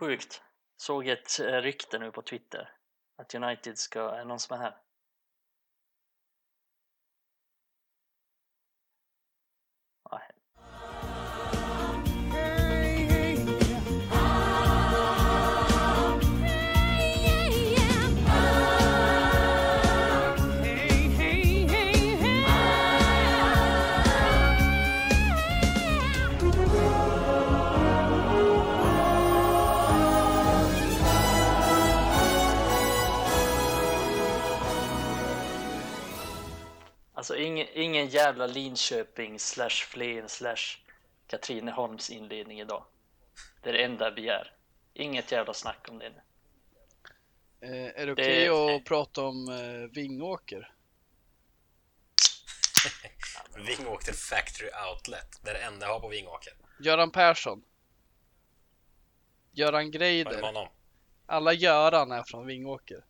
[0.00, 0.42] Sjukt.
[0.76, 2.72] Såg ett eh, rykte nu på Twitter
[3.18, 4.76] att United ska, är någon som är här?
[37.20, 40.78] Alltså ingen, ingen jävla Linköping slash Flen slash
[41.26, 42.84] Katrineholms inledning idag.
[43.62, 44.54] Det är det enda jag begär.
[44.94, 46.20] Inget jävla snack om det nu.
[47.68, 50.72] Eh, är det okej Det- att prata om eh, Vingåker?
[53.66, 55.40] Vingåker Factory Outlet.
[55.42, 56.52] Det är det enda jag har på Vingåker.
[56.80, 57.64] Göran Persson.
[59.52, 60.68] Göran Greider.
[61.26, 63.04] Alla Göran är från Vingåker.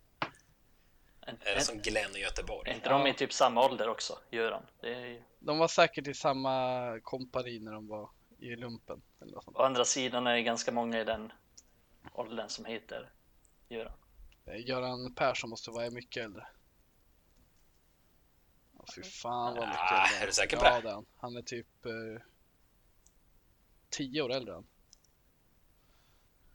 [1.41, 2.71] Är det som Glenn i Göteborg?
[2.71, 4.63] är inte de i typ samma ålder också, Göran?
[4.81, 9.03] Det är ju, De var säkert i samma kompani när de var i lumpen.
[9.21, 9.57] Eller något sånt.
[9.57, 11.33] å andra sidan är det ganska många i den
[12.13, 13.13] åldern som heter
[13.69, 13.93] Göran.
[14.67, 16.47] Göran Persson måste vara mycket äldre.
[18.79, 20.23] Ja, fy fan vad mycket Ah, äldre.
[20.23, 20.89] är du säker på ja, det?
[20.91, 21.37] är han.
[21.37, 22.23] är typ eh,
[23.91, 24.67] tio år äldre än.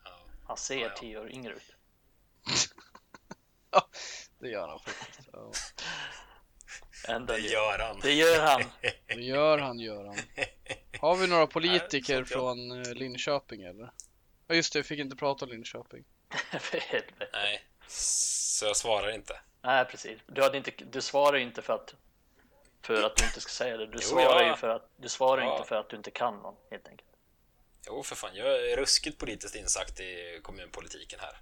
[0.03, 0.12] Ja.
[0.44, 1.76] Han ser tio år yngre ut.
[4.45, 5.29] Det gör han faktiskt.
[5.33, 5.51] Ja.
[7.13, 7.99] Ändå Det gör han.
[7.99, 8.63] det gör han.
[9.07, 10.17] Det gör han, gör han.
[10.99, 13.91] Har vi några politiker jag- från eh, Linköping eller?
[14.47, 16.03] Ja just det, vi fick inte prata om Linköping.
[16.59, 17.27] För helvete.
[17.33, 19.39] Nej, så jag svarar inte.
[19.61, 20.19] Nej, precis.
[20.27, 21.95] Du, hade inte, du svarar ju inte för att,
[22.81, 23.85] för att du inte ska säga det.
[23.85, 24.49] Du Jo, svarar ja.
[24.49, 25.55] ju för att, du svarar Ja.
[25.57, 27.09] inte för att du inte kan någon, helt enkelt.
[27.88, 28.35] Jo, för fan.
[28.35, 31.38] Jag är ruskigt politiskt insatt i kommunpolitiken här.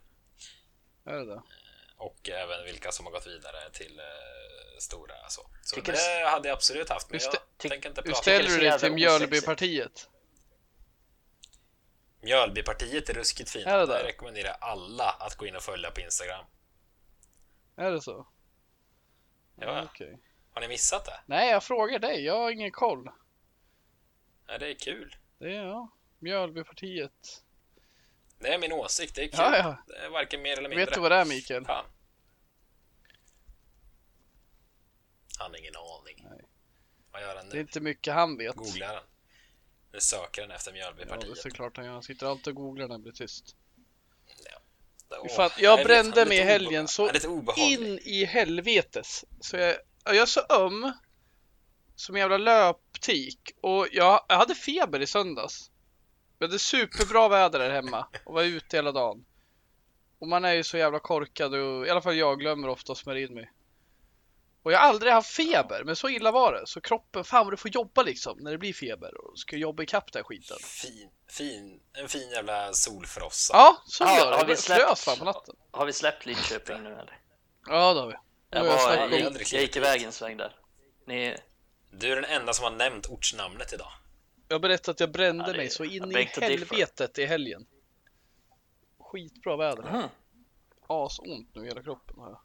[1.14, 1.42] Är det det?
[1.98, 4.06] Och även vilka som har gått vidare till eh,
[4.80, 5.42] stora så.
[5.62, 8.18] Så Tycker det hade jag absolut haft, men Hur jag ty- tänker inte Hur prata
[8.18, 10.10] om ställer du dig till Mjölbypartiet?
[12.22, 13.68] Mjölbypartiet är ruskigt fint.
[13.68, 14.04] Är det?
[14.04, 16.46] rekommenderar alla att gå in och följa på Instagram.
[17.76, 18.28] Är det så?
[19.56, 19.84] Ja.
[19.84, 20.20] Okej.
[20.54, 21.20] Har ni missat det?
[21.26, 22.26] Nej, jag frågar dig.
[22.26, 23.10] Jag har ingen koll.
[24.48, 25.16] Ja, det är kul.
[25.40, 25.90] Det är ja.
[26.20, 27.43] Mjölbypartiet.
[28.44, 29.16] Det är min åsikt.
[29.16, 29.40] Det är kul.
[29.40, 29.78] Ja, ja.
[29.88, 30.86] Det är varken mer eller mindre.
[30.86, 31.66] Vet du vad det är Mikael?
[31.66, 31.86] Fan.
[35.40, 36.28] Han har ingen aning.
[36.30, 36.42] Nej.
[37.12, 37.62] Vad gör han Det är nu?
[37.62, 38.56] inte mycket han vet.
[38.56, 39.04] Googlar han?
[39.92, 41.38] Nu söker han efter Ja, det är Mjölbypartiet.
[41.38, 41.94] såklart han gör.
[41.94, 43.56] Han sitter alltid och googlar när han blir tyst.
[45.10, 47.10] Åh, Fan, jag brände mig i helgen så.
[47.58, 49.26] In i helvetes.
[49.42, 49.76] Så jag,
[50.06, 50.92] jag är så öm.
[51.96, 53.40] Som en jävla löptik.
[53.62, 55.72] Och jag, jag hade feber i söndags.
[56.40, 59.26] Vi hade superbra väder här hemma och var ute hela dagen.
[60.20, 62.98] Och man är ju så jävla korkad och i alla fall jag glömmer ofta att
[62.98, 63.52] smörja in mig.
[64.64, 66.68] Och jag har aldrig haft feber, men så illa var det.
[66.68, 69.84] Så kroppen, fan vad du får jobba liksom när det blir feber och ska jobba
[69.84, 70.58] ikapp den här skiten.
[70.62, 73.54] Fin, fin, en fin jävla solfrossa.
[73.54, 74.38] Ja, så Ja, gör det.
[74.38, 75.56] har vi släppt- fan på natten.
[75.72, 77.20] Har vi släppt Linköping nu eller?
[77.68, 78.14] Ja, det har vi.
[78.50, 80.56] Jag, var, jag, aldrig jag gick iväg en sväng där.
[81.08, 81.38] Ni,
[81.92, 83.92] Du är den enda som har nämnt ortsnamnet idag.
[84.48, 87.66] Jag berättade att jag brände Ja, mig så in I helvetet i helgen.
[89.00, 89.92] Skitbra väder.
[89.92, 90.08] Mhm.
[90.88, 92.40] Asont nu i hela kroppen har jag.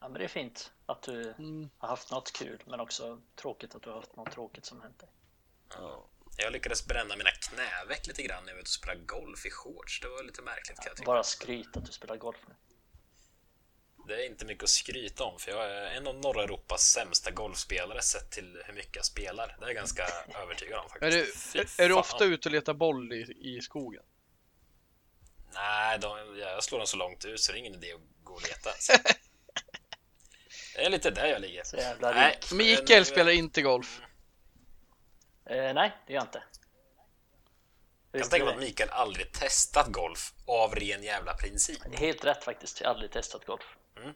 [0.00, 1.70] ja men det är fint att du Mm.
[1.78, 4.98] har haft något kul, men också tråkigt att du har haft något tråkigt som hänt
[4.98, 5.08] dig.
[6.36, 9.50] Jag lyckades bränna mina knäveck lite grann när jag var ute och spelade golf i
[9.50, 10.00] shorts.
[10.00, 11.06] Det var lite märkligt kan jag tycka.
[11.06, 12.54] Bara skryt att du spelar golf nu.
[14.06, 17.30] Det är inte mycket att skryta om för jag är en av norra Europas sämsta
[17.30, 19.56] golfspelare sett till hur mycket jag spelar.
[19.58, 20.02] Det är jag ganska
[20.42, 21.52] övertygad om Är faktiskt.
[21.52, 24.02] du, Fy är, är du ofta ute och letar boll i, i skogen?
[25.54, 28.34] Nej, de, jag slår dem så llångt ut så det är ingen idé att gå
[28.34, 28.70] och leta.
[30.76, 31.64] det är lite där jag ligger.
[31.64, 32.38] Så jävla Nej.
[32.52, 34.00] Mikael men- spelar inte golf.
[35.46, 36.42] Eh, nej, det gör jag inte.
[38.14, 41.84] Jag tänker det mig att Mikael aldrig testat golf av ren jävla princip.
[41.86, 43.76] är Helt rätt faktiskt, jag har aldrig testat golf.
[43.96, 44.14] Mm.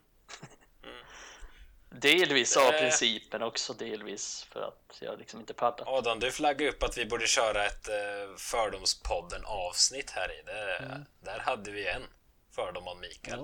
[1.90, 5.80] Delvis av Det- principen också, delvis för att jag liksom inte pallat.
[5.86, 10.42] Adam, du flaggade upp att vi borde köra ett eh, Fördomspodden avsnitt här i.
[10.42, 12.02] Det, Där hade vi en
[12.50, 13.38] fördom om Mikael.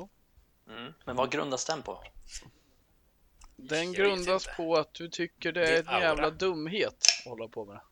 [0.69, 0.95] Mm.
[1.05, 2.05] Men vad grundas den på?
[3.57, 7.77] Den grundas på att du tycker det är en jävla dumhet att hålla på med
[7.77, 7.83] det.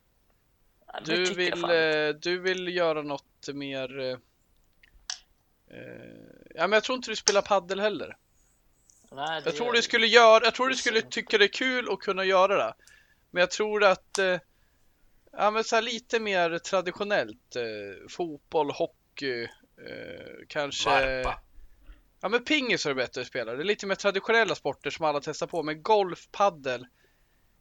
[0.86, 3.98] Ja, men det Du vill, eh, du vill göra något mer...
[3.98, 4.18] Eh,
[5.70, 5.80] eh,
[6.54, 8.16] ja, men jag tror inte du spelar paddel heller.
[9.14, 11.98] Nej, Jag tror du skulle göra, jag tror du skulle tycka det är kul att
[11.98, 12.74] kunna göra det.
[13.30, 14.38] Men jag tror att, eh,
[15.32, 20.90] ja men så här lite mer traditionellt, eh, fotboll, hockey eh, kanske...
[20.90, 21.40] Varpa.
[22.22, 23.52] Ja men pingis är det bättre att spela.
[23.52, 25.62] Det är lite mer traditionella sporter som alla testar på.
[25.62, 26.86] Men golf, paddel.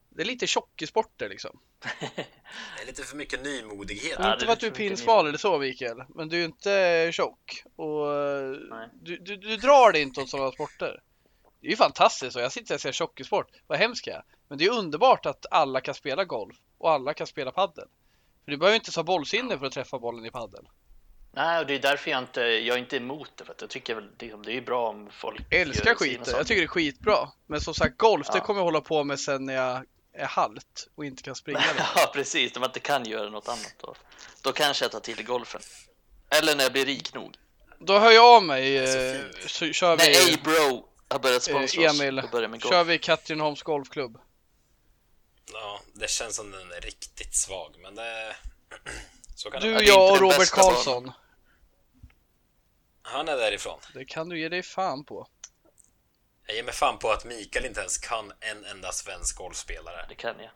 [0.10, 1.60] Det är lite tjockissporter liksom.
[2.00, 4.16] Det är lite för mycket nymodighet.
[4.20, 6.04] Ja, inte för att du är pinsmal eller så Mikael.
[6.10, 7.64] Men du är inte tjock.
[7.76, 8.90] Och eh, Nej.
[8.94, 11.02] du, du, du drar dig inte åt sådana sporter.
[11.62, 13.48] Det är ju fantastiskt och jag sitter och säger tjockisport.
[13.68, 14.24] Vad hemskt jag.
[14.50, 17.86] Men det är underbart att alla kan spela golf och alla kan spela paddel.
[18.46, 20.70] För du behöver inte ha bollsinne för att träffa bollen i paddel.
[21.32, 23.46] Nej, och det är därför jag inte, jag är inte emot det.
[23.46, 26.34] För att jag tycker väl det, det är bra om folk Jag älskar skiten.
[26.38, 27.30] Jag tycker det är skitbra.
[27.48, 28.44] Men som sagt golf, det Ja.
[28.44, 31.64] kommer jag hålla på med sen när jag är halt och inte kan springa
[31.96, 32.56] ja, precis.
[32.56, 33.96] Om man inte kan göra något annat då.
[34.44, 35.62] Då kanske jag tar till golfen.
[36.30, 37.36] Eller när jag blir rik nog.
[37.80, 41.84] Då hör jag av mig så eh, så kör När vi A-Bro har börjat sponsra
[41.84, 42.02] eh, oss.
[42.02, 44.20] Emil, kör vi Katrineholms golfklubb.
[45.54, 48.36] Ja, det känns som den är riktigt svag, men det...
[49.36, 50.50] Så kan Du, det jag och Robert.
[50.52, 51.12] Karlsson.
[53.02, 53.80] Han är därifrån.
[53.94, 55.28] Det kan du ge dig fan på.
[56.48, 60.06] Jag ger mig fan på att Mikael inte ens kan en enda svensk golfspelare.
[60.10, 60.52] Det kan jag.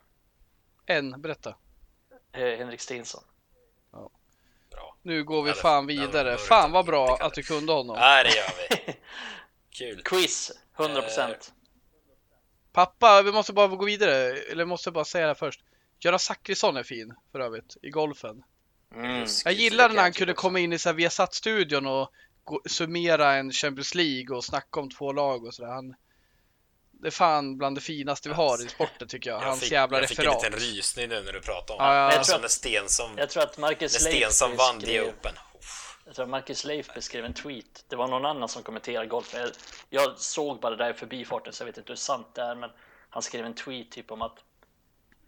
[0.96, 1.54] En, berätta.
[2.32, 3.24] Eh, Henrik Stensson.
[4.70, 4.96] Bra.
[5.02, 6.36] Nu går vi Ja, det- fan vidare.
[6.38, 7.96] Fan vad bra att du kunde honom.
[8.00, 8.50] Ja, det gör
[8.86, 8.96] vi.
[9.78, 10.02] Kul.
[10.02, 11.52] Quiz, 100 procent.
[12.72, 14.36] Pappa, vi måste bara gå vidare.
[14.38, 15.60] Eller måste bara säga det här först.
[16.00, 18.42] Göran Zachrisson är fin för övrigt i golfen.
[18.94, 19.26] Mm.
[19.44, 22.10] Jag gillar när han kunde komma in i Viasat-studion och
[22.44, 25.68] gå, summera en Champions League och snacka om två lag och sådär.
[25.70, 25.94] Han,
[26.92, 29.42] det är fan bland det finaste vi har i sporten tycker jag.
[29.42, 30.44] Jag Hans fick, jävla jag fick en referat.
[30.44, 31.96] liten rysning nu när du pratade om Ja, det.
[31.98, 32.04] ja.
[32.10, 35.08] Jag Alltså tror när att- Stensson, Jag tror att Marcus när Stensson vann The beskrev-
[35.08, 35.32] Open.
[36.14, 37.84] Jag tror Marcus Leif beskrev en tweet.
[37.88, 39.34] Det var någon annan som kommenterade golf.
[39.34, 39.50] Jag,
[39.90, 42.54] jag såg bara det där i förbifarten så jag vet inte hur sant det är.
[42.54, 42.70] Men
[43.10, 44.38] han skrev en tweet typ om att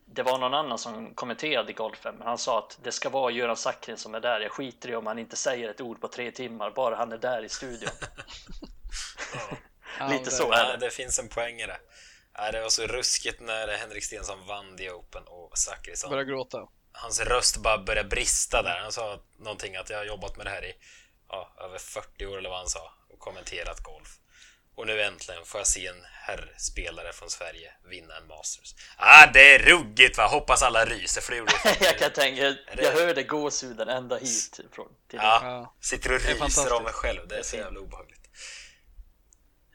[0.04, 2.14] det var någon annan som kommenterade golfen.
[2.14, 4.40] Men han sa att det ska vara Göran Sackrin som är där.
[4.40, 6.70] Jag skiter i om han inte säger ett ord på tre timmar.
[6.70, 7.90] Bara han är där i studion.
[9.98, 10.76] Ja, Lite det- så är det.
[10.86, 11.78] det finns en poäng i det.
[12.52, 16.10] Det var så ruskigt när Henrik Stensson vann The Open och Zachrisson.
[16.10, 16.68] Börjar gråta.
[16.96, 18.78] Hans röst bara började brista där.
[18.82, 20.74] Han sa någonting att jag har jobbat med det här i
[21.28, 24.08] ja, över 40 år eller vad han sa och kommenterat golf.
[24.74, 28.74] Och nu äntligen får jag se en herrspelare från Sverige vinna en Masters.
[28.96, 30.26] Ah, det är ruggigt va!
[30.26, 34.60] Hoppas alla ryser för det gjorde jag kan tänka, det- jag hörde gåshuden ända hit.
[34.72, 35.74] Från, till Ja, Ja.
[35.80, 37.28] sitter och ryser av mig själv.
[37.28, 38.20] Det är så jävla obehagligt.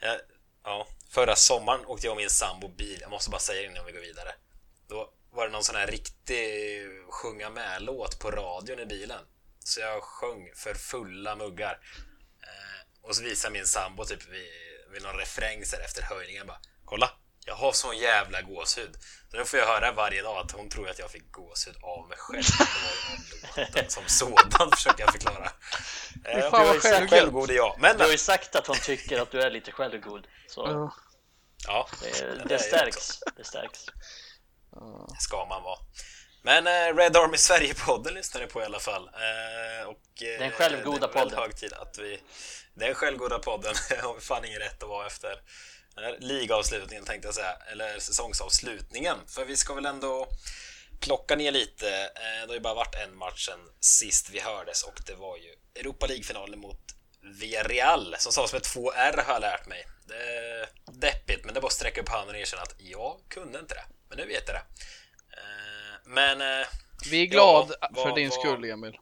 [0.01, 0.17] Ja,
[0.63, 2.97] ja, förra sommaren åkte jag och min sambo bil.
[3.01, 4.31] Jag måste bara säga det innan vi går vidare.
[4.89, 9.19] Då var det någon sån här riktig sjunga med-låt på radion i bilen.
[9.63, 11.79] Så jag sjöng för fulla muggar.
[12.43, 14.51] Eh, och så visar min sambo typ vid,
[14.93, 17.09] vid någon refräng så här efter höjningen bara Kolla!
[17.45, 18.95] Jag har sån jävla gåshud.
[19.31, 22.07] Så nu får jag höra varje dag att hon tror att jag fick gåshud av
[22.09, 22.43] mig själv.
[23.55, 25.51] Var låten som sådan, försöker jag förklara.
[26.25, 27.09] Eh, jag är självgod.
[27.09, 27.75] självgod är jag.
[27.79, 30.27] Men, Du har ju sagt att hon tycker att du är lite självgod.
[30.47, 30.91] Så
[31.67, 31.89] Ja.
[32.01, 33.19] det, det det stärks.
[33.37, 33.85] Det stärks.
[35.19, 35.79] Ska man vara.
[36.43, 39.07] Men eh, Red Army Sverige-podden lyssnar ni på i alla fall.
[39.07, 41.39] Eh, och, eh, Den självgoda det podden.
[41.39, 42.21] hög tid att vi...
[42.73, 45.41] Den självgoda podden har vi fan ingen rätt att vara efter
[45.95, 49.17] den ligavslutningen tänkte jag säga, eller säsongsavslutningen.
[49.27, 50.27] För vi ska väl ändå
[50.99, 51.85] plocka ner lite.
[52.15, 55.55] Det har ju bara varit en match sen sist vi hördes och det var ju
[55.81, 56.79] Europa League-finalen mot
[57.39, 59.87] Villarreal som sades med två R har jag lärt mig.
[60.07, 63.17] Det är deppigt, men det är bara att sträcka upp handen och erkänna att jag
[63.29, 63.85] kunde inte det.
[64.11, 64.63] Men nu vet jag det.
[65.37, 66.41] Eh, Men...
[66.61, 66.67] eh,
[67.11, 68.97] Vi är glad Ja, för vad- din vad- skull Emil.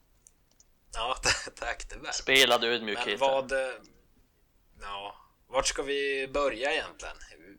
[0.94, 1.16] Ja,
[1.56, 1.90] tack.
[1.90, 2.14] Det är väl.
[2.14, 3.20] Spelad Men ödmjukhet.
[3.20, 3.52] vad...
[3.52, 3.58] eh,
[4.82, 5.16] Ja,
[5.48, 7.16] vart ska vi börja egentligen?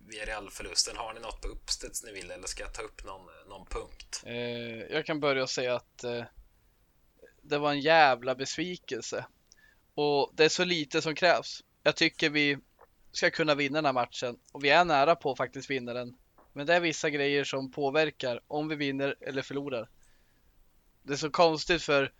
[0.08, 3.66] Villarreal-förlusten, har ni något på uppstuds ni vill eller ska jag ta upp någon, någon
[3.66, 4.22] punkt?
[4.26, 6.24] Eh, jag kan börja säga att eh,
[7.42, 9.26] det var en jävla besvikelse.
[9.94, 11.64] Och det är så lite som krävs.
[11.82, 12.58] Jag tycker vi
[13.12, 16.16] ska kunna vinna den här matchen och vi är nära på att faktiskt vinna den.
[16.52, 19.88] Men det är vissa grejer som påverkar om vi vinner eller förlorar.
[21.02, 22.12] Det är så konstigt för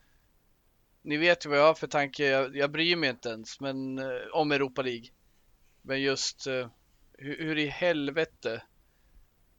[1.03, 2.25] ni vet ju vad jag har för tanke.
[2.25, 5.09] Jag, jag bryr mig inte ens men, eh, om Europa League.
[5.83, 6.69] Men just eh,
[7.13, 8.63] hur, hur i helvete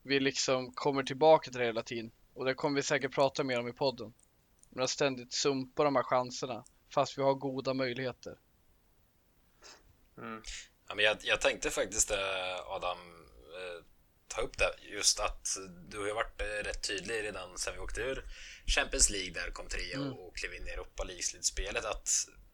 [0.04, 2.12] vi liksom kommer tillbaka till det hela tiden.
[2.34, 4.14] Och det kommer vi säkert prata mer om i podden.
[4.70, 6.64] Men att ständigt sumpa de här chanserna
[6.94, 8.40] fast vi har goda möjligheter.
[10.18, 10.42] Mm.
[10.88, 12.18] Ja, men jag, jag tänkte faktiskt eh,
[12.68, 12.98] Adam
[14.36, 15.58] ta upp det just att
[15.90, 18.26] du har varit eh, rätt tydlig redan sen vi åkte ur
[18.76, 20.14] Champions League där kom trea Mm.
[20.14, 22.10] och, klev in i Europa League-slutspelet att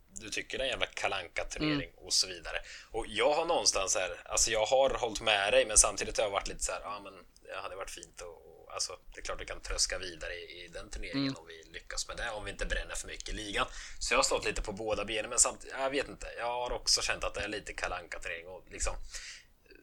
[0.09, 2.57] du tycker det är en jävla kalanka turnering och så vidare.
[2.91, 6.31] Och jag har någonstans här, alltså jag har hållit med dig men samtidigt har jag
[6.31, 8.29] varit lite så här, ja men det hade varit fint och,
[8.61, 11.35] och alltså, det är klart vi kan tröska vidare i, i den turneringen Mm.
[11.35, 13.67] om vi lyckas med det, om vi inte bränner för mycket i ligan.
[13.99, 16.27] Så jag har stått lite på båda benen, men samtidigt, jag vet inte.
[16.37, 18.93] Jag har också känt att det är lite kalanka turnering och liksom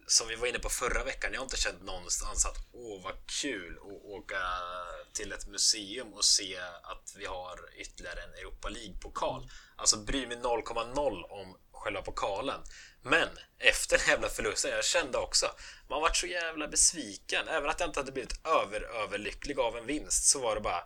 [0.07, 3.15] som vi var inne på förra veckan, jag har inte känt någonstans att åh vad
[3.43, 4.39] kul att åka
[5.13, 9.51] till ett museum och se att vi har ytterligare en Europa League-pokal.
[9.77, 12.61] Alltså bryr mig 0,0 om själva pokalen.
[13.03, 15.47] Men efter den jävla förlusten, jag kände också,
[15.89, 17.49] man vart så jävla besviken.
[17.49, 20.85] Även att jag inte hade blivit över, överlycklig av en vinst så var det bara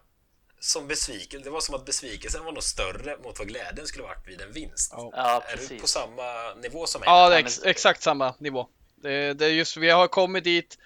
[0.60, 1.42] som besviken.
[1.42, 4.52] Det var som att besvikelsen var nog större mot vad glädjen skulle varit vid en
[4.52, 4.92] vinst.
[4.96, 5.42] Ja.
[5.46, 5.90] Är du på precis.
[5.90, 7.06] samma nivå som mig?
[7.06, 8.68] Ja, det är ex exakt samma nivå.
[9.02, 10.78] Det, det är just, vi har kommit dit.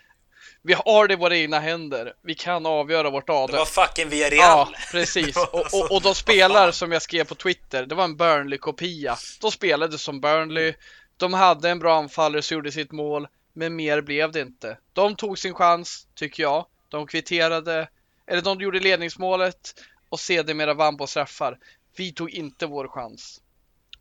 [0.62, 2.14] Vi har det i våra egna händer.
[2.22, 3.52] Vi kan avgöra vårt Det AD.
[3.56, 4.68] var fucking Villarreal!
[4.72, 5.34] Ja, precis.
[5.34, 7.86] Det Och, och, och de spelar som jag skrev på Twitter.
[7.86, 9.16] Det var en Burnley-kopia.
[9.40, 10.74] De spelade som Burnley.
[11.16, 14.78] De hade en bra anfallare som gjorde sitt mål, men mer blev det inte.
[14.92, 16.66] De tog sin chans, tycker jag.
[16.88, 17.88] De kvitterade,
[18.26, 19.74] eller de gjorde ledningsmålet
[20.08, 21.58] och sedermera vann på straffar.
[21.96, 23.40] Vi tog inte vår chans.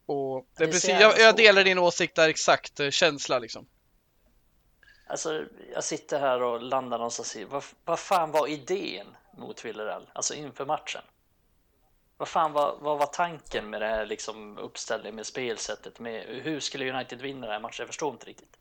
[0.05, 3.65] Och det är Det precis, jag, jag delar din åsikt där exakt, eh, känsla liksom.
[5.11, 10.09] Alltså, jag sitter här och landar någonstans i, vad, vad fan var idén mot Villarreal?
[10.13, 11.01] Alltså inför matchen?
[12.17, 15.99] Vad fan var, vad var tanken med det här liksom uppställningen med spelsättet?
[15.99, 17.75] Med, hur skulle United vinna den här matchen?
[17.83, 18.57] Jag förstår inte riktigt.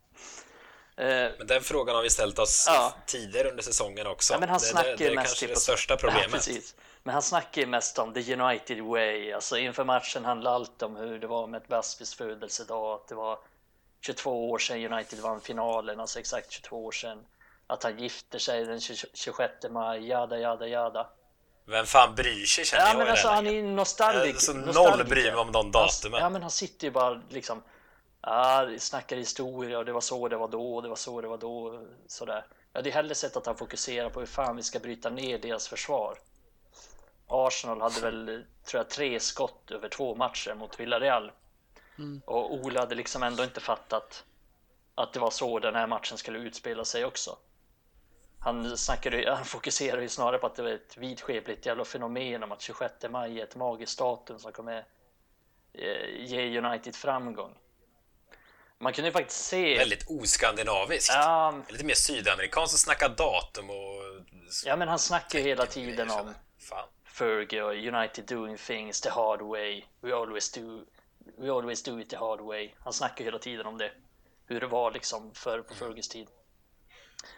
[0.97, 1.07] Eh,
[1.39, 2.95] Men den frågan har vi ställt oss Ja.
[3.07, 4.35] tidigare under säsongen också.
[4.35, 6.33] Ja, men han det, snackar det, det är mest kanske det största Ja, problemet.
[6.33, 6.75] precis.
[7.03, 9.33] Men han snackar ju mest om the United way.
[9.33, 12.95] Alltså inför matchen handlade allt om hur det var med ett Baspis födelsedag.
[12.95, 13.39] Att det var
[14.01, 17.19] 22 år sedan United vann finalen, alltså exakt 22 år sedan.
[17.67, 21.07] Att han gifter sig den 20 26 maj, jada jada jada.
[21.65, 24.49] Vem fan bryr sig känner Ja jag men alltså han är nostalgisk.
[24.49, 26.21] Alltså, noll bryr mig om de datumen.
[26.21, 27.63] Ja men han sitter ju bara liksom
[28.23, 31.29] Ja, snackar historia och det var så det var då och det var så det
[31.29, 32.45] var då sådär.
[32.73, 35.69] Jag hade hellre sett att han fokuserar på hur fan vi ska bryta ner deras
[35.69, 36.19] försvar.
[37.27, 41.33] Arsenal hade väl, tror jag, tre skott över två matcher mot Villarreal.
[42.25, 44.25] Och Ola hade liksom ändå inte fattat
[44.95, 47.39] att det var så den här matchen skulle utspela sig också.
[48.39, 52.53] Han, snackade, han fokuserade ju snarare på att det var ett vidskepligt jävla fenomen om
[52.53, 54.85] att 26 maj är ett magiskt datum som kommer
[55.73, 57.55] eh, ge United framgång.
[58.79, 59.79] Man kunde ju faktiskt se...
[59.79, 61.15] Väldigt oskandinaviskt.
[61.15, 64.25] Ja, Lite mer sydamerikanskt att snacka datum och...
[64.65, 66.89] ja, men han snackar ju hela tiden om Fan.
[67.05, 69.85] Fergie och United doing things the hard way.
[70.01, 70.85] We always do,
[71.37, 72.71] we always do it the hard way.
[72.79, 73.93] Han snackar hela tiden om det.
[74.47, 76.29] Hur det var liksom förr på Fergies tid.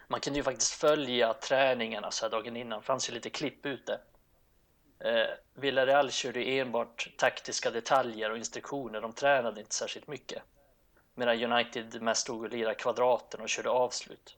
[0.09, 2.81] Man kunde ju faktiskt följa träningarna så här dagen innan.
[2.81, 4.01] Det fanns ju lite klipp ute.
[4.99, 9.01] Eh, Villarreal körde enbart taktiska detaljer och instruktioner.
[9.01, 10.43] De tränade inte särskilt mycket.
[11.15, 14.37] Medan United mest stod och lirade kvadraten och körde avslut.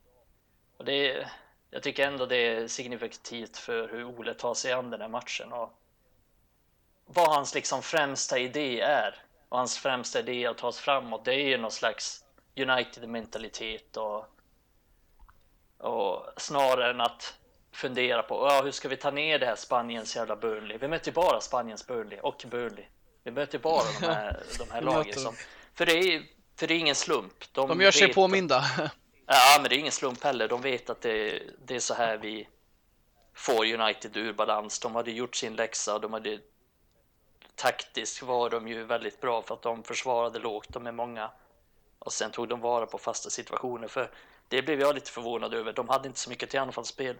[0.76, 1.26] Och det
[1.74, 5.52] jag tycker ändå det är signifikativt för hur Ole tar sig an den här matchen
[5.52, 5.80] och
[7.06, 9.23] vad hans liksom främsta idé är.
[9.48, 12.24] Och hans främsta idé att ta oss framåt, det är ju någon slags
[12.56, 14.26] United-mentalitet och,
[15.78, 17.38] och snarare än att
[17.72, 20.78] fundera på ja, hur ska vi ta ner det här Spaniens jävla Burnley.
[20.78, 22.84] Vi möter ju bara Spaniens Burnley och Burnley.
[23.24, 25.14] Vi möter ju bara de här, de här lagen.
[25.14, 25.34] Som,
[25.74, 26.22] för, det är,
[26.56, 27.52] för det är ingen slump.
[27.52, 28.64] De gör sig påminda.
[29.26, 30.48] Ja, men det är ingen slump heller.
[30.48, 32.48] De vet att det, det är så här vi
[33.34, 34.80] får United ur balans.
[34.80, 36.38] De hade gjort sin läxa de hade
[37.54, 40.68] taktiskt var de ju väldigt bra för att de försvarade lågt.
[40.68, 41.30] De är många
[41.98, 43.88] och sen tog de vara på fasta situationer.
[43.88, 44.10] För
[44.48, 45.72] det blev jag lite förvånad över.
[45.72, 47.16] De hade inte så mycket till anfallsspel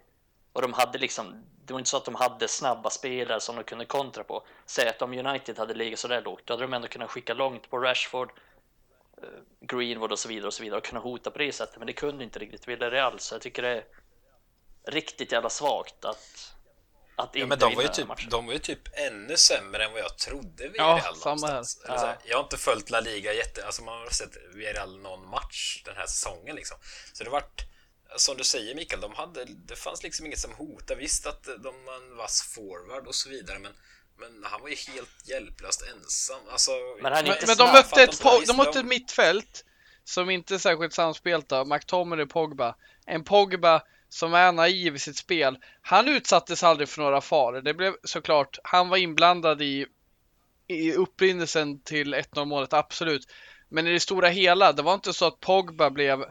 [0.52, 1.44] och de hade liksom.
[1.64, 4.42] Det var inte så att de hade snabba spelare som de kunde kontra på.
[4.66, 7.70] Säg att om United hade legat sådär lågt, då hade de ändå kunnat skicka långt
[7.70, 8.32] på Rashford,
[9.22, 9.28] eh,
[9.60, 11.78] Greenwood och så vidare och så vidare och kunna hota på det sättet.
[11.78, 13.84] Men det kunde inte riktigt Villarreal, så jag tycker det är
[14.84, 16.53] riktigt jävla svagt att
[17.16, 18.30] att Ja, men de vinna var, ju typ, matchen.
[18.30, 21.64] de var ju typ ännu sämre än vad jag trodde Ja, Villarreal samma här.
[21.88, 22.16] Ja.
[22.24, 23.66] Jag har inte följt La Liga jätte...
[23.66, 26.76] Alltså man har sett Villarreal någon match den här säsongen liksom.
[27.12, 27.62] Så det vart...
[28.16, 31.00] Som du säger Mikael, de hade, det fanns liksom inget som hotade.
[31.00, 33.72] Visst att de var en vass forward och så vidare, men,
[34.18, 36.40] men han var ju helt hjälplöst ensam.
[36.50, 36.70] Alltså,
[37.02, 39.64] Men han Men, inte men de mötte ett, po- de mötte de- ett mittfält
[40.04, 42.74] som inte är särskilt samspelt av McTominay Pogba.
[43.06, 43.82] En Pogba
[44.14, 45.58] som är naiv i sitt spel.
[45.82, 47.60] Han utsattes aldrig för några faror.
[47.60, 49.86] Det blev såklart, han var inblandad i,
[50.68, 53.22] i upprinnelsen till 1-0 målet, absolut.
[53.68, 56.24] Men i det stora hela, det var inte så att Pogba blev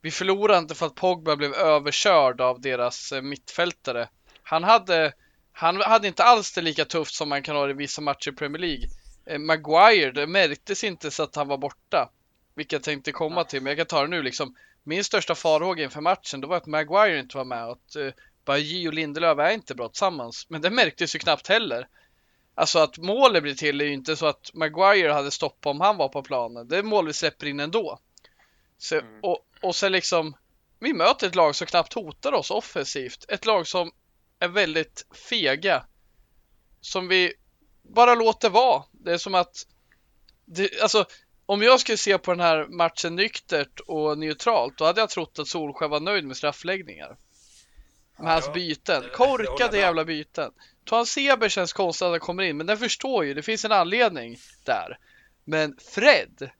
[0.00, 4.08] vi förlorade inte för att Pogba blev överkörd av deras eh, mittfältare.
[4.42, 5.12] Han hade,
[5.52, 8.32] han hade inte alls det lika tufft som man kan ha i vissa matcher i
[8.32, 8.88] Premier League.
[9.26, 12.10] Eh, Maguire, det märktes inte så att han var borta.
[12.54, 14.54] Vilket jag tänkte komma till, men jag kan ta det nu liksom.
[14.84, 18.08] Min största farhåga inför matchen, det var att Maguire inte var med och att eh,
[18.44, 21.88] Bajy och Lindelöf är inte bra tillsammans, men det märktes ju knappt heller.
[22.54, 25.96] Alltså att målet blir till är ju inte så att Maguire hade stoppat om han
[25.96, 26.68] var på planen.
[26.68, 27.98] Det är mål vi släpper in ändå.
[28.78, 29.20] Så, Mm.
[29.22, 30.36] och, och sen liksom,
[30.78, 33.24] vi möter ett lag som knappt hotar oss offensivt.
[33.28, 33.92] Ett lag som
[34.38, 35.86] är väldigt fega.
[36.80, 37.32] Som vi
[37.82, 38.84] bara låter vara.
[38.92, 39.66] Det är som att,
[40.44, 41.04] det, alltså
[41.46, 45.38] om jag skulle se på den här matchen nyktert och neutralt, då hade jag trott
[45.38, 47.16] att Solskjaer var nöjd med straffläggningar.
[48.18, 49.02] Med hans Ja, byten.
[49.02, 50.52] håller jag Korkade jävla byten.
[50.84, 53.34] Toan Seber känns konstigt att han kommer in, men den förstår ju.
[53.34, 54.98] Det finns en anledning där.
[55.44, 56.50] Men Fred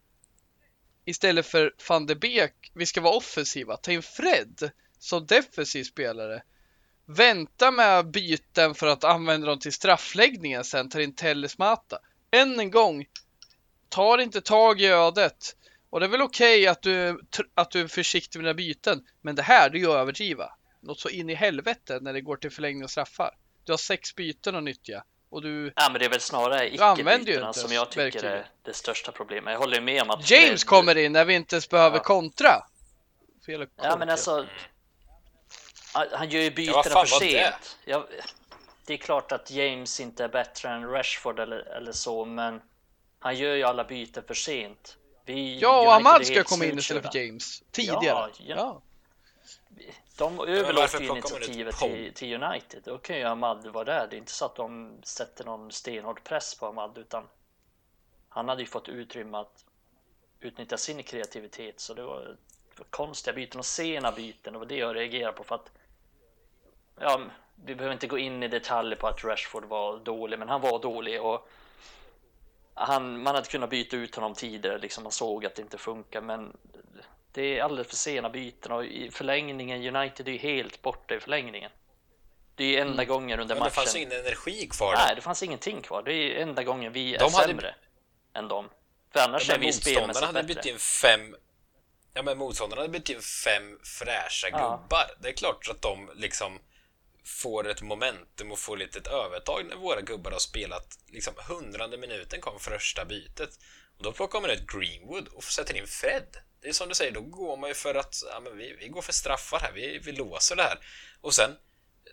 [1.05, 3.77] istället för van de Beek, vi ska vara offensiva.
[3.77, 6.43] Ta in Fred som defensiv spelare.
[7.07, 11.99] Vänta med byten för att använda dem till straffläggningen sen, ta in Tellesmata.
[12.31, 13.07] Än en gång,
[13.93, 15.57] tar inte tag i ödet.
[15.91, 17.21] Och det är väl okej att, du,
[17.55, 20.53] att du är försiktig med dina byten, men det här, det är ju att överdriva.
[20.81, 23.31] Något så in i helvete när det går till förlängning och straffar.
[23.65, 25.73] Du har sex byten att nyttja och du...
[25.77, 28.33] Ja, men det är väl snarare använder ju icke-bytena som jag tycker verktygen.
[28.33, 29.53] är det största problemet.
[29.53, 31.97] Jag håller ju med om att James Fred- kommer in när vi inte ens behöver
[31.97, 32.03] Ja.
[32.03, 32.51] kontra.
[33.47, 34.47] Fel Ja, men alltså.
[36.13, 37.31] Han gör ju bytena fan för var det?
[37.31, 37.79] sent.
[37.85, 38.07] Ja,
[38.87, 42.61] det är klart att James inte är bättre än Rashford eller, eller så, men
[43.23, 44.97] han gör ju alla byten för sent.
[45.25, 47.19] Vi, Ja, och Ahmad ska komma in istället för.
[47.19, 47.63] James.
[47.71, 48.05] Tidigare.
[48.05, 48.83] Ja, Ja, ja.
[50.17, 52.83] De överlåter ju initiativet till, till United.
[52.85, 54.07] Då kan ju Ahmad vara där.
[54.11, 57.29] Det är inte så att de sätter någon stenhård press på Ahmad, utan
[58.29, 59.65] han hade ju fått utrymme att
[60.41, 61.81] utnyttja sin kreativitet.
[61.81, 64.53] Så det var, det var konstiga byten och sena byten.
[64.53, 65.71] Det var det jag reagerade på för att
[67.01, 67.21] ja,
[67.55, 70.79] vi behöver inte gå in i detaljer på att Rashford var dålig, men han var
[70.79, 71.49] dålig och
[72.75, 76.21] han, man hade kunnat byta ut honom tidigare, liksom man såg att det inte funkar,
[76.21, 76.57] men
[77.33, 81.21] det är alldeles för sena byten och i förlängningen, United är ju helt borta i
[81.21, 81.71] förlängningen.
[82.55, 83.75] Det är ju enda gången under Men det matchen.
[83.75, 86.03] fanns ingen energi kvar Nej, det fanns ingenting kvar.
[86.03, 87.75] Det är ju enda gången vi är De hade- sämre
[88.35, 88.69] än dem.
[89.13, 90.55] För annars är Men vi spelmässigt hade bättre.
[90.63, 91.37] bytt in fem
[92.15, 94.81] Ja men motståndarna hade bytt in fem fräscha Ja.
[94.83, 95.05] gubbar.
[95.21, 96.59] Det är klart att de liksom
[97.25, 101.99] får ett momentum och får lite ett övertag när våra gubbar har spelat liksom hundrade
[101.99, 103.59] minuten kom första bytet.
[103.99, 106.37] Och då plockar man ut Greenwood och sätter in Fred.
[106.61, 108.89] Det är som du säger, då går man ju för att ja, men vi, vi
[108.89, 110.79] går för straffar här, vi, vi låser det här.
[111.21, 111.51] Och sen,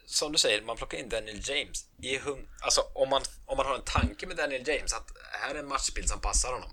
[0.06, 1.86] som du säger, man plockar in Daniel James.
[2.02, 5.56] I hum alltså om man, om man har en tanke med Daniel James, att här
[5.56, 6.70] är en matchbild som passar honom.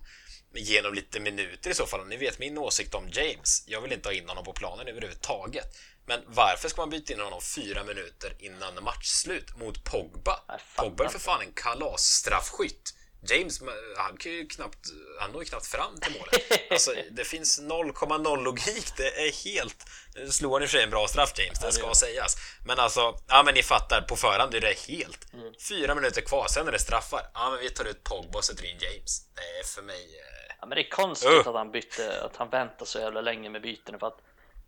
[0.54, 2.06] Genom lite minuter i så fall.
[2.06, 3.64] Ni vet min åsikt om James.
[3.66, 5.76] Jag vill inte ha in honom på planen överhuvudtaget.
[6.06, 10.40] Men varför ska man byta in honom fyra minuter innan matchslut mot Pogba?
[10.76, 12.94] Pogba är för fan en kalasstraffskytt.
[13.30, 13.62] James,
[13.96, 14.86] han kan ju knappt,
[15.20, 16.42] han når ju knappt fram till målet.
[16.70, 18.96] Alltså, det finns 0,0 logik.
[18.96, 19.86] Det är helt...
[20.14, 22.36] Nu slår han i och för sig en bra straff, James, det ska sägas.
[22.66, 25.32] Men alltså, ja men ni fattar, på förhand är det helt.
[25.32, 25.54] Mm.
[25.68, 27.20] Fyra minuter kvar, sen är det straffar.
[27.34, 29.26] Ja men vi tar ut Pogba och sätter in James.
[29.34, 30.02] Det är för mig...
[30.02, 30.54] Eh...
[30.60, 31.48] Ja, men det är konstigt Uh.
[31.48, 34.18] att han bytte, att han väntade så jävla länge med byten för att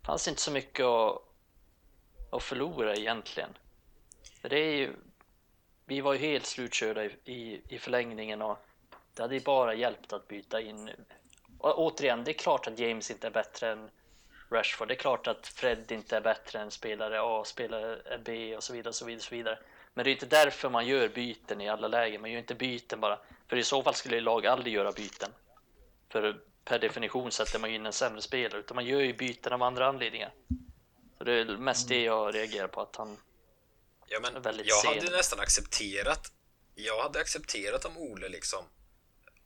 [0.01, 1.21] det fanns inte så mycket att,
[2.29, 3.49] att förlora egentligen.
[4.41, 4.93] För det är ju,
[5.85, 8.57] vi var ju helt slutkörda i, i, i förlängningen och
[9.13, 10.89] det hade ju bara hjälpt att byta in.
[11.57, 13.89] Och återigen, det är klart att James inte är bättre än
[14.51, 14.87] Rashford.
[14.87, 18.73] Det är klart att Fred inte är bättre än spelare A, spelare B och så
[18.73, 19.59] vidare, och så vidare, och så vidare.
[19.93, 22.21] Men det är inte därför man gör byten i alla lägen.
[22.21, 23.19] Man gör inte byten bara.
[23.47, 25.31] För i så fall skulle lag aldrig göra byten.
[26.09, 29.53] För per definition sätter man ju in en sämre spelare, utan man gör ju byten
[29.53, 30.31] av andra anledningar.
[31.19, 33.17] Så det är mest det jag reagerar på, att han...
[34.07, 34.93] Ja, men Väldigt jag sen.
[34.93, 36.31] hade nästan accepterat
[36.75, 38.63] Jag hade accepterat om Ole liksom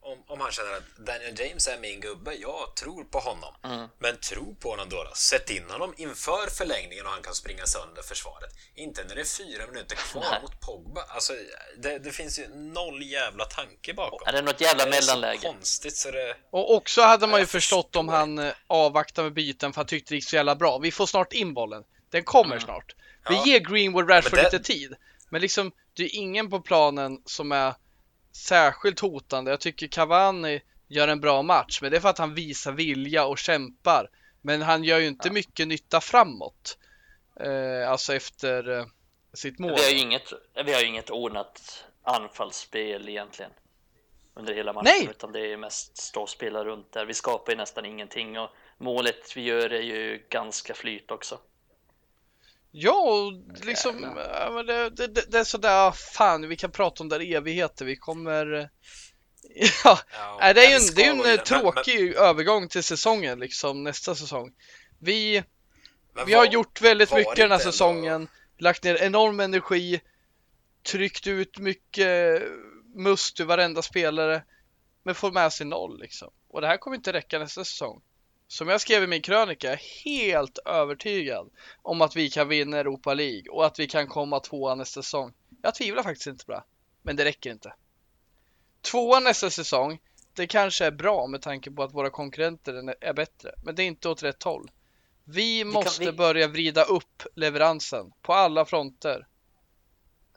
[0.04, 3.54] om, om han känner att Daniel James är min gubbe, jag tror på honom.
[3.64, 3.88] Mm.
[3.98, 5.10] Men tro på honom då, då.
[5.14, 8.50] Sätt in honom inför förlängningen och han kan springa sönder försvaret.
[8.74, 10.42] Inte när det är fyra minuter kvar Nej.
[10.42, 11.02] mot Pogba.
[11.08, 11.32] Alltså,
[11.78, 14.28] det, det finns ju noll jävla tanke bakom.
[14.28, 15.48] Är det något jävla Det är så mellanläge?
[15.48, 16.36] konstigt så det...
[16.50, 19.86] Och också hade man ju förstått om han eh, avvaktade med byten för att han
[19.86, 20.78] tyckte det gick så jävla bra.
[20.78, 21.82] Vi får snart in bollen.
[22.10, 22.94] Den kommer snart.
[23.28, 23.46] Vi Ja.
[23.46, 24.94] ger Greenwood Rashford Men det- lite tid.
[25.28, 27.74] Men liksom, det är ingen på planen som är
[28.36, 29.50] särskilt hotande.
[29.50, 33.26] Jag tycker Cavani gör en bra match, men det är för att han visar vilja
[33.26, 34.10] och kämpar.
[34.42, 36.78] Men han gör ju inte mycket nytta framåt.
[37.40, 38.86] Eh, alltså efter eh,
[39.32, 39.74] sitt mål.
[39.76, 40.32] Vi har ju inget,
[40.64, 43.50] vi har ju inget ordnat anfallsspel egentligen
[44.34, 45.08] under hela matchen, Nej.
[45.10, 47.06] utan det är mest stå och spela runt där.
[47.06, 51.38] Vi skapar ju nästan ingenting och målet vi gör är ju ganska flyt också.
[52.76, 57.24] Ja, och liksom, ja, det, det, det, är sådär, fan, vi kan prata om det
[57.24, 57.84] i evigheter.
[57.84, 58.46] Vi kommer...
[59.84, 59.98] Ja,
[60.40, 61.36] Ja, det är ju en, det är en vidare.
[61.36, 64.52] Men- tråkig övergång till säsongen, liksom nästa säsong.
[64.98, 65.44] Vi,
[66.26, 68.28] vi har gjort väldigt mycket den här inte ändå- säsongen.
[68.58, 70.00] lagt ner enorm energi,
[70.82, 72.42] tryckt ut mycket
[72.94, 74.44] must ur varenda spelare,
[75.02, 76.32] men får med sig noll liksom.
[76.48, 78.02] Och det här kommer inte räcka nästa säsong.
[78.48, 81.50] Som jag skrev i min krönika, är helt övertygad
[81.82, 85.32] om att vi kan vinna Europa League och att vi kan komma tvåa nästa säsong.
[85.62, 86.64] Jag tvivlar faktiskt inte på det,
[87.02, 87.74] men det räcker inte.
[88.82, 90.00] Tvåa nästa säsong,
[90.34, 93.86] det kanske är bra med tanke på att våra konkurrenter är bättre, men det är
[93.86, 94.70] inte åt rätt håll.
[95.24, 96.12] Vi måste vi...
[96.12, 99.26] börja vrida upp leveransen på alla fronter.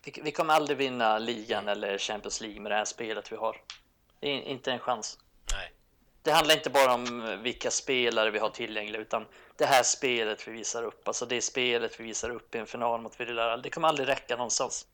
[0.03, 3.61] Vi, vi, kommer aldrig vinna ligan eller Champions League med det här spelet vi har.
[4.19, 5.19] Det är inte en chans.
[5.51, 5.76] Nej.
[6.27, 10.51] Det handlar inte bara om vilka spelare vi har tillgängliga, utan det här spelet vi
[10.51, 11.07] visar upp.
[11.07, 13.61] Alltså det spelet vi visar upp i en final mot Villarreal.
[13.61, 14.87] Det kommer aldrig räcka någonstans.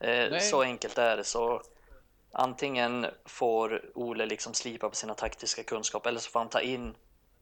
[0.00, 1.24] Eh, så enkelt är det.
[1.24, 1.62] Så
[2.32, 6.94] antingen får Ole liksom slipa på sina taktiska kunskaper eller så får han ta in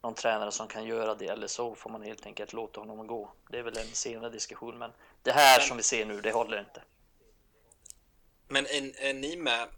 [0.03, 3.33] någon tränare som kan göra det eller så får man helt enkelt låta honom gå.
[3.51, 4.91] Det är väl en senare diskussion, men
[5.23, 6.83] det här men, som vi ser nu, det håller inte.
[8.49, 9.69] Men är, är ni med?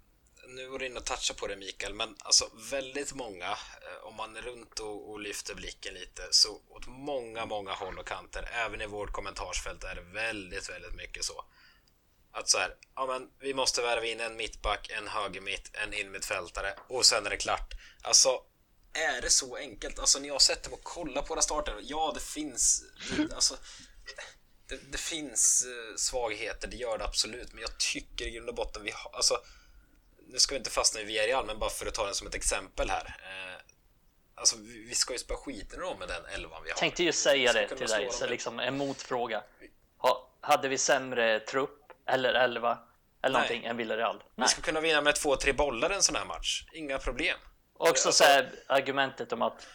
[0.48, 4.14] Nu var du inne och touchade på det Mikael, men alltså väldigt många, eh, om
[4.14, 8.48] man är runt och, och, lyfter blicken lite, så åt många, många håll och kanter,
[8.52, 11.44] även i vårt kommentarsfält är det väldigt, väldigt mycket så.
[12.32, 16.74] Att så här, ja men vi måste värva in en mittback, en högermitt, en inmittfältare
[16.88, 17.74] och sen är det klart.
[18.02, 18.42] Alltså,
[18.92, 19.98] är det så enkelt?
[19.98, 22.82] Alltså när jag sätter mig och kollar på våra starter, ja det finns,
[23.34, 23.56] alltså,
[24.68, 28.54] det, det, finns eh, svagheter, det gör det absolut, men jag tycker i grund och
[28.54, 29.38] botten vi har, alltså,
[30.26, 32.34] nu ska vi inte fastna i Villarreal, men bara för att ta den som ett
[32.34, 33.04] exempel här.
[33.06, 33.60] Eh,
[34.34, 34.56] alltså
[34.88, 36.76] vi ska ju spela skiten om med den elvan vi har.
[36.76, 39.42] Tänkte ju säga det till dig, så liksom en motfråga.
[39.98, 42.78] Ha, hade vi sämre trupp eller elva
[43.22, 43.48] eller Nej.
[43.48, 44.22] någonting än Villarreal?
[44.34, 46.64] Vi ska kunna vinna med två, tre bollar en sån här match.
[46.72, 47.38] Inga problem.
[47.78, 49.66] Också så här, argumentet om att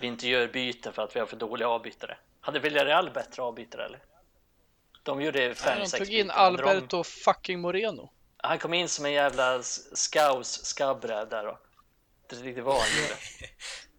[0.00, 2.18] vi inte gör byten för att vi har för dåliga avbytare.
[2.40, 4.02] Hade Villarreal bättre avbytare eller?
[5.02, 7.04] De gjorde fem, Nej, sex De tog in Alberto de...
[7.04, 8.12] fucking Moreno.
[8.36, 9.62] Han kom in som en jävla
[9.94, 11.58] scouse skabbräv där och
[12.28, 13.16] det riktigt vad han gjorde.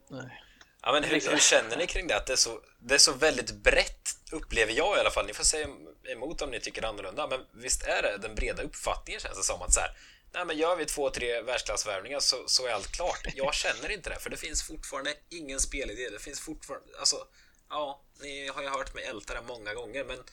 [0.07, 0.43] Nej.
[0.81, 2.15] Ja, men hur, hur, känner ni kring det?
[2.15, 5.25] Att det är, så, det är så väldigt brett, upplever jag i alla fall.
[5.25, 5.67] Ni får säga
[6.03, 9.61] emot om ni tycker annorlunda, men visst är det den breda uppfattningen känns det som
[9.61, 9.97] att så här,
[10.33, 13.21] nej men gör vi två, tre världsklassvärvningar så, så är allt klart.
[13.35, 16.09] Jag känner inte det, för det finns fortfarande ingen spelidé.
[16.09, 17.27] Det finns fortfarande, alltså,
[17.69, 20.23] ja, ni har ju hört mig älta det många gånger, men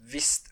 [0.00, 0.46] visst,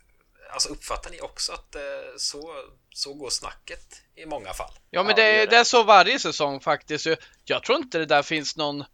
[0.50, 1.80] alltså uppfattar ni också att eh,
[2.16, 2.54] så,
[2.94, 4.72] så går snacket i många fall?
[4.90, 5.56] Ja, men ja, det, det, det.
[5.56, 7.06] är så varje säsong faktiskt.
[7.44, 8.84] Jag tror inte det där finns någon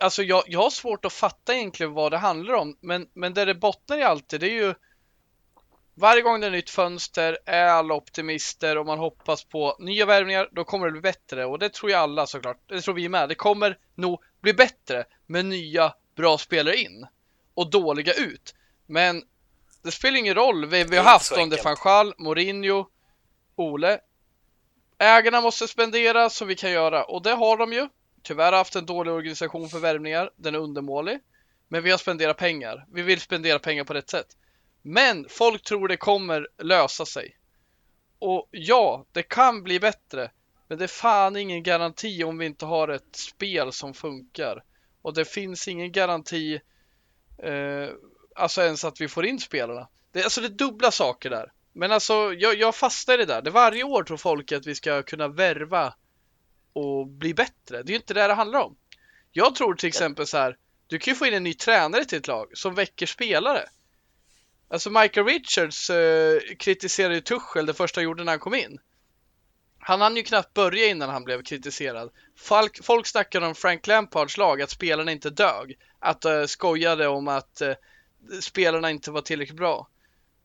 [0.00, 3.44] Alltså jag, jag har svårt att fatta egentligen vad det handlar om, men, men det
[3.44, 4.74] det bottnar i alltid, det är ju
[5.94, 10.48] varje gång det är nytt fönster är alla optimister och man hoppas på nya värvningar,
[10.52, 12.60] då kommer det bli bättre och det tror ju alla såklart.
[12.66, 13.28] Det tror vi med.
[13.28, 17.06] Det kommer nog bli bättre med nya bra spelare in
[17.54, 18.54] och dåliga ut.
[18.86, 19.22] Men
[19.82, 20.66] det spelar ingen roll.
[20.66, 22.86] Vi, vi har haft Donde Fanchal, Mourinho,
[23.56, 24.00] Ole.
[24.98, 27.88] Ägarna måste spendera som vi kan göra och det har de ju.
[28.22, 30.30] Tyvärr haft en dålig organisation för värvningar.
[30.36, 31.18] Den är undermålig.
[31.68, 32.86] Men vi har spenderat pengar.
[32.92, 34.36] Vi vill spendera pengar på rätt sätt.
[34.82, 37.36] Men folk tror det kommer lösa sig.
[38.18, 40.30] Och ja, det kan bli bättre.
[40.68, 44.64] Men det är fan ingen garanti om vi inte har ett spel som funkar.
[45.02, 46.60] Och det finns ingen garanti,
[47.38, 47.88] eh,
[48.36, 49.88] alltså ens att vi får in spelarna.
[50.12, 51.52] Det, alltså det är dubbla saker där.
[51.72, 53.42] Men alltså, jag, jag fastnar i det där.
[53.42, 55.94] Det varje år tror folk att vi ska kunna värva
[56.72, 57.82] och bli bättre.
[57.82, 58.76] Det är ju inte det det handlar om.
[59.32, 62.18] Jag tror till exempel så här, du kan ju få in en ny tränare till
[62.18, 63.68] ett lag som väcker spelare.
[64.68, 68.78] Alltså Michael Richards eh, kritiserade ju Tuchel det första han gjorde när han kom in.
[69.78, 72.10] Han hann ju knappt börja innan han blev kritiserad.
[72.36, 75.78] Folk, folk snackade om Frank Lampards lag, att spelarna inte dög.
[75.98, 77.74] Att uh, skojade om att uh,
[78.40, 79.88] spelarna inte var tillräckligt bra.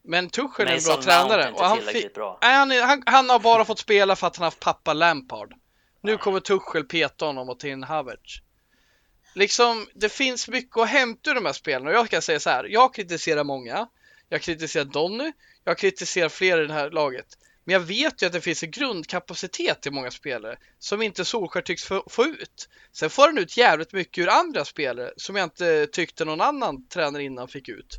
[0.03, 1.51] Men Tuchel är en bra tränare.
[1.51, 1.79] Och han,
[2.13, 2.37] bra.
[2.41, 5.53] Han, han, han, har bara fått spela för att han haft pappa Lampard.
[6.01, 8.41] Nu kommer Tuchel peta honom och ta in Havertz.
[9.33, 11.89] Liksom, det finns mycket att hämta ur de här spelarna.
[11.89, 13.87] Och jag kan säga så här, jag kritiserar många.
[14.29, 15.31] Jag kritiserar Donny.
[15.63, 17.37] Jag kritiserar fler i det här laget.
[17.67, 21.63] Men jag vet ju att det finns en grundkapacitet i många spelare som inte Solskjaer
[21.63, 22.69] tycks få, få ut.
[22.91, 26.87] Sen får han ut jävligt mycket ur andra spelare som jag inte tyckte någon annan
[26.87, 27.97] tränare innan fick ut.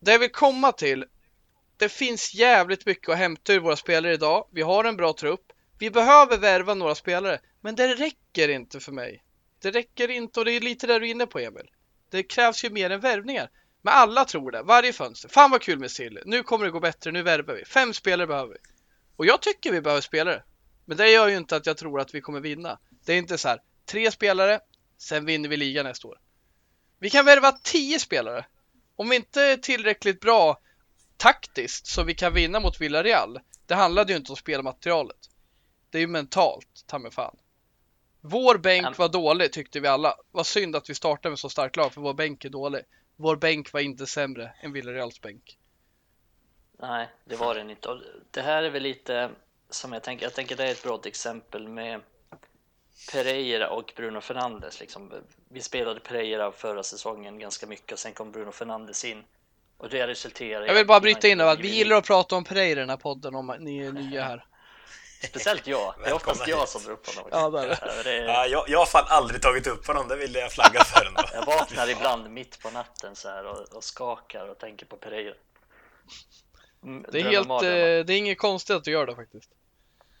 [0.00, 1.04] Det jag vill komma till,
[1.76, 4.48] det finns jävligt mycket att hämta ur våra spelare idag.
[4.52, 5.52] Vi har en bra trupp.
[5.78, 9.24] Vi behöver värva några spelare, men det räcker inte för mig.
[9.62, 11.70] Det räcker inte och det är lite där du är inne på Emil.
[12.10, 13.50] Det krävs ju mer än värvningar.
[13.84, 15.28] Men alla tror det, varje fönster.
[15.28, 16.20] Fan vad kul med Silly.
[16.24, 17.64] Nu kommer det gå bättre, nu värvar vi.
[17.64, 18.58] Fem spelare behöver vi.
[19.16, 20.42] Och jag tycker vi behöver spelare.
[20.84, 22.78] Men det gör ju inte att jag tror att vi kommer vinna.
[23.06, 24.60] Det är inte så här, tre spelare,
[24.98, 26.20] sen vinner vi ligan nästa år.
[26.98, 28.46] Vi kan värva tio spelare
[28.96, 30.60] om vi inte är tillräckligt bra
[31.16, 33.40] taktiskt så vi kan vinna mot Villarreal.
[33.66, 35.30] Det handlade ju inte om spelmaterialet.
[35.90, 37.36] Det är ju mentalt, ta mig fan.
[38.20, 40.16] Vår bänk var dålig tyckte vi alla.
[40.30, 42.82] Vad synd att vi startade med så starkt lag för vår bänk är dålig.
[43.16, 45.58] Vår bänk var inte sämre än Villareals bänk.
[46.78, 47.88] Nej, det var den inte.
[47.88, 49.30] Och det här är väl lite
[49.70, 52.00] som jag tänker, jag tänker det är ett bra exempel med
[53.12, 54.80] Pereira och Bruno Fernandes.
[54.80, 55.12] Liksom.
[55.48, 59.24] Vi spelade Pereira förra säsongen ganska mycket och sen kom Bruno Fernandes in.
[59.76, 62.70] Och det resulterar Jag vill bara bryta in att vi gillar att prata om Pereira
[62.70, 64.46] i den här podden om ni är nya här.
[65.22, 65.94] Speciellt jag.
[66.04, 67.28] Det är oftast jag som drar upp honom.
[67.32, 68.16] Ja, det är det.
[68.16, 71.22] Ja, jag, jag har fan aldrig tagit upp honom, det ville jag flagga för ändå.
[71.32, 75.34] Jag vaknar ibland mitt på natten så här och, och skakar och tänker på Pereira.
[76.84, 79.50] Mm, Det är helt, eh, det är inget konstigt att du gör det faktiskt.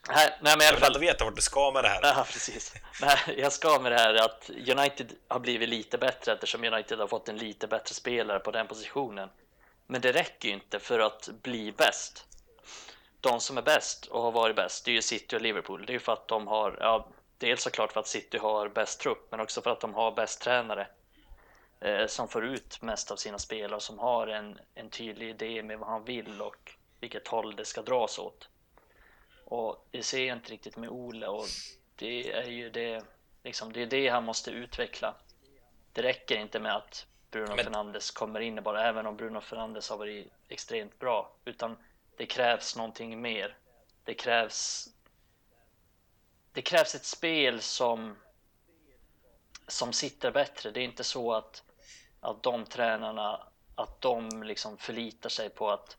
[0.08, 0.88] Nej, nej, men i Jag alla vill fall.
[0.88, 2.00] ändå veta vart du ska med det här.
[2.02, 2.74] Ja, precis.
[3.00, 7.06] Nej, jag ska med det här att United har blivit lite bättre eftersom United har
[7.06, 9.28] fått en lite bättre spelare på den positionen.
[9.86, 12.26] Men det räcker ju inte för att bli bäst.
[13.24, 15.86] De som är bäst och har varit bäst, det är ju City och Liverpool.
[15.86, 17.08] Det är ju för att de har, ja,
[17.38, 20.40] dels såklart för att City har bäst trupp, men också för att de har bäst
[20.40, 20.86] tränare
[21.80, 25.62] eh, som får ut mest av sina spelare och som har en, en tydlig idé
[25.62, 28.48] med vad han vill och vilket håll det ska dras åt.
[29.44, 31.46] Och det ser jag inte riktigt med Ole och
[31.96, 33.04] det är ju det,
[33.42, 35.14] liksom, det är det han måste utveckla.
[35.92, 39.90] Det räcker inte med att Bruno Men- Fernandes kommer in bara, även om Bruno Fernandes
[39.90, 41.76] har varit extremt bra, utan
[42.16, 43.56] det krävs någonting mer.
[44.04, 44.88] Det krävs
[46.52, 48.16] det krävs ett spel som
[49.66, 50.70] som sitter bättre.
[50.70, 51.62] Det är inte så att,
[52.20, 53.40] att de tränarna
[53.74, 55.96] att de liksom förlitar sig på att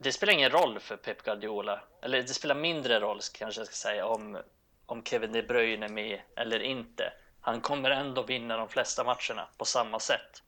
[0.00, 3.74] det spelar ingen roll för Pep Guardiola, eller det spelar mindre roll kanske jag ska
[3.74, 4.38] säga om,
[4.86, 7.12] om Kevin De Bruyne är med eller inte.
[7.40, 10.42] Han kommer ändå vinna de flesta matcherna på samma sätt.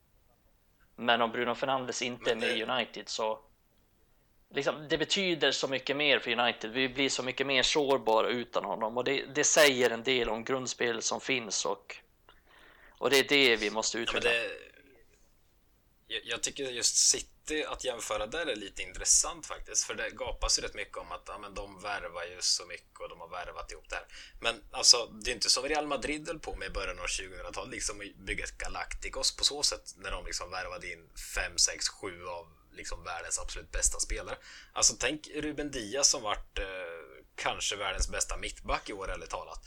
[0.95, 3.39] Men om Bruno Fernandes inte Men är det- med i United så
[4.53, 6.71] liksom, det betyder så mycket mer för United.
[6.71, 10.43] Vi blir så mycket mer sårbara utan honom och det, det säger en del om
[10.43, 11.95] grundspelet som finns och,
[12.89, 14.29] och det är det vi måste Ja, utveckla.
[14.29, 14.49] det,
[16.07, 19.83] jag, jag tycker just City, att jämföra där är lite intressant faktiskt.
[19.83, 22.99] För det gapas ju rätt mycket om att ja, men de värvar ju så mycket
[22.99, 24.05] och de har värvat ihop det här.
[24.41, 27.71] Men alltså, det är inte som Real Madrid höll på med i början av 2000-talet,
[27.71, 29.93] liksom att bygga ett Galacticos på så sätt.
[29.97, 34.37] När de liksom värvade in 5, 6, 7 av liksom världens absolut bästa spelare.
[34.73, 36.65] Alltså tänk Ruben Diaz som vart eh,
[37.35, 39.59] kanske världens bästa mittback i år, eller talat.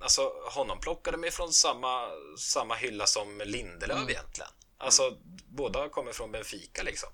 [0.00, 4.50] Alltså, honom plockade de från samma, samma hylla som Lindelöf egentligen.
[4.78, 5.16] Alltså,
[5.48, 7.08] båda kommer från Benfica liksom.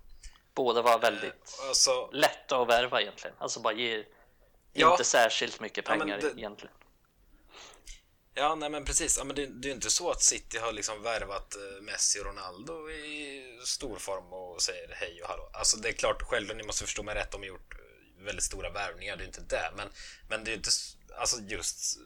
[0.55, 3.37] Båda var väldigt Alltså, lätta att värva egentligen.
[3.39, 4.07] Alltså bara ger
[4.73, 4.91] Ja.
[4.93, 6.75] inte särskilt mycket Ja, pengar det- egentligen
[8.37, 9.19] ja, nej men precis.
[9.19, 12.21] Ja, men det, det är ju inte så att City har liksom värvat eh, Messi
[12.21, 15.51] och Ronaldo i stor form och säger hej och hallå.
[15.53, 17.75] Alltså, det är klart, själv, ni måste förstå mig rätt, de har gjort
[18.21, 19.73] väldigt stora värvningar, det är inte det.
[19.77, 19.89] Men,
[20.29, 20.71] men det är ju inte,
[21.19, 21.99] alltså just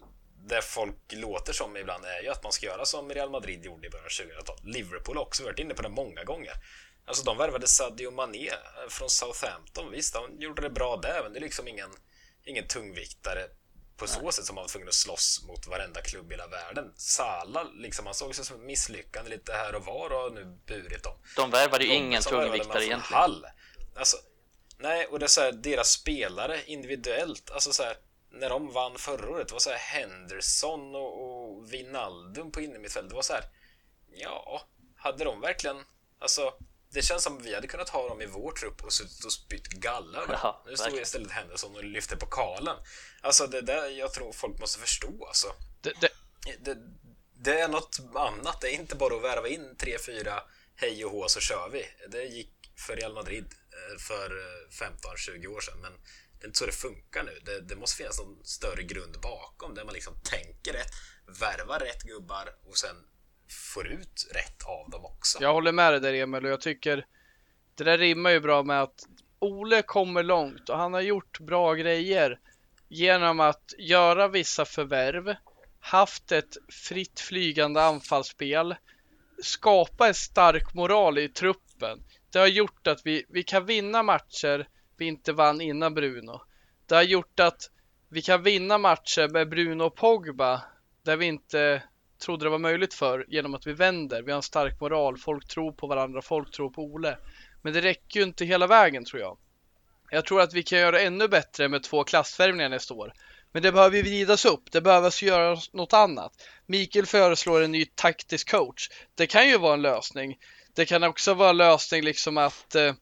[0.46, 3.86] det folk låter som ibland är ju att man ska göra som Real Madrid gjorde
[3.86, 4.64] i början av 2000-talet.
[4.64, 6.52] Liverpool har också varit inne på det många gånger.
[7.04, 9.90] Alltså de värvade Sadio Mané eh, från Southampton.
[9.90, 11.90] Visst, han gjorde det bra där, men det är liksom ingen,
[12.44, 13.46] ingen tungviktare
[14.00, 16.92] på så sätt som man var tvungen att slåss mot varenda klubb i hela världen.
[16.96, 21.14] Salah, liksom, han såg sig som misslyckande lite här och var och nu burit dem.
[21.36, 23.00] De värvade ju ingen tungviktare egentligen.
[23.00, 23.46] Hall.
[23.96, 24.16] Alltså,
[24.78, 27.96] nej, och det är så här, deras spelare individuellt, alltså så här,
[28.30, 33.10] när de vann förra året, det var så här Henderson och, och Wijnaldum på innermittfältet,
[33.10, 33.44] det var så här,
[34.12, 34.62] ja,
[34.96, 35.84] hade de verkligen,
[36.18, 36.54] alltså,
[36.92, 39.32] det känns som att vi hade kunnat ha dem i vår trupp och suttit och
[39.32, 40.40] spytt galla över dem.
[40.42, 42.76] Ja, Nu stod istället Henderson och lyfte pokalen.
[43.20, 45.46] Alltså det där jag tror folk måste förstå alltså.
[45.80, 46.10] Det, det,
[46.60, 46.78] Det,
[47.34, 48.60] det är något annat.
[48.60, 50.42] Det är inte bara att värva in tre fyra
[50.76, 51.86] hej och hå så kör vi.
[52.08, 55.80] Det gick för Real Madrid eh, för eh, 15-20 år sedan.
[55.80, 55.92] Men
[56.38, 57.40] det är inte så det funkar nu.
[57.44, 60.92] Det, det måste finnas någon större grund bakom där man liksom tänker rätt,
[61.40, 62.96] värvar rätt gubbar och sen
[63.52, 65.38] får ut rätt av dem också.
[65.42, 67.06] jag håller med dig där Emil och jag tycker
[67.74, 69.06] det där rimmar ju bra med att
[69.38, 72.38] Ole kommer långt och han har gjort bra grejer
[72.88, 75.34] genom att göra vissa förvärv,
[75.80, 78.74] haft ett fritt flygande anfallsspel,
[79.42, 82.02] skapa en stark moral i truppen.
[82.32, 84.66] Det har gjort att vi, vi kan vinna matcher
[85.00, 86.42] vi inte vann innan Bruno.
[86.86, 87.70] Det har gjort att
[88.08, 90.62] vi kan vinna matcher med Bruno och Pogba
[91.02, 91.82] där vi inte
[92.20, 94.22] trodde det var möjligt för genom att vi vänder.
[94.22, 97.18] Vi har en stark moral, folk tror på varandra, folk tror på Ole.
[97.62, 99.38] Men det räcker ju inte hela vägen tror jag.
[100.10, 103.12] Jag tror att vi kan göra ännu bättre med två klassvärvningar nästa år.
[103.52, 106.32] Men det behöver ju vridas upp, det behöver göras något annat.
[106.66, 108.88] Mikael föreslår en ny taktisk coach.
[109.14, 110.38] Det kan ju vara en lösning.
[110.74, 112.94] Det kan också vara en lösning liksom att eh,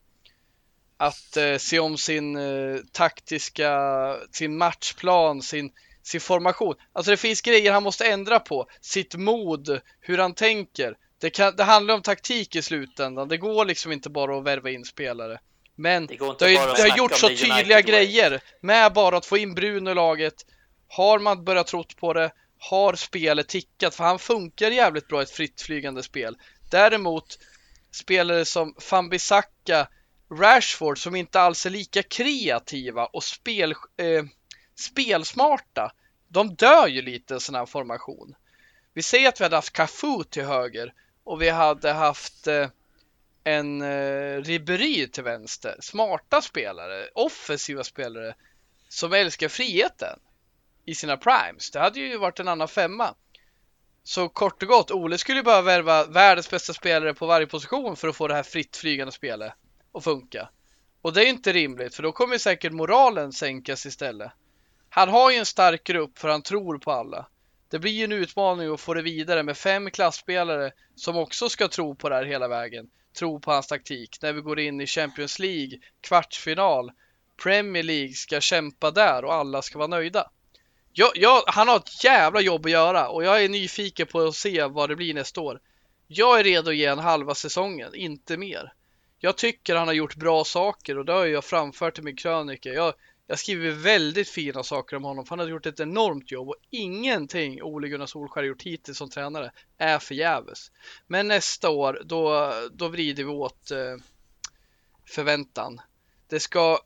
[0.97, 3.73] att eh, se om sin eh, taktiska,
[4.33, 5.73] sin matchplan, sin,
[6.09, 6.75] sin formation.
[6.93, 8.67] Alltså det finns grejer han måste ändra på.
[8.81, 10.97] Sitt mod, hur han tänker.
[11.21, 13.29] Det, kan, det handlar om taktik i slutändan.
[13.29, 15.39] Det går liksom inte bara att värva in spelare.
[15.77, 19.55] Men det, det har, det har gjort så tydliga grejer med bara att få in
[19.55, 20.35] Bruno i laget.
[20.89, 25.23] Har man börjat trott på det, har spelet tickat, för han funkar jävligt bra i
[25.23, 26.37] ett fritt flygande spel.
[26.71, 27.39] Däremot
[27.91, 29.89] spelare som Fambisaka,
[30.41, 34.25] Rashford som inte alls är lika kreativa och spel, eh,
[34.79, 35.93] spelsmarta.
[36.29, 38.35] De dör ju lite i sån här formation.
[38.95, 42.69] Vi säger att vi hade haft Cafu till höger och vi hade haft eh,
[43.45, 45.77] en eh, Ribéry till vänster.
[45.81, 48.35] Smarta spelare, offensiva spelare
[48.89, 50.19] som älskar friheten
[50.85, 51.71] i sina primes.
[51.71, 53.15] Det hade ju varit en annan femma.
[54.03, 57.97] Så kort och gott, Ole skulle ju behöva värva världens bästa spelare på varje position
[57.97, 59.53] för att få det här fritt flygande spelet
[59.93, 60.49] att funka.
[61.03, 64.33] Och det är inte rimligt för då kommer säkert moralen sänkas istället.
[64.91, 67.27] Han har ju en stark grupp för han tror på alla.
[67.71, 71.69] Det blir ju en utmaning att få det vidare med fem klassspelare som också ska
[71.69, 72.91] tro på det här hela vägen.
[73.19, 76.91] Tro på hans taktik när vi går in i Champions League, kvartsfinal,
[77.43, 80.31] Premier League ska kämpa där och alla ska vara nöjda.
[80.93, 84.35] Jag, jag, han har ett jävla jobb att göra och jag är nyfiken på att
[84.35, 85.61] se vad det blir nästa år.
[86.07, 88.73] Jag är redo att ge en halva säsongen, inte mer.
[89.19, 92.69] Jag tycker han har gjort bra saker och det har jag framfört i min krönika.
[92.69, 92.95] Jag,
[93.31, 96.57] jag skriver väldigt fina saker om honom för han har gjort ett enormt jobb och
[96.71, 100.71] ingenting Ole Gunnar Solskjaer gjort hittills som tränare är förgäves.
[101.07, 103.97] Men nästa år då, då vrider vi åt eh,
[105.09, 105.81] förväntan.
[106.29, 106.79] Det ska,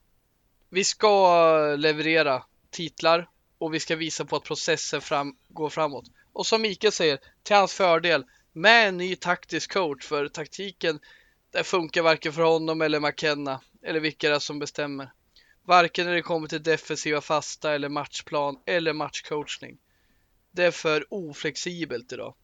[0.71, 3.29] vi ska leverera titlar
[3.59, 6.05] och vi ska visa på att processen fram, går framåt.
[6.33, 11.01] Och som Mikael säger, till hans fördel med en ny taktisk coach för taktiken
[11.51, 15.13] det funkar varken för honom eller McKenna eller vilka det är som bestämmer.
[15.65, 19.79] Varken när det kommer till defensiva fasta eller matchplan eller matchcoachning.
[20.51, 22.35] Det är för oflexibelt idag.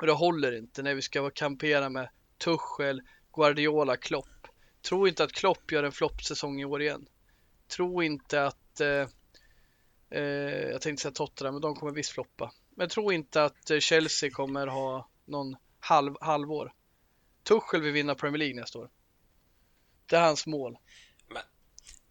[0.00, 2.08] Och det håller inte när vi ska kampera med
[2.38, 4.46] Tuchel, Guardiola, Klopp.
[4.82, 7.06] Tro inte att Klopp gör en floppsäsong i år igen.
[7.68, 9.06] Tro inte att eh,
[10.10, 10.22] eh,
[10.70, 12.52] jag tänkte säga Tottenham, men de kommer visst floppa.
[12.74, 16.72] Men tro inte att eh, Chelsea kommer ha någon halv, halvår.
[17.42, 18.90] Tuchel vill vinna Premier League nästa år.
[20.06, 20.78] Det är hans mål.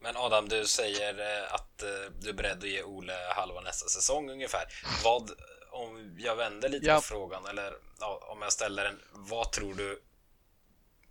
[0.01, 3.87] Men, Adam, du säger eh, att eh, du är beredd att ge Ole halva nästa
[3.87, 4.63] säsong ungefär.
[5.03, 5.31] Vad,
[5.71, 6.95] om jag vänder lite ja.
[6.95, 10.01] på frågan, eller ja, om jag ställer den, vad tror du,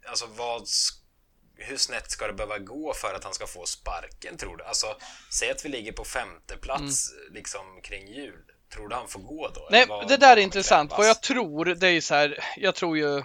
[0.07, 0.68] alltså vad,
[1.57, 4.64] hur snett ska det behöva gå för att han ska få sparken tror du?
[4.64, 4.96] Alltså,
[5.33, 7.35] säg att vi ligger på femte plats mm.
[7.35, 8.44] liksom kring jul.
[8.74, 9.68] Tror du han får gå då?
[9.70, 10.90] Nej, vad, det där är intressant.
[10.90, 10.98] Krävas?
[10.98, 13.22] Vad jag tror, det är ju så här, jag tror ju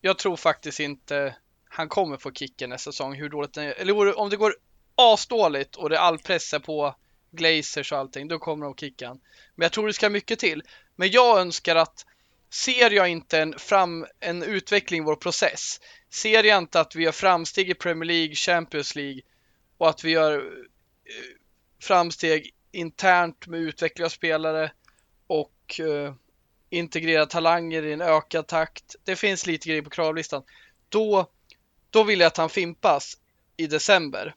[0.00, 1.36] jag tror faktiskt inte
[1.68, 3.14] han kommer få kicken nästa säsong.
[3.14, 3.62] Hur dåligt är.
[3.62, 4.54] Eller om det går
[4.94, 6.94] asdåligt och det är all press på
[7.30, 9.20] Glazers och allting, då kommer de kicka han.
[9.54, 10.62] Men jag tror det ska mycket till.
[10.96, 12.06] Men jag önskar att
[12.50, 17.04] ser jag inte en, fram, en utveckling i vår process, ser jag inte att vi
[17.04, 19.20] gör framsteg i Premier League, Champions League
[19.78, 21.36] och att vi gör eh,
[21.82, 24.72] framsteg internt med utveckling av spelare
[25.26, 26.14] och eh, uh,
[26.70, 28.96] integrera talanger i en ökad takt.
[29.04, 30.42] Det finns lite grejer på kravlistan.
[30.88, 31.30] Då,
[31.90, 33.18] då vill jag att han fimpas
[33.56, 34.34] i december.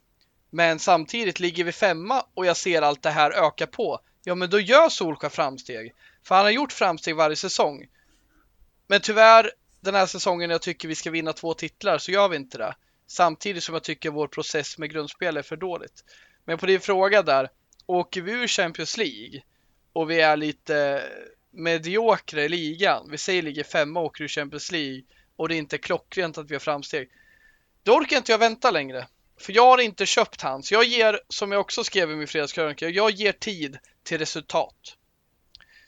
[0.55, 3.99] Men samtidigt ligger vi femma och jag ser allt det här öka på.
[4.23, 5.93] Ja, men då gör Solskjaer framsteg.
[6.23, 7.85] För han har gjort framsteg varje säsong.
[8.87, 12.35] Men tyvärr, den här säsongen jag tycker vi ska vinna två titlar så gör vi
[12.35, 12.75] inte det.
[13.07, 16.03] Samtidigt som jag tycker vår process med grundspel är för dåligt.
[16.45, 17.49] Men på din fråga där,
[17.85, 19.41] åker vi ur Champions League
[19.93, 21.03] och vi är lite
[21.51, 25.01] mediokra i ligan, vi säger ligger femma och åker ur Champions League
[25.35, 27.09] och det är inte klockrent att vi har framsteg.
[27.83, 29.07] Då orkar inte jag vänta längre.
[29.37, 30.71] För jag har inte köpt hans.
[30.71, 34.97] Jag ger, som jag också skrev i min fredagskrönika, jag ger tid till resultat.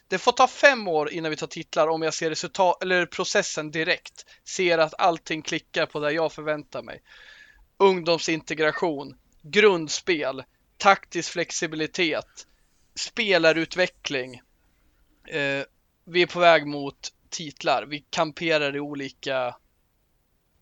[0.08, 3.70] Det får ta fem år innan vi tar titlar om jag ser resultat eller processen
[3.70, 4.26] direkt.
[4.44, 7.02] Ser att allting klickar på det jag förväntar mig.
[7.76, 10.44] Ungdomsintegration, grundspel,
[10.76, 12.46] taktisk flexibilitet,
[12.94, 14.34] spelarutveckling,
[15.28, 15.64] eh,
[16.04, 17.86] vi är på väg mot titlar.
[17.86, 19.56] Vi kamperar i olika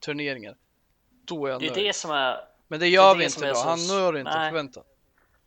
[0.01, 0.57] turneringar.
[1.25, 1.85] Då är jag det är nöjd.
[1.85, 2.37] Det som är,
[2.69, 3.59] Men det gör det vi inte då.
[3.59, 4.85] Han når inte förväntan.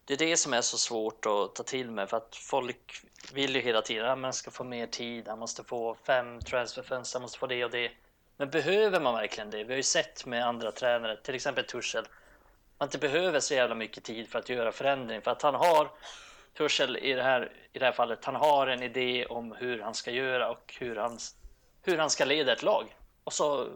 [0.06, 3.04] Det är det som är så svårt att ta till med för att folk
[3.34, 7.20] vill ju hela tiden att man ska få mer tid, han måste få fem transferfönster,
[7.20, 7.92] han måste få det och det.
[8.38, 9.64] Men behöver man verkligen det?
[9.64, 12.06] Vi har ju sett med andra tränare, till exempel Tuchel,
[12.78, 15.92] man inte behöver så jävla mycket tid för att göra förändring för att han har
[16.58, 19.94] Tuchel i det, här, i det här fallet, han har en idé om hur han
[19.94, 21.18] ska göra och hur han,
[21.82, 22.96] hur han ska leda ett lag.
[23.24, 23.68] Och så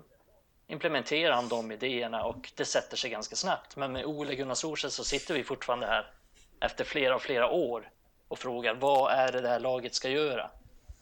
[0.74, 3.76] implementerar han de idéerna och det sätter sig ganska snabbt.
[3.76, 6.12] Men med Ole Gunnar Solskjaer så sitter vi fortfarande här
[6.60, 7.90] efter flera och flera år
[8.28, 10.50] och frågar vad är det det här laget ska göra?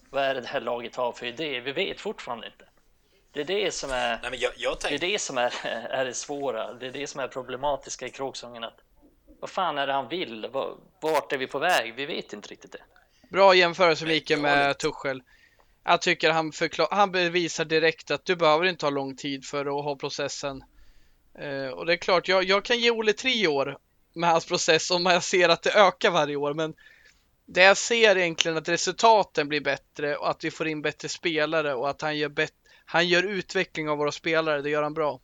[0.10, 1.60] Vad är det det här laget har för idé?
[1.60, 2.66] Vi vet fortfarande inte.
[3.32, 5.54] Det är det som är, Nej, men jag, jag det, är, det, som är,
[5.90, 6.74] är det svåra.
[6.74, 8.64] Det är det som är problematiska i kråksången.
[8.64, 8.80] Att,
[9.40, 10.50] vad fan är det han vill?
[11.00, 11.96] Vart är vi på väg?
[11.96, 12.84] Vi vet inte riktigt det.
[13.30, 15.24] Bra jämförelse Mikael med Tuchel.
[15.84, 19.66] Jag tycker han, förklar, han bevisar direkt att du behöver inte ha lång tid för
[19.66, 20.64] att ha processen.
[21.40, 23.78] Eh, och det är klart, jag, jag kan ge Ole tre år
[24.14, 26.54] med hans process om jag ser att det ökar varje år.
[26.54, 26.74] Men
[27.46, 31.74] det jag ser egentligen att resultaten blir bättre och att vi får in bättre spelare
[31.74, 32.54] och att han gör, bet-
[32.86, 34.62] han gör utveckling av våra spelare.
[34.62, 35.20] Det gör han bra.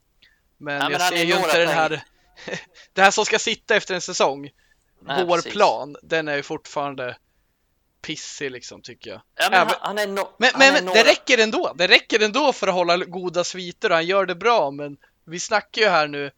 [0.58, 2.04] Men men jag han ser ju inte den här
[2.94, 4.50] det här som ska sitta efter en säsong.
[5.02, 5.54] Nej, Vår precis.
[5.54, 7.18] plan, den är ju fortfarande
[8.08, 9.22] pissig liksom tycker jag.
[9.36, 11.74] Ja, men Även- han, är no, Men, men, är men några- det räcker ändå.
[11.76, 14.72] Det räcker ändå för att hålla goda sviter och han gör det bra.
[14.72, 16.32] Men vi snackar ju här nu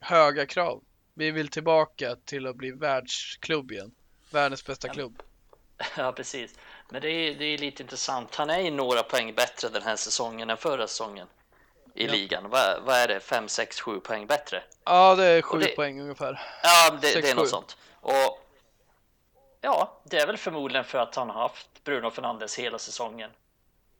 [0.00, 0.82] höga krav.
[1.14, 3.90] Vi vill tillbaka till att bli världsklubb igen.
[4.30, 4.92] Världens bästa Ja.
[4.94, 5.22] klubb.
[5.96, 6.54] Ja, precis.
[6.90, 8.34] Men det är, det är lite intressant.
[8.34, 11.26] Han är ju några poäng bättre den här säsongen än förra säsongen
[11.94, 12.12] i Ja.
[12.12, 12.50] ligan.
[12.50, 13.20] Vad, vad är det?
[13.20, 14.62] 5, 6, 7 poäng bättre?
[14.84, 16.40] Ja, det är sju Och det- poäng ungefär.
[16.62, 17.76] Ja, det, Sex, det är något sånt.
[18.00, 18.46] Och
[19.60, 23.30] ja, det är väl förmodligen för att han har haft Bruno Fernandes hela säsongen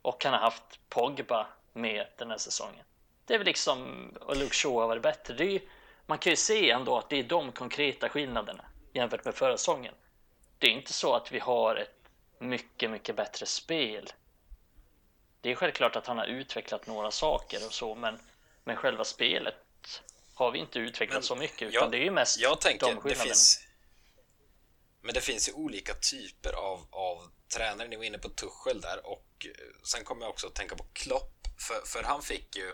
[0.03, 2.85] och han har haft Pogba med den här säsongen.
[3.27, 5.35] Det är väl liksom, och Luke Shaw har varit bättre.
[5.35, 5.61] Det är
[6.07, 9.95] man kan ju se ändå att det är de konkreta skillnaderna jämfört med förra säsongen.
[10.59, 11.95] Det är inte så att vi har ett
[12.39, 14.13] mycket, mycket bättre spel.
[15.41, 18.19] Det är självklart att han har utvecklat några saker och så, men,
[18.65, 20.03] men själva spelet
[20.35, 22.87] har vi inte utvecklat Men så mycket, utan jag- det är ju mest jag tänker,
[22.87, 23.25] de det skillnaderna.
[23.25, 23.67] finns...
[25.03, 27.89] Men det finns ju olika typer av, av tränare.
[27.89, 30.85] Ni var inne på Tuchel där och eh, sen kommer jag också att tänka på
[30.93, 31.37] Klopp.
[31.59, 32.73] För, för han fick ju...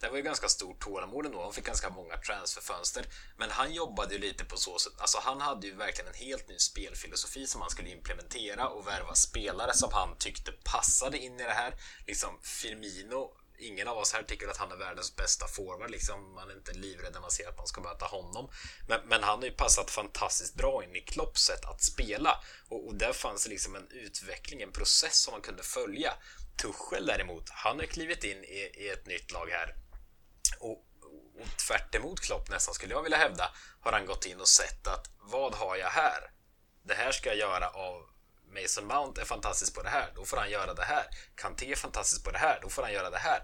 [0.00, 1.42] Det var ju ganska stort tålamod ändå.
[1.42, 3.06] Han fick ganska många transferfönster.
[3.36, 4.92] Men han jobbade ju lite på så sätt.
[4.98, 9.14] Alltså han hade ju verkligen en helt ny spelfilosofi som han skulle implementera och värva
[9.14, 11.74] spelare som han tyckte passade in i det här.
[12.06, 15.90] Liksom Firmino Ingen av oss här tycker att han är världens bästa forward.
[15.90, 16.34] Liksom.
[16.34, 18.50] Man är inte livrädd när man ser att man ska möta honom.
[18.88, 22.40] Men, men han har ju passat fantastiskt bra in i Klopps sätt att spela.
[22.68, 26.12] Och, och där fanns det liksom en utveckling, en process som man kunde följa.
[26.56, 29.74] Tuchel däremot, han har klivit in i, i ett nytt lag här.
[30.58, 30.84] Och,
[31.40, 33.50] och tvärt emot Klopp nästan skulle jag vilja hävda
[33.84, 36.30] har han gått in och sett att vad har jag här?
[36.82, 38.13] Det här ska jag göra av
[38.62, 41.06] Mason Mount är fantastisk på det här, då får han göra det här.
[41.34, 43.42] Kanté är fantastisk på det här, då får han göra det här.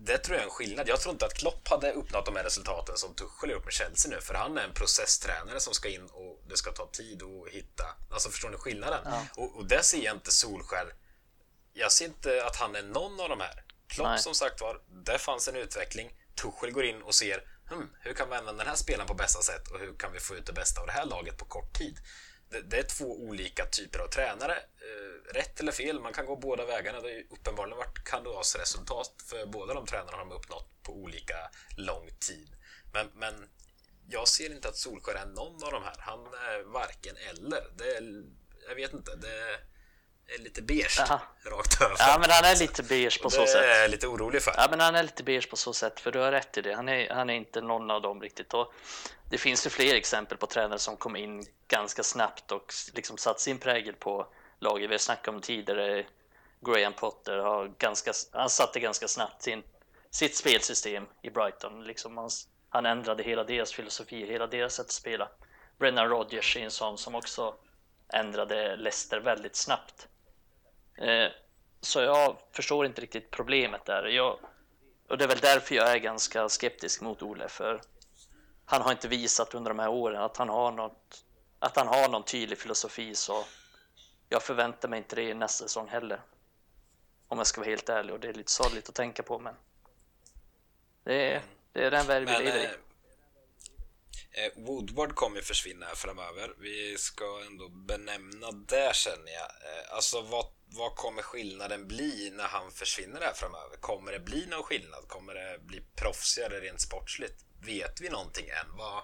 [0.00, 0.88] Det tror jag är en skillnad.
[0.88, 4.10] Jag tror inte att Klopp hade uppnått de här resultaten som Tuchel gjort med Chelsea
[4.10, 7.52] nu, för han är en processtränare som ska in och det ska ta tid att
[7.52, 7.84] hitta.
[8.10, 9.00] Alltså förstår ni skillnaden?
[9.04, 9.26] Ja.
[9.36, 10.94] Och, och där ser jag inte Solskär.
[11.72, 13.64] Jag ser inte att han är någon av de här.
[13.88, 14.18] Klopp Nej.
[14.18, 16.10] som sagt var, där fanns en utveckling.
[16.34, 19.42] Tuchel går in och ser hmm, hur kan vi använda den här spelaren på bästa
[19.42, 21.78] sätt och hur kan vi få ut det bästa av det här laget på kort
[21.78, 21.98] tid.
[22.50, 24.52] Det, det är två olika typer av tränare.
[24.56, 27.00] Eh, rätt eller fel, man kan gå båda vägarna.
[27.00, 32.08] Det ju uppenbarligen varit kandidatresultat för båda de tränarna har de uppnått på olika lång
[32.20, 32.48] tid.
[32.92, 33.48] Men, men
[34.08, 35.96] jag ser inte att Solskjaer är någon av de här.
[35.98, 37.64] Han är varken eller.
[37.78, 38.24] Det är,
[38.68, 39.58] jag vet inte, det
[40.34, 41.20] är lite beige Aha.
[41.44, 41.96] rakt över.
[41.98, 43.62] Ja, men han är lite beige på så det sätt.
[43.64, 44.54] är jag lite orolig för.
[44.56, 46.74] Ja, men han är lite beige på så sätt, för du har rätt i det.
[46.74, 48.54] Han är, han är inte någon av dem riktigt.
[48.54, 48.72] Och
[49.30, 53.40] det finns ju fler exempel på tränare som kom in ganska snabbt och liksom satt
[53.40, 54.26] sin prägel på
[54.58, 54.90] laget.
[54.90, 56.06] Vi har snackat om tidigare.
[56.60, 59.62] Graham Potter har ganska, han satte ganska snabbt sin,
[60.10, 61.84] sitt spelsystem i Brighton.
[61.84, 62.30] Liksom han,
[62.68, 65.28] han ändrade hela deras filosofi, hela deras sätt att spela.
[65.78, 67.54] Brennan Rodgers är en sån som också
[68.12, 70.08] ändrade Leicester väldigt snabbt.
[70.98, 71.28] Eh,
[71.80, 74.04] så jag förstår inte riktigt problemet där.
[74.04, 74.38] Jag,
[75.08, 77.80] och det är väl därför jag är ganska skeptisk mot Ole, för
[78.70, 81.24] han har inte visat under de här åren att han har något,
[81.58, 83.44] att han har någon tydlig filosofi, så
[84.28, 86.20] jag förväntar mig inte det i nästa säsong heller.
[87.28, 89.54] Om jag ska vara helt ärlig, och det är lite sorgligt att tänka på, men
[91.04, 91.42] det är,
[91.72, 92.64] det är den värld vi lever i.
[92.64, 96.54] eh, eh, Woodward kommer ju försvinna här framöver.
[96.58, 99.50] Vi ska ändå benämna det känner jag.
[99.50, 103.76] Eh, alltså vad, vad kommer skillnaden bli när han försvinner här framöver?
[103.76, 105.08] Kommer det bli någon skillnad?
[105.08, 107.44] Kommer det bli proffsigare rent sportsligt?
[107.60, 108.76] Vet vi någonting än?
[108.76, 109.02] Vad,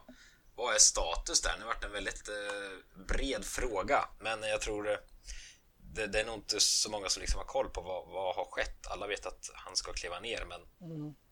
[0.54, 1.52] vad är status där?
[1.56, 4.96] Det har varit en väldigt eh, bred fråga, men jag tror eh,
[5.94, 8.44] det, det är nog inte så många som liksom har koll på vad, vad har
[8.44, 8.86] skett.
[8.86, 10.60] Alla vet att han ska kliva ner, men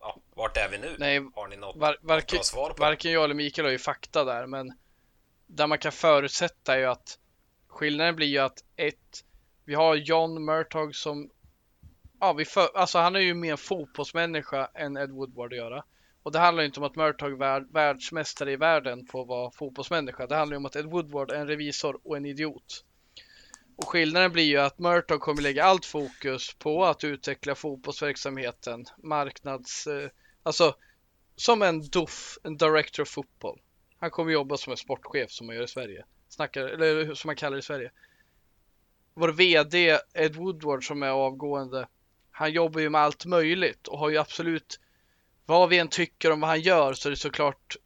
[0.00, 0.96] ja, vart är vi nu?
[0.98, 3.72] Nej, har ni något, Var, något varken, bra svar på varken jag eller Mikael har
[3.72, 4.78] ju fakta där, men
[5.46, 7.18] där man kan förutsätta är ju att
[7.66, 9.24] skillnaden blir ju att ett,
[9.64, 11.30] vi har John Murtog som
[12.20, 15.84] ja, vi för, alltså han är ju mer fotbollsmänniska än Ed Woodward att göra.
[16.22, 19.50] Och det handlar ju inte om att Murtagh är världsmästare i världen på att vara
[19.50, 20.26] fotbollsmänniska.
[20.26, 22.84] Det handlar ju om att Ed Woodward är en revisor och en idiot.
[23.76, 29.86] Och skillnaden blir ju att Murtagh kommer lägga allt fokus på att utveckla fotbollsverksamheten, marknads...
[29.86, 30.10] Eh,
[30.42, 30.74] alltså
[31.36, 33.60] som en DOF, en Director of Football.
[33.98, 36.04] Han kommer jobba som en sportchef som man gör i Sverige.
[36.28, 37.90] Snackar, eller som man kallar det i Sverige.
[39.14, 41.88] Vår VD Ed Woodward som är avgående.
[42.30, 44.80] Han jobbar ju med allt möjligt och har ju absolut
[45.46, 47.76] vad vi än tycker om vad han gör så är det såklart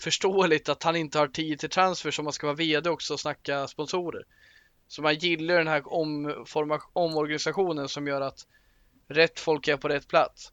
[0.00, 3.20] förståeligt att han inte har tid till transfer som man ska vara VD också och
[3.20, 4.24] snacka sponsorer.
[4.88, 5.82] Så man gillar den här
[6.92, 8.46] omorganisationen som gör att
[9.08, 10.52] rätt folk är på rätt plats.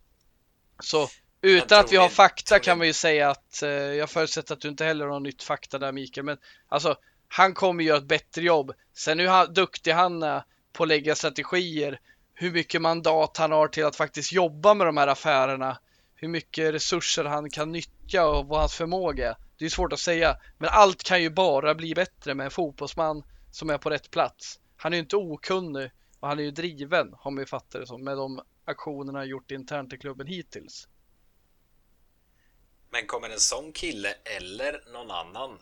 [0.79, 1.09] Så
[1.41, 4.67] utan att vi har fakta kan man ju säga att eh, jag förutsätter att du
[4.67, 6.95] inte heller har något nytt fakta där Mikael, men alltså
[7.27, 8.73] han kommer göra ett bättre jobb.
[8.93, 11.99] Sen hur duktig han är på att lägga strategier,
[12.33, 15.77] hur mycket mandat han har till att faktiskt jobba med de här affärerna,
[16.23, 19.35] hur mycket resurser han kan nyttja och vad hans förmåga är.
[19.57, 23.23] Det är svårt att säga, men allt kan ju bara bli bättre med en fotbollsman
[23.51, 24.59] som är på rätt plats.
[24.77, 28.03] Han är ju inte okunnig och han är ju driven, om vi fattar det som,
[28.03, 30.87] med de aktionerna han gjort internt i klubben hittills.
[32.89, 35.59] Men kommer en sån kille eller någon annan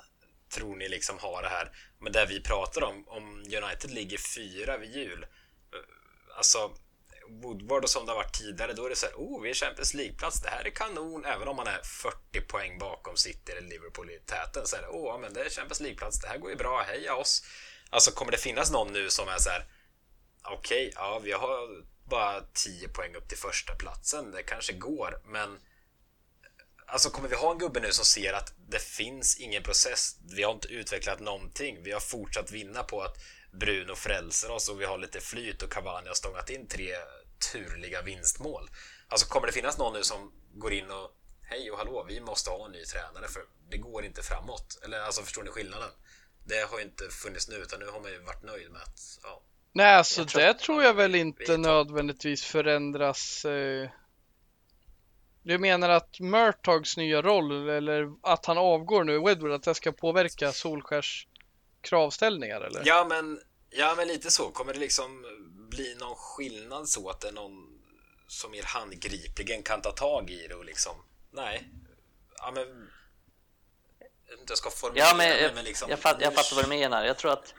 [0.49, 4.77] tror ni liksom har det här, men där vi pratar om, om United ligger fyra
[4.77, 5.23] vid jul.
[5.23, 6.71] Eh, alltså,
[7.41, 9.53] Woodward och som det har varit tidigare, då är det så här, oh, vi är
[9.53, 13.69] Champions League-plats, det här är kanon, även om man är 40 poäng bakom City eller
[13.69, 16.49] Liverpool i täten, så är det, oh, men det är Champions League-plats, det här går
[16.49, 17.43] ju bra, heja oss.
[17.89, 19.65] Alltså, kommer det finnas någon nu som är så här,
[20.43, 25.21] okej, okay, ja, vi har bara 10 poäng upp till första platsen, det kanske går,
[25.25, 25.59] men
[26.91, 30.43] Alltså kommer vi ha en gubbe nu som ser att det finns ingen process, vi
[30.43, 33.17] har inte utvecklat någonting, vi har fortsatt vinna på att
[33.51, 36.95] Bruno frälser oss och vi har lite flyt och Cavani har stångat in tre
[37.51, 38.69] turliga vinstmål.
[39.07, 41.17] Alltså kommer det finnas någon nu som går in och
[41.51, 44.79] Hej och hallå, vi måste ha en ny tränare för det går inte framåt.
[44.83, 45.89] Eller alltså förstår ni skillnaden?
[46.43, 49.19] Det har ju inte funnits nu utan nu har man ju varit nöjd med att
[49.23, 49.41] ja.
[49.73, 53.89] Nej, alltså tror det tror jag väl inte nödvändigtvis förändras eh
[55.43, 59.75] du menar att Murtags nya roll eller att han avgår nu i Wedwood, att det
[59.75, 61.27] ska påverka Solskärs
[61.81, 62.81] kravställningar eller?
[62.85, 63.39] Ja men,
[63.69, 64.51] ja men lite så.
[64.51, 65.25] Kommer det liksom
[65.71, 67.81] bli någon skillnad så att det är någon
[68.27, 70.95] som mer handgripligen kan ta tag i det och liksom,
[71.31, 71.69] nej.
[72.37, 72.91] Ja men,
[74.47, 77.05] jag ska formulera ja, men, jag, men liksom, jag, fatt, jag fattar vad du menar.
[77.05, 77.53] Jag tror att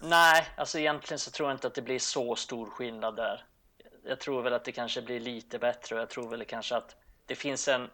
[0.00, 3.44] Nej, alltså egentligen så tror jag inte att det blir så stor skillnad där
[4.08, 6.96] jag tror väl att det kanske blir lite bättre och jag tror väl kanske att
[7.26, 7.90] det finns en,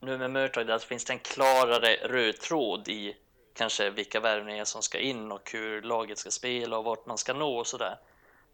[0.00, 3.16] nu med Murtag där, så finns det en klarare röd tråd i
[3.54, 7.32] kanske vilka värvningar som ska in och hur laget ska spela och vart man ska
[7.32, 7.98] nå och sådär.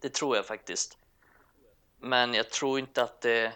[0.00, 0.98] Det tror jag faktiskt.
[2.00, 3.52] Men jag tror inte att det,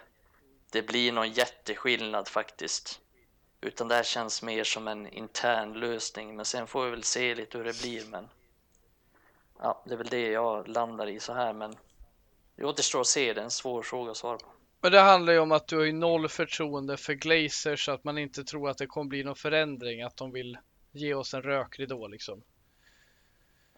[0.71, 3.01] det blir någon jätteskillnad faktiskt.
[3.61, 6.37] Utan det här känns mer som en intern lösning.
[6.37, 8.05] Men sen får vi väl se lite hur det blir.
[8.07, 8.29] Men
[9.59, 11.53] ja, det är väl det jag landar i så här.
[11.53, 11.77] Men
[12.57, 14.47] det återstår att se, det är en svår fråga att svara på.
[14.81, 18.19] Men det handlar ju om att du har ju noll förtroende för Glazers, att man
[18.19, 20.59] inte tror att det kommer bli någon förändring, att de vill
[20.93, 22.43] ge oss en rökridå liksom.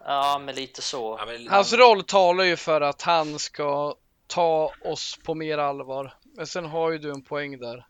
[0.06, 1.18] Ja, men lite så.
[1.48, 3.94] Hans roll talar ju för att han ska
[4.26, 6.14] ta oss på mer allvar.
[6.36, 7.86] Men sen har ju du en poäng där.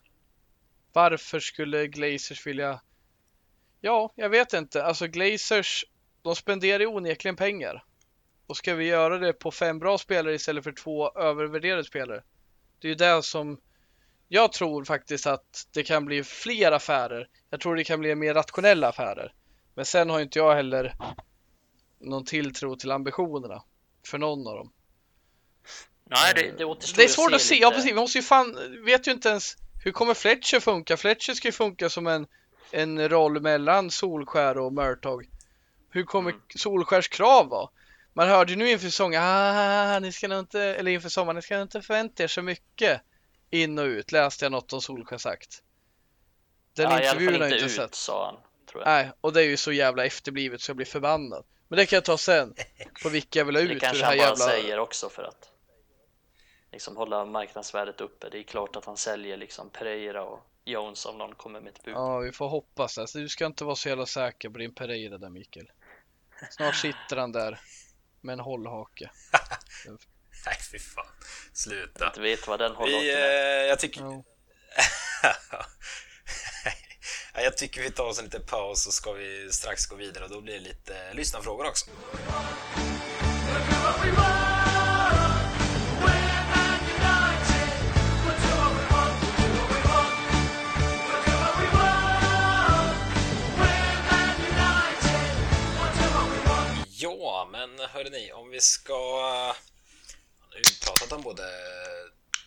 [0.93, 2.81] Varför skulle Glazers vilja?
[3.81, 4.83] Ja, jag vet inte.
[4.83, 5.85] Alltså Glazers,
[6.21, 7.83] de spenderar ju onekligen pengar.
[8.47, 12.23] Och ska vi göra det på fem bra spelare istället för två övervärderade spelare?
[12.79, 13.61] Det är ju det som
[14.27, 17.29] jag tror faktiskt att det kan bli fler affärer.
[17.49, 19.33] Jag tror det kan bli mer rationella affärer.
[19.73, 20.95] Men sen har inte jag heller
[21.99, 23.63] någon tilltro till ambitionerna
[24.07, 24.71] för någon av dem.
[26.03, 27.55] Nej, det, det återstår Det är svårt att se.
[27.55, 27.91] Ja, precis.
[27.91, 30.97] Vi måste ju fan, vet ju inte ens hur kommer Fletcher funka?
[30.97, 32.27] Fletcher ska ju funka som en,
[32.71, 35.29] en roll mellan Solskär och Murtog.
[35.89, 36.41] Hur kommer mm.
[36.55, 37.69] Solskärs krav vara?
[38.13, 41.41] Man hörde ju nu inför säsongen, ah, ni ska nog inte, eller inför sommaren, ni
[41.41, 43.01] ska inte förvänta er så mycket
[43.49, 45.61] in och ut, läste jag något om Solskjaer sagt.
[46.73, 47.95] Den ja, intervjun har jag inte ut, sett.
[47.95, 48.35] sa han.
[48.71, 48.91] Tror jag.
[48.91, 51.45] Nej, och det är ju så jävla efterblivet så jag blir förbannad.
[51.67, 52.55] Men det kan jag ta sen,
[53.03, 53.69] på vilka jag vill ha ut.
[53.69, 54.45] Det kanske han bara jävla...
[54.45, 55.49] säger också för att
[56.71, 58.29] liksom hålla marknadsvärdet uppe.
[58.29, 61.83] Det är klart att han säljer liksom Pereira och Jones om någon kommer med ett
[61.83, 61.93] bud.
[61.93, 63.19] Ja, vi får hoppas det.
[63.19, 65.71] Du ska inte vara så jävla säker på din Pereira där, Mikael.
[66.51, 67.59] Snart sitter han där
[68.21, 69.11] med en hållhake.
[70.45, 71.05] Nej, fy fan.
[71.53, 72.11] Sluta.
[72.15, 73.61] Du vet vad den hållhaken är.
[73.61, 74.01] Eh, jag tycker...
[77.37, 80.23] Ja, jag tycker vi tar oss en liten paus så ska vi strax gå vidare
[80.23, 81.85] och då blir det lite lyssnarfrågor också.
[96.97, 98.93] Ja, men hörni, om vi ska...
[100.49, 101.43] Nu har vi pratat om både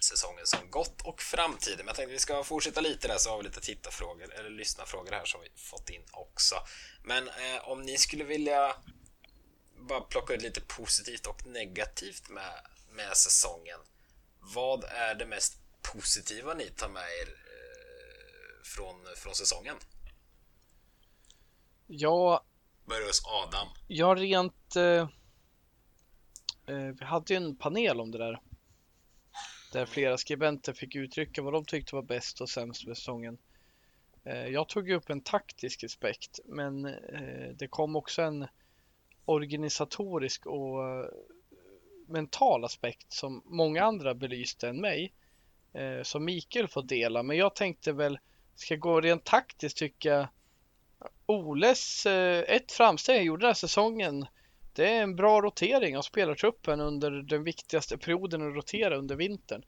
[0.01, 1.79] säsongen som gått och framtiden.
[1.79, 5.13] Men jag tänkte vi ska fortsätta lite där så har vi lite tittarfrågor eller lyssnarfrågor
[5.13, 6.55] här som vi fått in också.
[7.03, 8.77] Men eh, om ni skulle vilja
[9.89, 12.53] bara plocka ut lite positivt och negativt med,
[12.91, 13.81] med säsongen.
[14.41, 15.59] Vad är det mest
[15.93, 19.77] positiva ni tar med er eh, från, från säsongen?
[21.87, 22.45] Ja,
[22.87, 23.69] Börjar hos Adam.
[23.87, 24.77] ja rent...
[24.77, 25.09] Eh,
[26.67, 28.41] eh, vi hade ju en panel om det där.
[29.73, 33.39] Där flera skribenter fick uttrycka vad de tyckte var bäst och sämst med säsongen.
[34.25, 38.47] Eh, jag tog upp en taktisk aspekt, men eh, det kom också en
[39.25, 41.07] organisatorisk och eh,
[42.07, 45.13] mental aspekt som många andra belyste än mig.
[46.03, 48.19] Som Mikael får dela, men jag tänkte väl,
[48.55, 50.29] ska jag gå rent taktiskt tycka
[51.27, 54.27] Oles, ett framsteg han gjorde den här säsongen.
[54.79, 59.63] Det är en bra rotering av spelartruppen under den viktigaste perioden att rotera under vintern.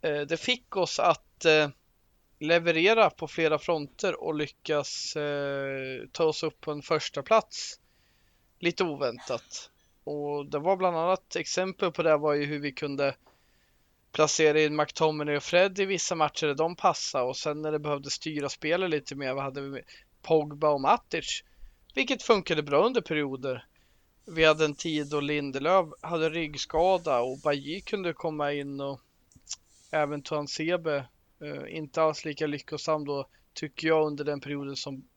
[0.00, 1.68] Eh, Det fick oss att eh,
[2.38, 7.80] leverera på flera fronter och lyckas eh, ta oss upp på en första plats
[8.58, 9.70] lite oväntat.
[10.04, 13.14] Och det var bland annat exempel på det var ju hur vi kunde
[14.12, 17.78] placera in McTominay och Fred i vissa matcher där de passade och sen när det
[17.78, 19.82] behövde styra spelet lite mer, vad hade vi?
[20.22, 21.44] Pogba och Matic,
[21.94, 23.66] vilket funkade bra under perioder.
[24.32, 29.00] Vi hade en tid då Lindelöf hade ryggskada och Bajy kunde komma in och
[29.90, 31.08] även Tuan Sebe
[31.40, 35.08] eh, inte alls lika lyckosam då tycker jag under den perioden som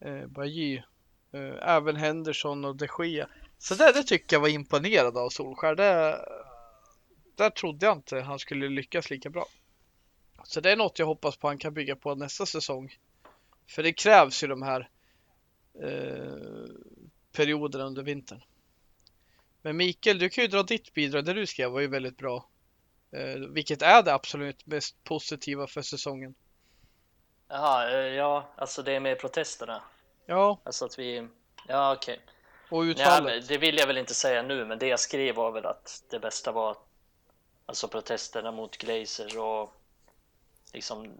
[0.00, 0.82] eh, Bajy.
[1.32, 3.28] Eh, även Henderson och de Gea.
[3.58, 5.74] Så det, det tycker jag var imponerad av Solskär.
[5.74, 6.18] Det,
[7.36, 9.46] där trodde jag inte han skulle lyckas lika bra.
[10.44, 12.96] Så det är något jag hoppas på han kan bygga på nästa säsong.
[13.68, 14.88] För det krävs ju de här
[15.82, 16.64] eh,
[17.34, 18.44] perioderna under vintern.
[19.62, 21.24] Men Mikael, du kan ju dra ditt bidrag.
[21.24, 22.48] Det du skrev var ju väldigt bra.
[23.10, 26.34] Eh, vilket är det absolut mest positiva för säsongen?
[27.48, 29.82] Jaha, eh, ja, alltså det med protesterna.
[30.26, 31.28] Ja, Alltså att vi...
[31.68, 32.20] Ja, okej.
[32.70, 33.34] och Nej, utfallet.
[33.34, 36.04] men det vill jag väl inte säga nu, men det jag skrev var väl att
[36.10, 36.76] det bästa var
[37.66, 39.72] alltså protesterna mot Glazer och
[40.72, 41.12] liksom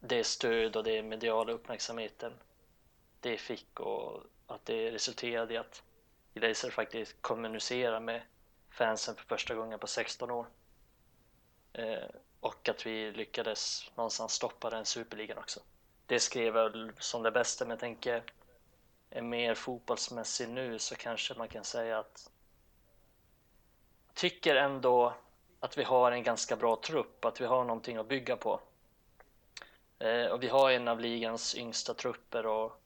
[0.00, 2.32] det stöd och det mediala uppmärksamheten
[3.20, 5.82] det fick och att det resulterade i att
[6.34, 8.22] Glazer faktiskt kommunicerar med
[8.70, 10.46] fansen för första gången på 16 år.
[11.72, 12.08] Eh,
[12.40, 15.60] och att vi lyckades någonstans stoppa den superligan också.
[16.06, 18.22] Det skrev jag som det bästa, men jag tänker
[19.10, 22.30] är mer fotbollsmässig nu så kanske man kan säga att
[24.06, 25.14] jag tycker ändå
[25.60, 28.60] att vi har en ganska bra trupp, att vi har någonting att bygga på.
[29.98, 32.82] Eh, och vi har en av ligans yngsta trupper och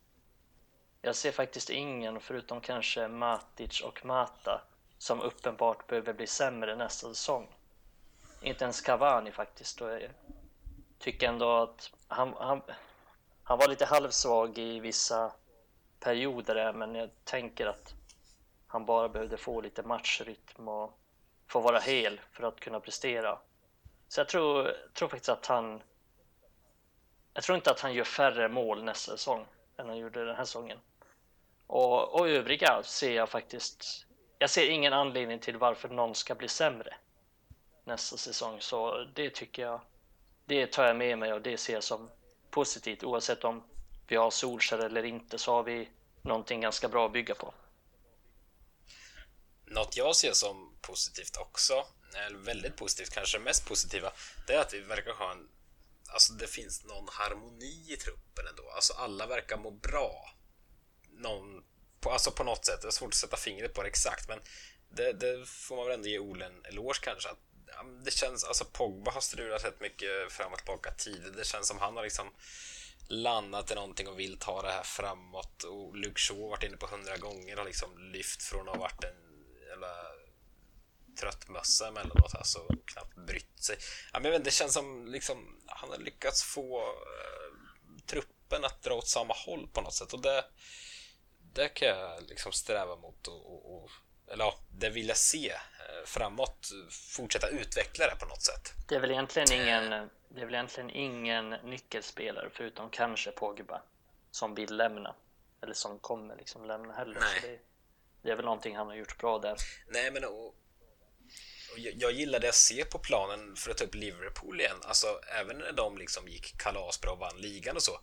[1.02, 4.60] jag ser faktiskt ingen, förutom kanske Matic och Mata,
[4.98, 7.48] som uppenbart behöver bli sämre nästa säsong.
[8.40, 9.80] Inte ens Cavani faktiskt.
[9.80, 10.10] Och jag
[10.98, 12.62] tycker ändå att han, han,
[13.42, 15.32] han var lite halvsvag i vissa
[16.00, 17.94] perioder där, men jag tänker att
[18.66, 20.98] han bara behövde få lite matchrytm och
[21.46, 23.38] få vara hel för att kunna prestera.
[24.08, 25.82] Så jag tror, tror faktiskt att han...
[27.34, 29.46] Jag tror inte att han gör färre mål nästa säsong
[29.76, 30.78] än han gjorde den här säsongen.
[31.72, 34.06] Och, och övriga ser jag faktiskt...
[34.38, 36.96] Jag ser ingen anledning till varför någon ska bli sämre
[37.84, 39.80] nästa säsong, så det tycker jag...
[40.44, 42.10] Det tar jag med mig och det ser jag som
[42.50, 43.62] positivt oavsett om
[44.08, 45.88] vi har Solskär eller inte så har vi
[46.22, 47.54] någonting ganska bra att bygga på.
[49.64, 51.86] Något jag ser som positivt också,
[52.26, 54.12] eller väldigt positivt, kanske mest positiva,
[54.46, 55.48] det är att vi verkar ha en...
[56.08, 58.70] Alltså det finns någon harmoni i truppen ändå.
[58.70, 60.39] Alltså alla verkar må bra.
[61.20, 61.64] Någon,
[62.00, 62.82] på, alltså på något sätt.
[62.82, 64.40] Det är svårt att sätta fingret på det exakt, men
[64.90, 67.28] det, det får man väl ändå ge Ole en eloge kanske.
[67.28, 71.32] Att, ja, det känns, alltså Pogba har strulat rätt mycket fram och tillbaka tid.
[71.36, 72.26] Det känns som han har liksom
[73.08, 75.62] landat i någonting och vill ta det här framåt.
[75.62, 78.80] Och Luke Shaw har varit inne på hundra gånger och liksom lyft från att ha
[78.80, 79.14] varit en
[79.68, 79.88] jävla
[81.20, 83.76] tröttmössa emellanåt alltså och knappt brytt sig.
[84.12, 88.82] Ja, men jag vet, det känns som liksom han har lyckats få eh, truppen att
[88.82, 90.44] dra åt samma håll på något sätt och det,
[91.52, 93.90] det kan jag liksom sträva mot och, och, och
[94.32, 96.68] eller ja, det vill jag se eh, framåt.
[96.90, 98.72] Fortsätta utveckla det på något sätt.
[98.88, 99.90] Det är väl egentligen ingen,
[100.28, 103.82] det är väl egentligen ingen nyckelspelare förutom kanske Pogba
[104.30, 105.14] som vill lämna
[105.62, 107.20] eller som kommer liksom lämna heller.
[107.42, 107.58] Det,
[108.22, 109.56] det är väl någonting han har gjort bra där.
[109.88, 110.46] Nej, men och,
[111.72, 114.76] och jag, jag gillar det jag ser på planen för att ta upp Liverpool igen.
[114.82, 115.06] Alltså,
[115.40, 118.00] även när de liksom gick kalasbra och vann ligan och så.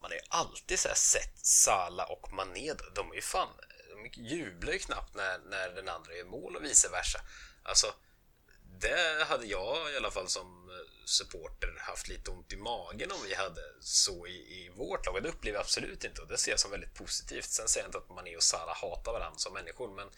[0.00, 2.74] Man har ju alltid så här sett Sala och Mané.
[2.94, 3.48] De är ju fan
[4.12, 7.20] de jublar ju knappt när, när den andra gör mål och vice versa.
[7.62, 7.94] Alltså,
[8.80, 13.18] det hade jag i alla fall som eh, supporter haft lite ont i magen om
[13.28, 15.22] vi hade så i, i vårt lag.
[15.22, 17.44] Det upplever jag absolut inte och det ser jag som väldigt positivt.
[17.44, 20.08] Sen säger jag inte att Mané och Salah hatar varandra som människor, men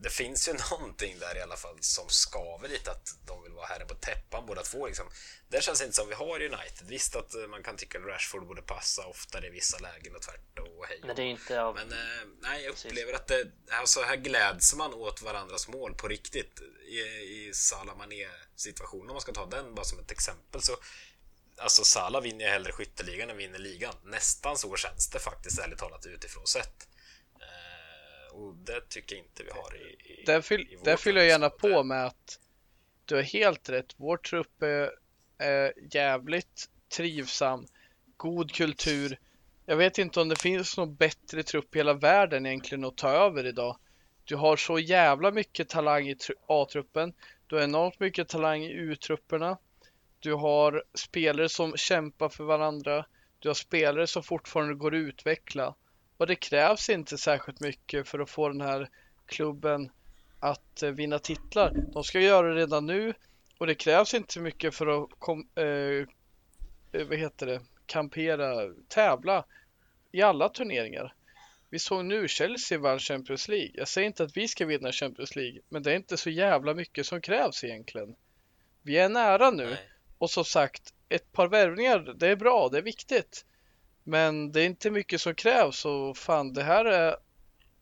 [0.00, 3.66] det finns ju någonting där i alla fall som skaver lite att de vill vara
[3.66, 5.06] herre på täppan båda två liksom.
[5.48, 6.86] Det känns inte som vi har United.
[6.86, 10.22] Visst att eh, man kan tycka att Rashford borde passa oftare i vissa lägen och
[10.22, 11.00] tvärt och hej.
[11.02, 11.74] Men det är inte av...
[11.74, 16.08] Men eh, nej, jag upplever att det, alltså här gläds man åt varandras mål på
[16.08, 16.60] riktigt.
[16.88, 20.76] I, i Salah Mané situationen om man ska ta den bara som ett exempel så
[21.56, 23.94] Alltså Salah vinner ju hellre skytteligan än vinner ligan.
[24.04, 26.88] Nästan så känns det faktiskt ärligt talat utifrån sett.
[28.32, 31.50] Och det tycker jag inte vi har i, i Där, fyll, där fyller jag gärna
[31.50, 32.38] på med att
[33.04, 33.94] du har helt rätt.
[33.96, 34.90] Vår trupp är,
[35.38, 37.66] är jävligt trivsam,
[38.16, 39.18] god kultur.
[39.66, 43.08] Jag vet inte om det finns någon bättre trupp i hela världen egentligen att ta
[43.08, 43.78] över idag.
[44.24, 46.16] Du har så jävla mycket talang i
[46.46, 47.14] A-truppen.
[47.46, 49.58] Du har enormt mycket talang i U-trupperna.
[50.20, 53.06] Du har spelare som kämpar för varandra.
[53.38, 55.74] Du har spelare som fortfarande går att utveckla.
[56.22, 58.88] Och det krävs inte särskilt mycket för att få den här
[59.26, 59.90] klubben
[60.40, 61.72] att eh, vinna titlar.
[61.92, 63.14] De ska göra det redan nu
[63.58, 69.44] och det krävs inte mycket för att kom, eh, eh, vad heter det, kampera, tävla
[70.12, 71.14] i alla turneringar.
[71.70, 73.72] Vi såg nu Chelsea vann Champions League.
[73.74, 76.74] Jag säger inte att vi ska vinna Champions League, men det är inte så jävla
[76.74, 78.14] mycket som krävs egentligen.
[78.82, 79.90] Vi är nära nu Nej.
[80.18, 83.44] och som sagt, ett par värvningar, det är bra, det är viktigt.
[84.04, 87.16] Men det är inte mycket som krävs och fan det här är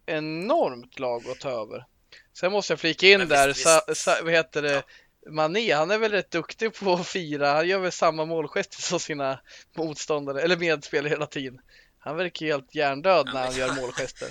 [0.06, 1.86] enormt lag att ta över.
[2.32, 4.82] Sen måste jag flika in där, visst, sa, sa, vad heter det, ja.
[5.30, 7.52] Mané, han är väl rätt duktig på att fira.
[7.52, 9.40] Han gör väl samma målgester som sina
[9.76, 11.60] motståndare, eller medspelare hela tiden.
[11.98, 14.28] Han verkar helt hjärndöd när han gör målgester.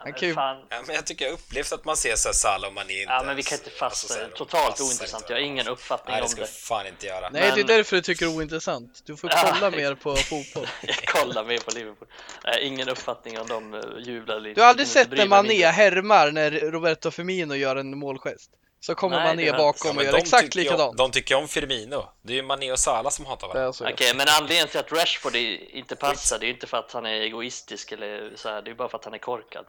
[0.00, 0.34] Han kan ju...
[0.34, 3.12] Ja, men jag tycker jag upplevt att man ser så här Salah och Mané inte
[3.12, 5.24] Ja, men vi kan inte fasta alltså, Totalt ointressant.
[5.28, 6.34] Jag har ingen uppfattning Nej, om det.
[6.36, 7.30] Nej, det ska fan inte göra.
[7.30, 7.54] Nej, men...
[7.54, 9.02] det är därför du tycker det är ointressant.
[9.04, 10.66] Du får kolla mer på fotboll.
[10.82, 12.08] jag kollar mer på Liverpool.
[12.44, 14.54] Nej, ingen uppfattning om de eh, jublar lite.
[14.54, 18.50] Du har aldrig sett när Mané härmar när Roberto Firmino gör en målgest?
[18.80, 20.96] Så kommer Nej, Mané bakom ja, och gör exakt likadant.
[20.96, 22.08] De tycker om Firmino.
[22.22, 23.72] Det är ju Mané och Salah som hatar varandra.
[23.80, 26.92] Okej, okay, men anledningen till att Rashford inte passar, det är ju inte för att
[26.92, 28.62] han är egoistisk eller så här.
[28.62, 29.64] Det är bara för att han är korkad.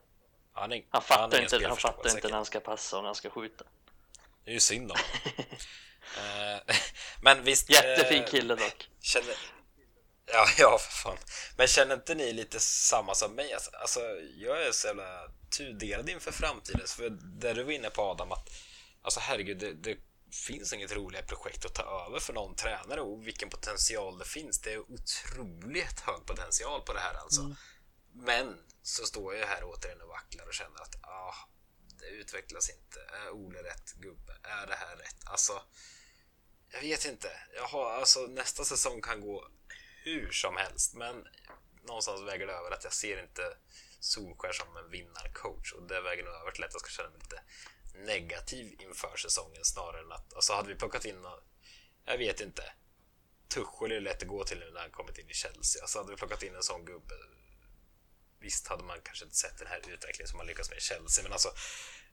[0.60, 3.07] Han, är, han fattar han inte, han fattar inte när han ska passa och när
[3.07, 3.66] han ska skjuta.
[4.43, 6.76] Det är ju synd om uh,
[7.22, 7.70] Men visst...
[7.70, 8.89] Jättefin eh, kille dock.
[9.01, 9.36] Känner,
[10.26, 11.18] ja, ja, för fan.
[11.57, 13.53] Men känner inte ni lite samma som mig?
[13.53, 13.99] Alltså, alltså
[14.38, 16.88] jag är så jävla tudelad inför framtiden.
[16.88, 18.49] För där du var inne på Adam, att
[19.01, 19.97] alltså herregud, det, det
[20.47, 24.60] finns inget roligare projekt att ta över för någon tränare och vilken potential det finns.
[24.60, 27.41] Det är otroligt hög potential på det här alltså.
[27.41, 27.55] Mm.
[28.14, 28.57] Men
[28.89, 31.35] så står jag här återigen och vacklar och känner att ah,
[31.99, 32.99] det utvecklas inte.
[32.99, 34.37] Är Ole rätt gubbe?
[34.43, 35.17] Är det här rätt?
[35.25, 35.61] Alltså,
[36.71, 37.31] jag vet inte.
[37.55, 39.47] Jag har, alltså, nästa säsong kan gå
[40.03, 41.27] hur som helst, men
[41.87, 43.57] någonstans väger det över att jag ser inte
[43.99, 47.19] Solskär som en vinnarcoach och det väger nog över till att jag ska känna mig
[47.19, 47.41] lite
[47.93, 51.25] negativ inför säsongen snarare än att, alltså hade vi plockat in
[52.05, 52.73] jag vet inte,
[53.47, 56.11] Tuchel är lätt att gå till nu när han kommit in i Chelsea, alltså hade
[56.11, 57.15] vi plockat in en sån gubbe
[58.41, 61.23] Visst hade man kanske inte sett den här utvecklingen som man lyckats med i Chelsea,
[61.23, 61.49] men alltså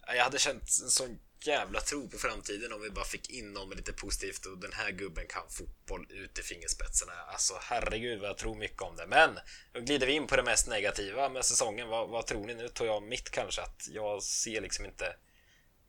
[0.07, 3.69] jag hade känt en sån jävla tro på framtiden om vi bara fick in någon
[3.69, 7.13] med lite positivt och den här gubben kan fotboll ut i fingerspetsarna.
[7.13, 9.07] Alltså herregud vad jag tror mycket om det.
[9.07, 9.39] Men
[9.73, 11.89] då glider vi in på det mest negativa med säsongen.
[11.89, 12.55] Vad, vad tror ni?
[12.55, 15.17] Nu tar jag mitt kanske att jag ser liksom inte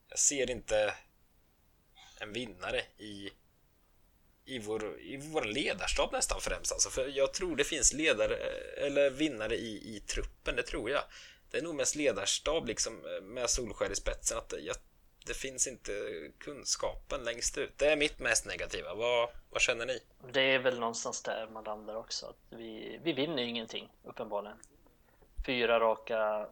[0.09, 0.93] jag ser inte
[2.19, 3.29] en vinnare i
[4.48, 6.89] i vår, i vår ledarstab nästan främst alltså.
[6.89, 8.36] För jag tror det finns ledare
[8.78, 11.02] eller vinnare i, i truppen, det tror jag.
[11.52, 14.38] Det är nog mest ledarstab liksom med Solskär i spetsen.
[14.38, 14.76] Att jag,
[15.26, 15.91] det finns inte
[16.38, 17.78] kunskapen längst ut.
[17.78, 18.93] Det är mitt mest negativa.
[18.93, 20.00] Vad, vad känner ni?
[20.32, 22.26] Det är väl någonstans där man landar också.
[22.26, 24.58] Att vi, vi vinner ju ingenting uppenbarligen.
[25.45, 26.50] Fyra raka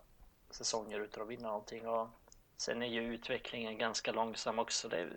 [0.50, 1.88] säsonger utan att vinna någonting.
[1.88, 2.10] Och
[2.58, 4.88] sen är ju utvecklingen ganska långsam också.
[4.88, 5.08] Det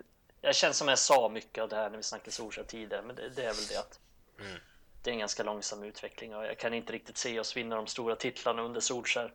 [0.41, 3.15] jag känner som jag sa mycket av det här när vi snackade Solskjaer tidigare, men
[3.15, 3.99] det, det, är väl det att
[4.39, 4.59] mm.
[5.03, 7.87] det är en ganska långsam utveckling och jag kan inte riktigt se oss vinna de
[7.87, 9.33] stora titlarna under Solskjaer.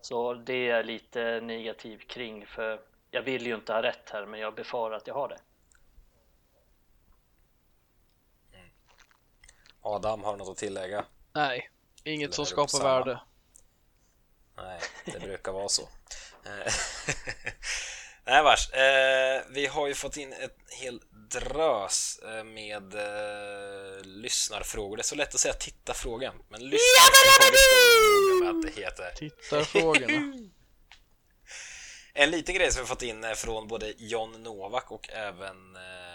[0.00, 2.80] Så det är lite negativ kring, för
[3.10, 5.38] jag vill ju inte ha rätt här, men jag befarar att jag har det.
[8.52, 8.70] Mm.
[9.80, 11.04] Adam, har du något att tillägga?
[11.32, 11.70] Nej,
[12.04, 13.20] inget som skapar värde.
[14.56, 15.82] Nej, det brukar vara så.
[18.28, 18.70] Nej vars.
[18.70, 21.00] Eh, vi har ju fått in ett hel
[21.30, 24.96] drös eh, med eh, lyssnarfrågor.
[24.96, 29.10] Det är så lätt att säga titta-frågan, men lyssnarfrågor ska med att det heter.
[29.16, 30.48] Tittarfrågorna.
[32.14, 36.07] En liten grej som vi fått in från både John Novak och även eh,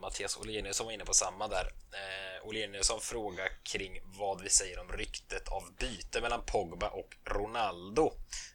[0.00, 1.72] Mattias Olenius var inne på samma där.
[1.92, 8.12] Eh, Oleniusson frågar kring vad vi säger om ryktet av byte mellan Pogba och Ronaldo.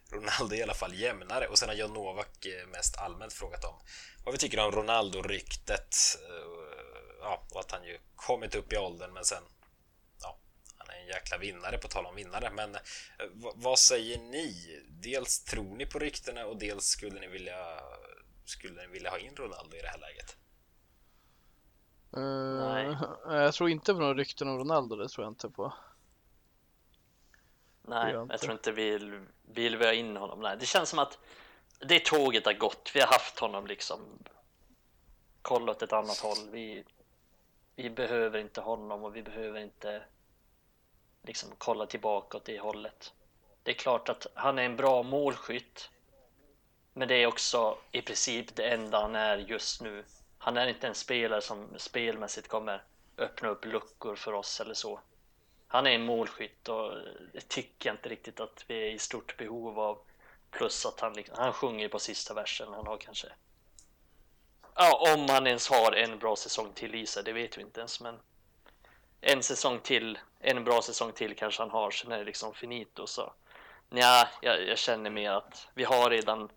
[0.09, 3.63] Ronaldo är i alla fall jämnare och sen har Jan Novak eh, mest allmänt frågat
[3.63, 3.75] om
[4.23, 5.95] vad vi tycker om Ronaldo-ryktet.
[6.29, 6.75] Eh,
[7.21, 9.43] ja, och att han ju kommit upp i åldern men sen
[11.03, 12.49] en jäkla vinnare på tal om vinnare.
[12.49, 12.81] Men eh,
[13.55, 14.81] vad säger ni?
[14.89, 17.79] Dels tror ni på ryktena och dels skulle ni vilja
[18.45, 20.37] skulle ni vilja ha in Ronaldo i det här läget?
[22.17, 22.23] Uh,
[22.59, 22.97] Nej.
[23.25, 25.73] Jag tror inte på några rykten om Ronaldo, det tror jag inte på.
[27.81, 30.39] Nej, jag, jag, tror inte vi vill vi ha in honom.
[30.39, 31.19] Nej, det känns som att
[31.79, 32.91] det tåget har gått.
[32.95, 33.99] Vi har haft honom liksom
[35.41, 36.49] kollat ett annat håll.
[36.51, 36.83] Vi,
[37.75, 40.03] vi behöver inte honom och vi behöver inte
[41.21, 43.13] liksom kolla tillbaka åt det hållet.
[43.63, 45.89] Det är klart att han är en bra målskytt.
[46.93, 50.03] Men det är också i princip det enda han är just nu.
[50.43, 52.83] Han är inte en spelare som spelmässigt kommer
[53.17, 54.99] öppna upp luckor för oss eller så.
[55.67, 56.91] Han är en målskytt och
[57.33, 59.97] det tycker jag inte riktigt att vi är i stort behov av.
[60.51, 62.73] Plus att han, liksom, han sjunger på sista versen.
[62.73, 63.27] Han har kanske...
[64.75, 67.79] Ja, om han ens har en bra säsong till i sig, det vet vi inte
[67.79, 68.01] ens.
[68.01, 68.19] Men
[69.21, 73.07] en säsong till, en bra säsong till kanske han har, sen är det liksom finito.
[73.07, 73.33] Så
[73.89, 76.49] Nja, jag, jag känner mer att vi har redan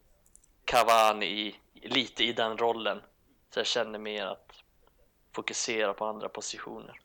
[0.64, 3.02] Cavani i, lite i den rollen.
[3.50, 4.52] Så jag känner mer att
[5.32, 7.00] fokusera på andra positioner.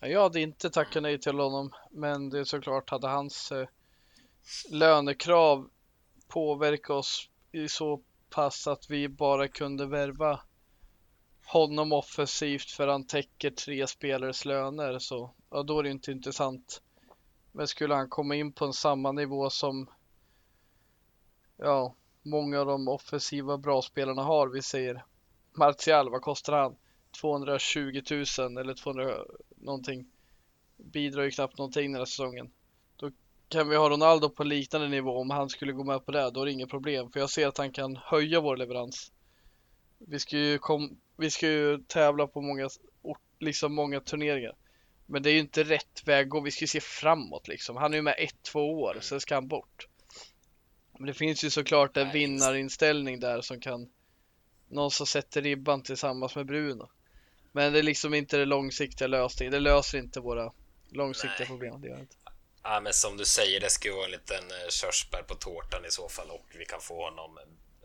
[0.00, 3.68] Jag hade inte tackat nej till honom, men det är såklart hade hans eh,
[4.70, 5.70] lönekrav
[6.28, 10.40] påverkat oss i så pass att vi bara kunde värva
[11.46, 16.82] honom offensivt för han täcker tre spelares löner så ja, då är det inte intressant.
[17.52, 19.90] Men skulle han komma in på en samma nivå som
[21.56, 25.04] ja, många av de offensiva bra spelarna har, vi säger
[25.52, 26.76] Martial, vad kostar han?
[27.20, 28.02] 220
[28.38, 29.14] 000 eller 200
[29.56, 30.06] någonting.
[30.76, 32.50] Bidrar ju knappt någonting den här säsongen.
[32.96, 33.10] Då
[33.48, 36.30] kan vi ha Ronaldo på liknande nivå om han skulle gå med på det.
[36.30, 39.12] Då är det inget problem för jag ser att han kan höja vår leverans.
[39.98, 42.68] Vi ska ju kom, vi ska ju tävla på många,
[43.38, 44.54] liksom många turneringar.
[45.06, 46.40] Men det är ju inte rätt väg att gå.
[46.40, 47.76] Vi ska ju se framåt liksom.
[47.76, 49.86] Han är ju med ett, två år, sen ska han bort.
[50.98, 53.90] Men det finns ju såklart en vinnarinställning där som kan
[54.70, 56.90] någon som sätter ribban tillsammans med Bruno.
[57.52, 59.52] Men det är liksom inte det långsiktiga lösningen.
[59.52, 60.52] Det löser inte våra
[60.90, 61.48] långsiktiga Nej.
[61.48, 61.80] problem.
[61.80, 62.16] Det gör inte.
[62.62, 65.84] Ja, men som du säger, det ska ju vara en liten eh, körsbär på tårtan
[65.84, 67.38] i så fall och vi kan få honom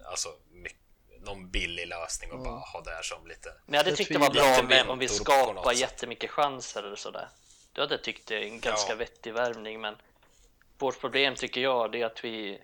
[0.05, 0.79] alltså mycket
[1.25, 2.51] någon billig lösning och mm.
[2.51, 3.53] bara ha det här som lite...
[3.65, 7.29] Men jag hade tyckt det var bra med, om vi skapar jättemycket chanser eller sådär.
[7.73, 8.95] Du hade tyckt det är en ganska ja.
[8.95, 9.95] vettig värvning, men
[10.77, 12.61] vårt problem tycker jag det är att vi,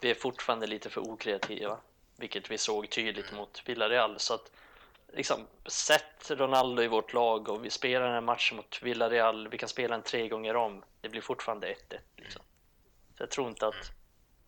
[0.00, 1.78] vi är fortfarande lite för okreativa,
[2.20, 3.36] vilket vi såg tydligt mm.
[3.36, 4.18] mot Villarreal.
[4.18, 4.50] Så att
[5.12, 9.48] liksom, sätt Ronaldo i vårt lag och vi spelar den här matchen mot Villarreal.
[9.48, 10.84] Vi kan spela den tre gånger om.
[11.00, 11.74] Det blir fortfarande 1-1.
[12.16, 12.42] Liksom.
[13.16, 13.92] Så jag tror inte att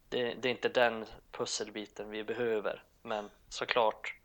[0.09, 2.83] det, det är inte den pusselbiten vi behöver.
[3.03, 4.17] Men såklart,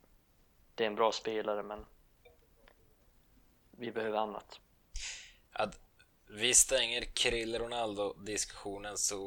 [0.75, 1.85] det är en bra spelare, men
[3.71, 4.59] vi behöver annat.
[5.51, 5.86] Att
[6.29, 9.17] vi stänger Krill Ronaldo-diskussionen så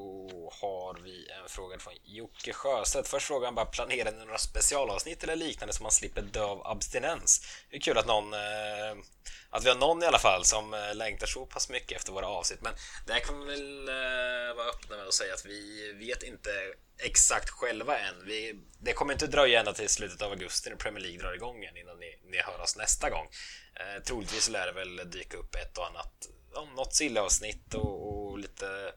[0.61, 3.09] har vi en fråga från Jocke Sjöstedt.
[3.09, 6.67] Först frågan han bara, planerar ni några specialavsnitt eller liknande så man slipper dö av
[6.67, 7.47] abstinens?
[7.71, 9.05] Det är kul att någon eh,
[9.51, 12.27] att vi har någon i alla fall som eh, längtar så pass mycket efter våra
[12.27, 12.61] avsnitt.
[12.63, 12.73] Men
[13.07, 16.51] där kan vi väl eh, vara öppna med att säga att vi vet inte
[16.99, 18.15] exakt själva än.
[18.27, 21.63] Vi, det kommer inte dröja ända till slutet av augusti när Premier League drar igång
[21.63, 23.29] igen innan ni, ni hör oss nästa gång.
[23.75, 28.39] Eh, troligtvis lär det väl dyka upp ett och annat om något sillavsnitt och, och
[28.39, 28.93] lite,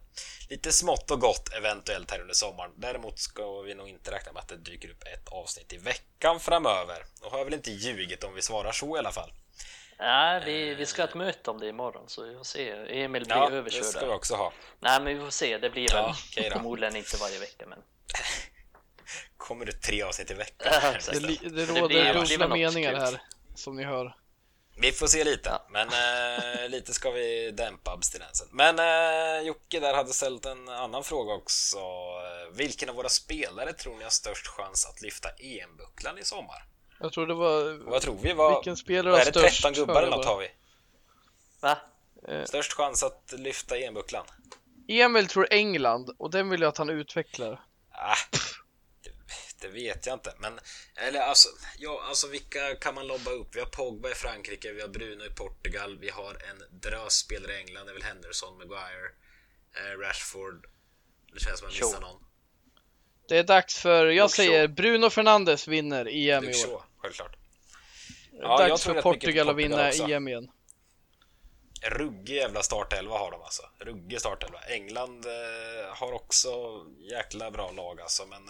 [0.50, 2.72] lite smått och gott eventuellt här under sommaren.
[2.76, 6.40] Däremot ska vi nog inte räkna med att det dyker upp ett avsnitt i veckan
[6.40, 7.06] framöver.
[7.22, 9.32] Då har jag väl inte ljugit om vi svarar så i alla fall.
[10.00, 12.70] Nej, vi, vi ska ha ett möte om det imorgon så vi får se.
[13.04, 13.82] Emil blir ja, överkörd.
[13.82, 14.54] det ska vi också ha.
[14.80, 15.58] Nej, men vi får se.
[15.58, 17.80] Det blir ja, väl förmodligen inte varje vecka, men...
[19.38, 20.74] Kommer det tre avsnitt i veckan?
[21.12, 23.22] det, det råder dubbla meningar här,
[23.56, 24.16] som ni hör.
[24.76, 25.66] Vi får se lite, ja.
[25.70, 28.48] men eh, lite ska vi dämpa abstinensen.
[28.52, 31.80] Men eh, Jocke där hade ställt en annan fråga också.
[32.54, 36.66] Vilken av våra spelare tror ni har störst chans att lyfta EM-bucklan i sommar?
[37.00, 37.90] Jag tror det var...
[37.92, 38.34] Vad tror vi?
[38.34, 39.50] Vad, vilken spelare vad är det?
[39.50, 40.48] 13 gubbar eller något har vi?
[41.60, 41.78] Va?
[42.28, 42.44] Eh.
[42.46, 44.26] Störst chans att lyfta EM-bucklan?
[44.88, 47.62] Emil tror England och den vill jag att han utvecklar.
[47.92, 48.16] Ah,
[49.64, 50.60] det, vet jag inte, men
[50.96, 53.56] eller alltså, ja, alltså vilka kan man lobba upp?
[53.56, 57.54] Vi har Pogba i Frankrike, vi har Bruno i Portugal, vi har en drös spelare
[57.54, 59.10] i England, det är väl Henderson, Maguire,
[59.76, 60.66] eh, Rashford.
[61.34, 62.24] Det känns som att jag missar någon.
[63.28, 66.54] Det är dags för, jag Luke säger Bruno Fernandes vinner EM i år.
[66.54, 67.36] Shaw, självklart.
[68.32, 70.04] Det är Ja, dags för Portugal att vinna också.
[70.04, 70.52] EM igen.
[71.82, 73.64] Ruggig jävla startelva har de alltså.
[73.80, 74.60] Ruggig startelva.
[74.60, 76.50] England eh, har också
[77.00, 78.50] jäkla bra lag alltså, men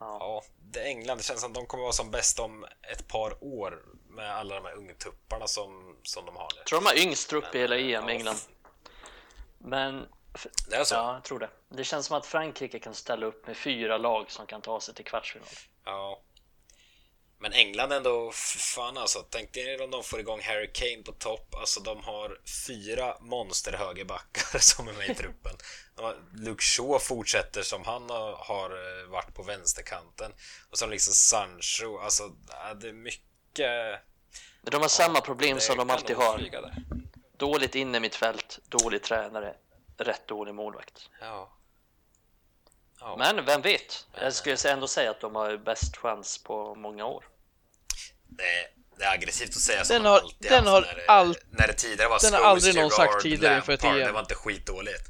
[0.00, 0.42] Ja.
[0.72, 1.16] det är England.
[1.18, 4.54] Det känns som att de kommer vara som bäst om ett par år med alla
[4.54, 6.58] de här ungtupparna som, som de har nu.
[6.58, 8.36] Jag tror de har yngst trupp i hela EM, Ja, England.
[9.58, 10.06] Men
[10.70, 10.94] Det är så?
[10.94, 11.50] ja, jag tror det.
[11.68, 14.94] Det känns som att Frankrike kan ställa upp med fyra lag som kan ta sig
[14.94, 15.48] till kvartsfinal.
[15.84, 16.20] Ja.
[17.40, 19.26] Men England ändå, fan alltså.
[19.30, 21.54] Tänk er om de får igång Harry Kane på topp.
[21.54, 25.52] Alltså de har fyra monsterhögerbackar som är med i truppen.
[26.32, 30.32] Luke Shaw fortsätter som han har, eh, varit på vänsterkanten.
[30.70, 31.98] Och de liksom Sancho.
[31.98, 34.00] Alltså ja, det är mycket...
[34.62, 36.50] Men de har samma problem det som de alltid har.
[37.36, 39.54] Dåligt inne mitt fält, dålig tränare,
[39.96, 41.10] rätt dålig målvakt.
[41.20, 41.57] Ja.
[43.00, 43.16] Ja.
[43.18, 44.06] Men vem vet?
[44.20, 47.24] Jag skulle ändå säga att de har bäst chans på många år.
[48.28, 48.66] Det, är,
[48.98, 52.18] det är aggressivt att säga som Den har- den har när, när det tidigare var
[52.22, 53.84] den har aldrig någon sagt tidigare inför ett.
[53.84, 53.94] EM.
[53.98, 55.02] Det var inte skitdåligt.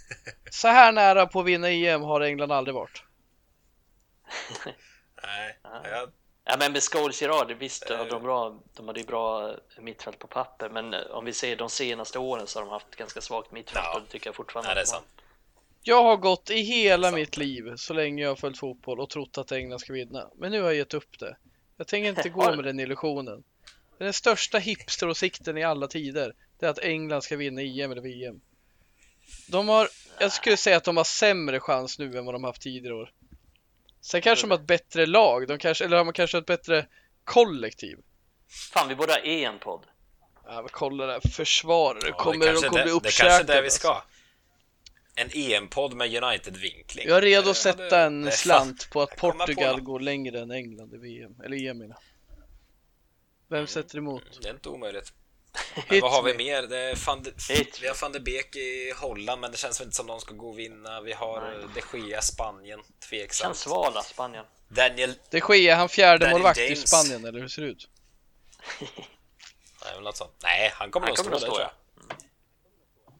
[0.50, 3.02] Så här nära på att vinna EM har England aldrig varit.
[5.22, 6.10] Nej, jag,
[6.48, 7.96] Ja men med Scholes Gerard, visst Eh.
[7.96, 11.56] hade de, bra, de hade ju bra mittfält på papper men eh, om vi ser
[11.56, 13.94] de senaste åren så har de haft ganska svagt mittfält Ja.
[13.96, 15.06] och det tycker jag fortfarande nej, det är sant.
[15.88, 17.14] Jag har gått i hela Sant.
[17.14, 20.30] mitt liv, så länge jag har följt fotboll och trott att England ska vinna.
[20.36, 21.36] Men nu har jag gett upp det.
[21.76, 23.44] Jag tänker inte gå med den illusionen.
[23.98, 28.40] Den största hipsteråsikten i alla tider, det är att England ska vinna EM eller VM.
[29.48, 32.62] De har, jag skulle säga att de har sämre chans nu än vad de haft
[32.62, 33.12] tidigare år.
[34.00, 36.86] Sen kanske de har ett bättre lag, de kanske, eller de kanske har ett bättre
[37.24, 37.98] kollektiv.
[38.72, 39.86] Fan vi borde ha en podd.
[40.46, 43.28] Ja, men kolla där, försvarare Ja, kommer, det de kommer bli det, det kanske är
[43.30, 43.52] uppkäkade.
[43.52, 44.02] där vi ska.
[45.18, 47.08] En EM-podd med United-vinkling.
[47.08, 49.84] Jag är redo att sätta det- en slant på att på Portugal något.
[49.84, 51.96] går längre än England i VM, eller EM jag.
[53.48, 54.22] Vem sätter emot?
[54.42, 55.12] Det är inte omöjligt.
[55.88, 56.36] Men vad har vi me.
[56.38, 56.62] mer?
[56.62, 57.32] Det är van de,
[57.80, 60.34] vi har van de Beek i Holland, men det känns väl inte som de ska
[60.34, 61.00] gå och vinna.
[61.00, 61.80] Vi har Nej.
[61.82, 62.78] eh, de Gea, Spanien.
[62.80, 63.56] Känns Tveksamt.
[63.56, 64.44] svala Spanien.
[64.68, 65.14] Daniel...
[65.30, 66.76] Det sker han fjärde målvakt i.
[66.76, 67.88] Spanien, eller hur ser det ut?
[69.84, 70.32] Nej, något sånt.
[70.42, 71.70] Nej, han kommer nog stå där tror jag.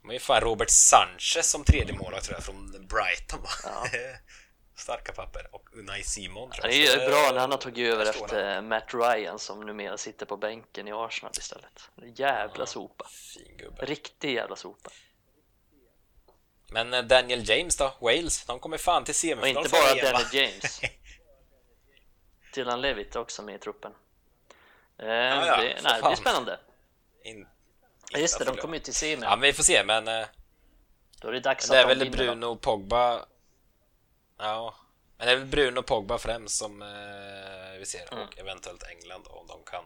[0.07, 3.49] Men det är fan Robert Sanchez som tredje målvakt tror jag, från Brighton va?
[3.65, 3.87] Ja.
[4.77, 5.49] Starka papper.
[5.53, 6.87] Och Unai Simon tror Ja, jag.
[6.89, 10.27] Det är ju bra när han har tagit över efter Matt Ryan som numera sitter
[10.27, 11.91] på bänken i Arsenal istället.
[12.15, 13.07] Jävla sopa.
[13.09, 13.85] Fin gubbe.
[13.85, 14.91] Riktig jävla sopa.
[16.69, 17.95] Men eh, Daniel James då?
[18.01, 18.45] Wales?
[18.45, 20.19] De kommer fan till Och semifinal inte för bara va?
[20.19, 20.81] Danny James.
[22.55, 23.93] Dylan Levitt också med i truppen.
[24.99, 26.61] Eh, ja, det, för nej, det blir spännande.
[27.25, 27.56] In, Ja,
[28.15, 29.23] Just det, de kommer ju till semi.
[29.23, 30.27] Ja, men vi får se, men eh,
[31.21, 32.17] Då är det dags det är att de väl vinner.
[32.17, 33.27] Bruno och Pogba.
[34.39, 34.75] Ja,
[35.19, 36.89] men det är väl Bruno och Pogba främst som eh,
[37.79, 38.25] vi ser Mm.
[38.29, 39.85] och eventuellt England om de kan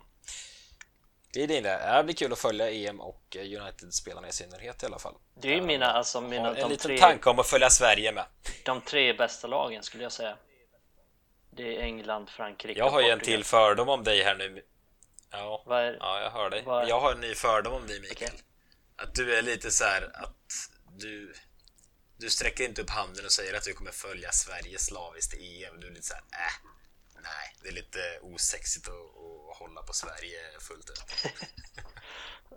[1.33, 1.97] glida in där.
[1.97, 5.15] Det blir kul att följa EM och eh, United-spelarna i synnerhet i alla fall.
[5.35, 7.71] Det är ju mina, alltså Har mina, en de, liten tre, tanke om att följa
[7.71, 8.25] Sverige med.
[8.65, 10.37] de tre bästa lagen skulle jag säga.
[11.53, 14.63] Det är England, Frankrike Jag har ju en till fördom om dig här nu.
[15.31, 16.63] Ja, är, ja jag hör dig.
[16.65, 18.31] Vad- Jag har en ny fördom om dig Mikael.
[18.35, 18.45] Okej.
[18.97, 20.37] Att du är lite så här att
[20.99, 21.35] du
[22.17, 25.81] du sträcker inte upp handen och säger att du kommer följa Sverige slaviskt i EM.
[25.81, 26.53] Du är lite så här, äh,
[27.23, 31.33] nej, det är lite osexigt att, att hålla på Sverige fullt ut.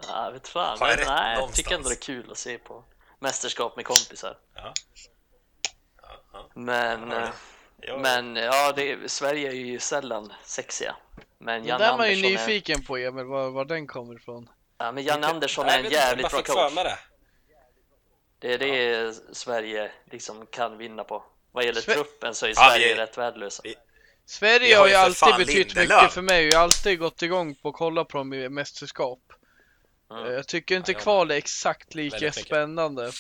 [0.08, 0.80] Ja, vet fan.
[0.80, 2.84] Har jag Men, rätt nej, jag tycker ändå det är kul att se på
[3.20, 4.38] mästerskap med kompisar.
[4.56, 4.74] Ja.
[6.02, 6.50] Ja, ja.
[6.54, 7.34] Men, Ja,
[7.94, 10.96] eh, men ja, det, Sverige är ju sällan sexiga.
[11.38, 14.16] Men Jan där är man ju Andersson, är, nyfiken på Emil, var, var den kommer
[14.16, 14.50] ifrån.
[14.78, 16.74] ja, men Jan Andersson är en jävligt bra coach.
[16.76, 16.98] det.
[18.40, 21.24] Det är det Sverige liksom kan vinna på.
[21.52, 23.62] Vad gäller Sve- truppen så är Ja, Sverige vi- rätt värdelösa.
[23.64, 23.76] vi-
[24.26, 26.02] Sverige Vi har har ju alltid betytt Lindelöf.
[26.02, 29.20] mycket för mig jag har alltid gått igång på att kolla på dem i mästerskap.
[30.12, 30.26] Mm.
[30.26, 32.46] Eh, Jag tycker inte Ja, kval är exakt lika Väldigt mycket.
[32.48, 33.12] spännande.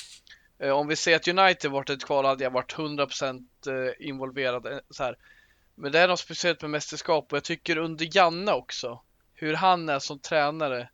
[0.59, 4.79] Eh, Om vi säger att United varit ett kval hade jag varit 100% eh, involverad.
[4.89, 5.17] Så här.
[5.76, 9.01] Men det är något speciellt med mästerskap och jag tycker under Janne också.
[9.34, 10.89] Hur han är som tränare.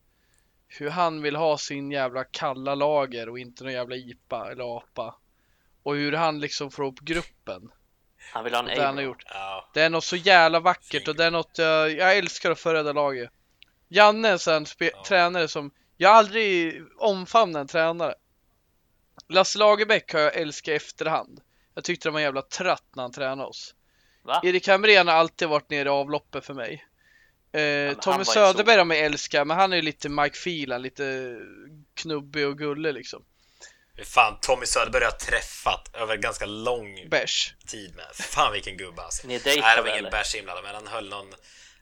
[0.68, 5.16] Hur han vill ha sin jävla kalla lager och inte någon jävla IPA eller APA.
[5.84, 7.72] Och hur han liksom får upp gruppen.
[8.34, 9.24] Han vill ha en Det han har gjort.
[9.26, 12.60] Ja, Det är något så jävla vackert och det är något jag, jag älskar att
[12.60, 13.32] förräda laget.
[13.88, 15.04] Janne är en Ja.
[15.08, 18.16] tränare som, jag har aldrig omfamnat en tränare.
[19.28, 21.42] Lasse Lagerbäck har jag älskat i efterhand.
[21.74, 23.76] Jag tyckte det var en jävla tratt när han tränade oss.
[24.30, 24.42] Va?
[24.44, 26.86] Erik Hamrén har alltid varit nere i avloppet för mig.
[27.52, 31.38] Eh, Tommy Söderberg har man älskat, men han är ju lite Mike Phelan, lite
[31.94, 33.24] knubbig och gullig liksom.
[34.06, 37.54] Fan, Tommy Söderberg har jag träffat över ganska lång Bärs.
[37.68, 38.06] tid med.
[38.14, 39.28] Fan vilken gubbe alltså.
[39.28, 41.34] Ni är Nej, det dejtade var ingen bärs inblandad, men han höll någon...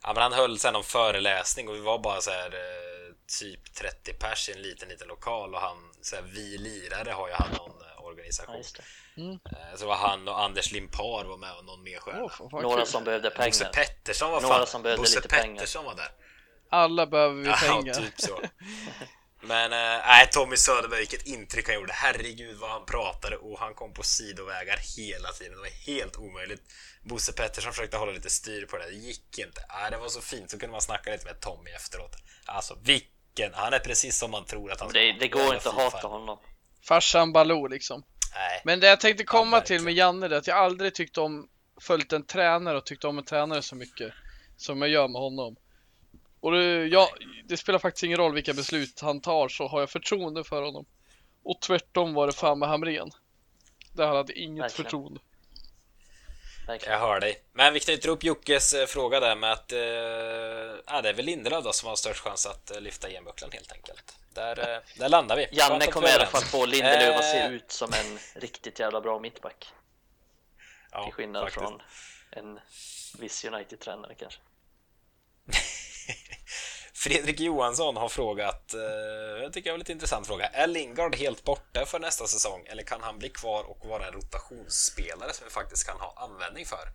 [0.03, 3.73] Ja, men han höll sen någon föreläsning och vi var bara så här eh, typ
[3.73, 7.33] 30 pers i en liten, liten lokal och han, så här, vi lirare har ju
[7.33, 7.81] han någon
[8.17, 8.57] Ja, organisation.
[8.57, 9.49] just det.
[9.51, 12.29] Eh, Så var han och Anders Limpar var med och någon mer stjärna.
[12.39, 13.73] Vad Några som behövde Bosse pengar.
[13.73, 15.53] Pettersson var Några fan som behövde Bosse lite pengar.
[15.55, 16.09] Pettersson var där.
[16.69, 17.93] Alla behöver vi Ja, pengar.
[17.93, 18.41] typ så.
[19.41, 21.93] Men nej, Tommy Söderberg, vilket intryck han gjorde.
[21.93, 25.53] Herregud vad han pratade och han kom på sidovägar hela tiden.
[25.53, 26.61] Det var helt omöjligt.
[27.03, 28.85] Bosse Pettersson försökte hålla lite styr på det.
[28.85, 29.65] Det gick inte.
[29.81, 30.51] Nej, det var så fint.
[30.51, 32.15] Så kunde man snacka lite med Tommy efteråt.
[32.45, 33.53] Alltså vilken...
[33.53, 36.07] Han är precis som man tror att han ska Det, det går inte att hata
[36.07, 36.37] honom.
[36.87, 38.03] Farsan Baloo liksom.
[38.35, 38.61] Nej.
[38.63, 39.93] Men det jag tänkte komma till med.
[39.93, 41.47] Janne, är att jag aldrig tyckt om
[41.81, 44.13] följt en tränare och tyckt om en tränare så mycket
[44.57, 45.55] som jag gör med honom.
[46.39, 47.07] Och det, jag,
[47.45, 50.85] det spelar faktiskt ingen roll vilka beslut han tar så har jag förtroende för honom.
[51.43, 53.11] Och tvärtom var det fan med Hamrén.
[53.93, 54.85] Där han hade inget Verkligen.
[54.85, 55.19] förtroende.
[56.67, 57.41] Jag hör dig.
[57.53, 59.71] Men vi knyter upp Jockes eh, fråga där med att...
[59.71, 59.77] Eh,
[61.01, 64.17] det är väl Lindelöf då som har störst chans att eh, lyfta EM-bucklan helt enkelt.
[64.33, 65.47] Där, eh, där landar vi.
[65.51, 69.19] Janne kommer i alla fall få Lindelöf att se ut som en riktigt jävla bra
[69.19, 69.73] mittback.
[70.91, 71.61] ja, Till skillnad faktiskt.
[71.61, 71.81] från
[72.31, 72.59] en
[73.19, 74.39] viss United-tränare kanske.
[76.97, 78.81] Fredrik Johansson har frågat, eh,
[79.43, 80.45] jag tycker det var en lite intressant fråga.
[80.45, 84.13] Är Lingard helt borta för nästa säsong eller kan han bli kvar och vara en
[84.13, 86.89] rotationsspelare som vi faktiskt kan ha användning för?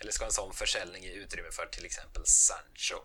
[0.00, 2.96] Eller ska en sån försäljning ge utrymme för till exempel Sancho?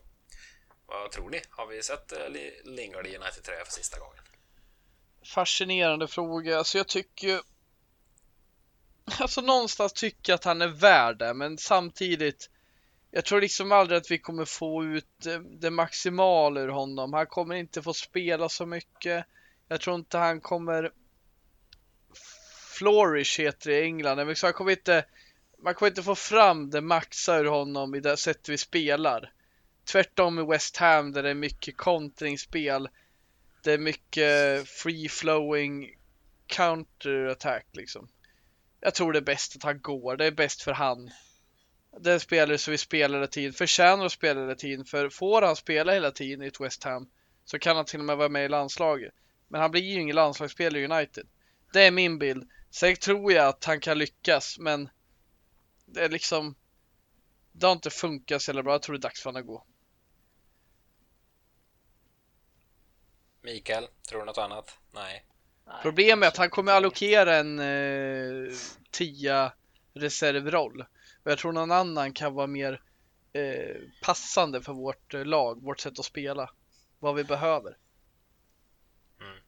[0.85, 1.41] Vad tror ni?
[1.49, 2.19] Har vi sett eh,
[2.63, 4.23] Lingard i United-tröja för sista gången?
[5.25, 6.57] Fascinerande fråga.
[6.57, 7.41] Alltså jag tycker ju...
[9.19, 12.49] Alltså någonstans tycker jag att han är värd det, men samtidigt
[13.15, 17.13] jag tror liksom aldrig att vi kommer få ut eh, det maximala ur honom.
[17.13, 19.25] Han kommer inte få spela så mycket.
[19.67, 20.91] Jag tror inte han kommer
[22.77, 24.17] flourish heter det i England.
[24.17, 25.05] Men han kommer inte,
[25.63, 29.33] man kommer inte få fram det maxa ur honom i det sätt vi spelar.
[29.85, 32.89] Tvärtom i West Ham där det är mycket kontringsspel.
[33.63, 35.95] Det är mycket free flowing
[36.47, 38.07] counter attack liksom.
[38.79, 40.17] Jag tror det är bäst att han går.
[40.17, 41.11] Det är bäst för han.
[41.99, 44.85] Den spelare som vi spelar hela tiden förtjänar att spela hela tiden.
[44.85, 47.09] För får han spela hela tiden i ett West Ham
[47.45, 49.13] så kan han till och med vara med i landslaget.
[49.47, 51.27] Men han blir ju ingen landslagsspelare i United.
[51.73, 52.49] Det är min bild.
[52.71, 54.89] Sen tror jag att han kan lyckas men
[55.85, 56.55] det är liksom
[57.53, 58.73] det har inte funkat så jävla bra.
[58.73, 59.65] Jag tror det är dags för honom att gå.
[63.41, 64.77] Mikael, tror du något annat?
[64.91, 65.25] Nej.
[65.65, 68.53] Nej, Problemet är att han kommer allokera en eh,
[68.91, 69.53] tia
[69.93, 70.85] reservroll.
[71.23, 72.81] Och jag tror någon annan kan vara mer
[73.33, 76.49] eh, passande för vårt eh, lag, vårt sätt att spela.
[76.99, 77.77] Vad vi behöver.
[79.21, 79.39] Mm.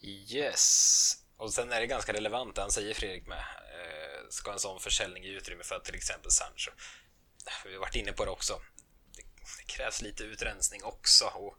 [0.00, 1.24] Yes.
[1.36, 3.38] Och sen är det ganska relevant det han säger Fredrik med.
[3.38, 6.70] Eh, ska en sån försäljning ge utrymme för till exempel Sancho?
[7.64, 8.60] Vi har varit inne på det också.
[9.16, 9.22] Det,
[9.58, 11.24] det krävs lite utrensning också.
[11.24, 11.58] Och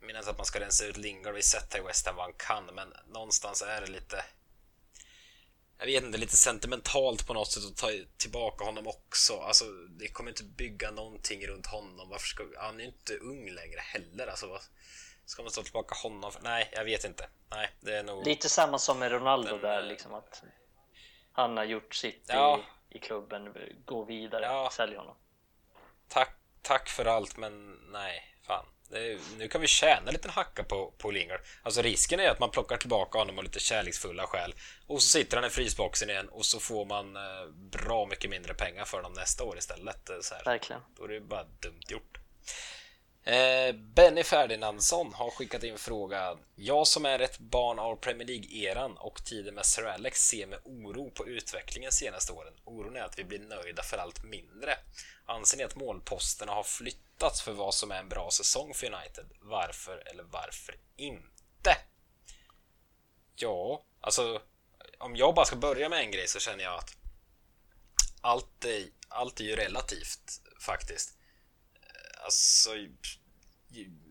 [0.00, 1.32] jag menar inte att man ska rensa ut Lingard.
[1.32, 4.24] Vi har sett här i West Ham vad han kan, men någonstans är det lite...
[5.84, 9.40] Jag vet inte, lite sentimentalt på något sätt att ta tillbaka honom också.
[9.40, 9.64] Alltså,
[10.00, 12.08] det kommer inte bygga någonting runt honom.
[12.08, 12.44] Varför ska...
[12.58, 14.26] Han är ju inte ung längre heller.
[14.26, 14.60] Alltså, vad...
[15.24, 16.32] Ska man stå tillbaka honom?
[16.32, 16.42] För...
[16.42, 17.28] Nej, jag vet inte.
[17.50, 18.26] Nej, det är nog...
[18.26, 20.42] Lite samma som med Ronaldo Den, där liksom att
[21.32, 22.60] han har gjort sitt Ja.
[22.90, 23.54] i, i klubben,
[23.84, 24.70] gå vidare, Ja.
[24.72, 25.16] sälj honom.
[26.08, 28.66] Tack, tack för allt, men nej, fan.
[28.94, 31.40] Är, nu kan vi tjäna en liten hacka på, på Lingard.
[31.62, 34.54] Alltså risken är att man plockar tillbaka honom av lite kärleksfulla skäl.
[34.86, 38.54] Och så sitter han i frysboxen igen och så får man eh, bra mycket mindre
[38.54, 40.10] pengar för honom nästa år istället.
[40.10, 40.44] eh, Så här.
[40.44, 40.82] Verkligen.
[40.96, 42.18] Då är det bara dumt gjort.
[43.26, 46.38] Eh, Benny Ferdinandsson har skickat in frågan.
[46.54, 50.58] Jag som är ett barn av Premier League-eran och tiden med Sir Alex ser med
[50.64, 52.52] oro på utvecklingen senaste åren.
[52.64, 54.76] Oron är att vi blir nöjda för allt mindre.
[55.26, 59.26] Anser ni att målposterna har flyttats för vad som är en bra säsong för United?
[59.40, 61.76] Varför eller varför inte?
[63.36, 64.42] Ja, alltså
[64.98, 66.96] om jag bara ska börja med en grej så känner jag att
[68.20, 71.18] allt är, allt är ju relativt faktiskt.
[72.24, 72.70] Alltså,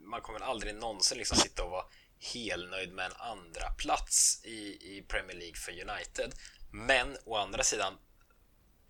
[0.03, 1.85] man kommer aldrig någonsin liksom sitta och vara
[2.19, 4.57] helnöjd med en andra plats i,
[4.97, 6.33] i Premier League för United.
[6.71, 7.97] Men å andra sidan,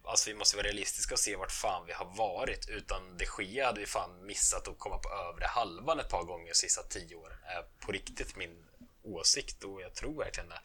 [0.04, 2.70] alltså vi måste vara realistiska och se vart fan vi har varit.
[2.70, 6.48] Utan de Gea hade vi fan missat att komma på övre halvan ett par gånger
[6.48, 7.38] de sista tio åren.
[7.44, 8.66] Är på riktigt min
[9.04, 10.62] åsikt och jag tror verkligen det.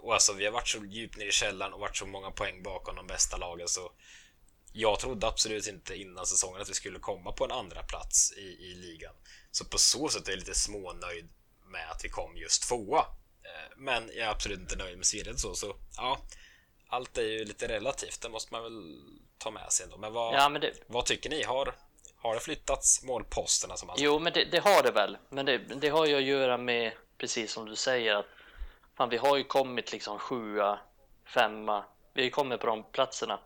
[0.00, 2.62] Och alltså vi har varit så djupt ner i källaren och varit så många poäng
[2.62, 3.92] bakom de bästa lagen så
[4.80, 8.40] jag trodde absolut inte innan säsongen att vi skulle komma på en andra plats i,
[8.40, 9.14] i ligan.
[9.50, 11.28] Så på så sätt är jag lite smånöjd
[11.66, 12.98] med att vi kom just tvåa.
[13.42, 16.18] Eh, men jag är absolut inte nöjd med Sverige så, så ja.
[16.88, 18.98] Allt är ju lite relativt, det måste man väl
[19.38, 19.96] ta med sig ändå.
[19.96, 21.42] Men vad, Ja, men det, vad tycker ni?
[21.42, 21.74] Har,
[22.16, 25.18] har det flyttats målposterna som man Jo, men det, det har det väl.
[25.28, 28.26] Men det, det har ju att göra med, precis som du säger, att
[28.96, 30.78] fan, vi har ju kommit liksom sjua,
[31.34, 31.84] femma.
[32.14, 33.40] Vi har ju kommit på de platserna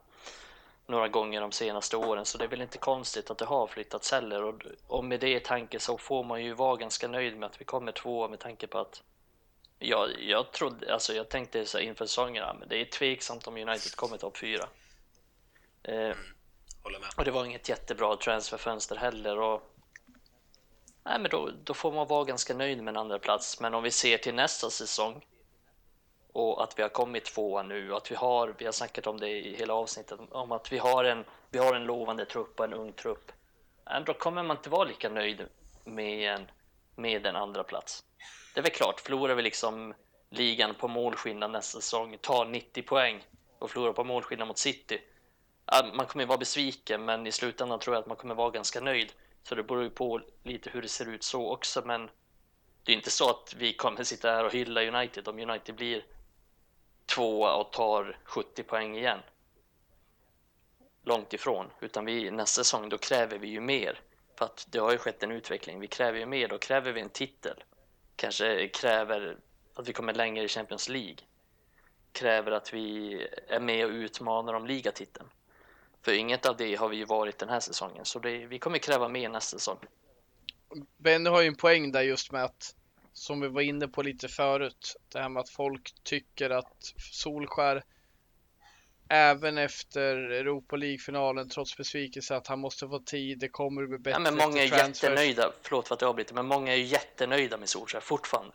[0.93, 4.12] några gånger de senaste åren, så det är väl inte konstigt att det har flyttats
[4.12, 4.43] heller.
[4.43, 7.60] Och, och med det i tanke så får man ju vara ganska nöjd med att
[7.60, 9.02] vi kommer tvåa med tanke på att
[9.78, 13.56] jag, jag trodde, alltså jag tänkte så här inför säsongen, men det är tveksamt om
[13.56, 14.69] United kommer topp fyra.
[15.82, 16.16] Eh,
[17.16, 19.39] och det var inget jättebra transferfönster heller.
[19.39, 19.62] Och...
[21.05, 23.60] Nej, men då, då får man vara ganska nöjd med en andra plats.
[23.60, 25.24] Men om vi ser till nästa säsong
[26.32, 29.28] och att vi har kommit tvåa nu, att vi har, vi har snackat om det
[29.28, 32.74] i hela avsnittet, om att vi har en, vi har en lovande trupp och en
[32.74, 33.32] ung trupp.
[33.84, 35.46] Nej, Då kommer man inte vara lika nöjd
[35.84, 36.46] med en,
[36.96, 38.04] med en andra plats.
[38.54, 39.94] Det är väl klart, förlorar vi liksom
[40.30, 43.24] ligan på målskillnad nästa säsong, tar 90 poäng
[43.59, 45.00] och förlorar på målskillnad mot City,
[45.94, 49.12] man kommer vara besviken, men i slutändan tror jag att man kommer vara ganska nöjd.
[49.42, 52.10] Så det beror ju på lite hur det ser ut så också, men
[52.84, 56.04] det är inte så att vi kommer sitta här och hylla United om United blir
[57.07, 59.20] tvåa och tar 70 poäng igen.
[61.05, 64.01] Långt ifrån, utan vi nästa säsong då kräver vi ju mer.
[64.39, 65.81] För att det har ju skett en utveckling.
[65.81, 67.65] Vi kräver ju mer, då kräver vi en titel.
[68.16, 69.37] Kanske kräver
[69.74, 71.16] att vi kommer längre i Champions League.
[72.12, 73.19] Kräver att vi
[73.49, 75.29] är med och utmanar om ligatiteln.
[76.03, 78.79] För inget av det har vi ju varit den här säsongen, så det, vi kommer
[78.79, 79.79] kräva mer nästa säsong.
[80.97, 82.77] Benny har ju en poäng där just med att,
[83.12, 87.82] som vi var inne på lite förut, det här med att folk tycker att Solskär
[89.09, 93.98] även efter Europa League-finalen, trots besvikelse, att han måste få tid, det kommer att bli
[93.98, 95.02] bättre Ja, men många är efter transfers.
[95.02, 98.55] jättenöjda, förlåt för att jag avbryter, men många är ju jättenöjda med Solskjaer fortfarande.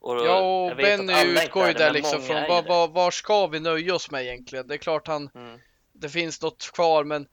[0.00, 3.94] Och Ja, och Benny utgår ju där liksom från var, var, var ska vi nöja
[3.94, 4.66] oss med egentligen?
[4.66, 5.60] Det är klart han, Mm.
[5.92, 7.26] det finns något kvar, men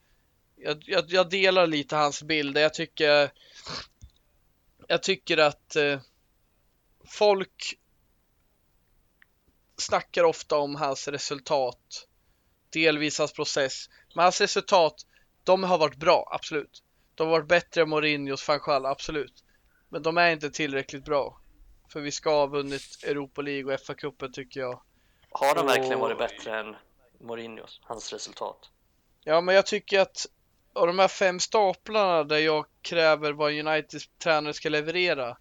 [0.56, 2.58] jag, jag, jag delar lite hans bild.
[2.58, 3.30] Jag tycker,
[4.88, 6.00] jag tycker att eh,
[7.04, 7.78] folk
[9.76, 12.06] snackar ofta om hans resultat,
[12.72, 14.94] delvis hans process, men hans resultat,
[15.44, 16.82] de har varit bra, absolut.
[17.14, 19.44] De har varit bättre än Mourinhos Fanchal, absolut.
[19.88, 21.40] Men de är inte tillräckligt bra.
[21.92, 24.82] För vi ska ha vunnit Europa League och FA-cupen tycker jag.
[25.30, 26.76] Har de verkligen varit bättre än
[27.20, 28.70] Mourinhos, hans resultat?
[29.24, 30.26] Ja, men jag tycker att
[30.72, 35.36] av de här fem staplarna där jag kräver vad Uniteds tränare ska leverera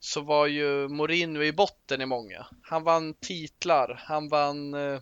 [0.00, 2.46] så var ju Mourinho i botten i många.
[2.62, 5.00] Han vann titlar, han vann eh,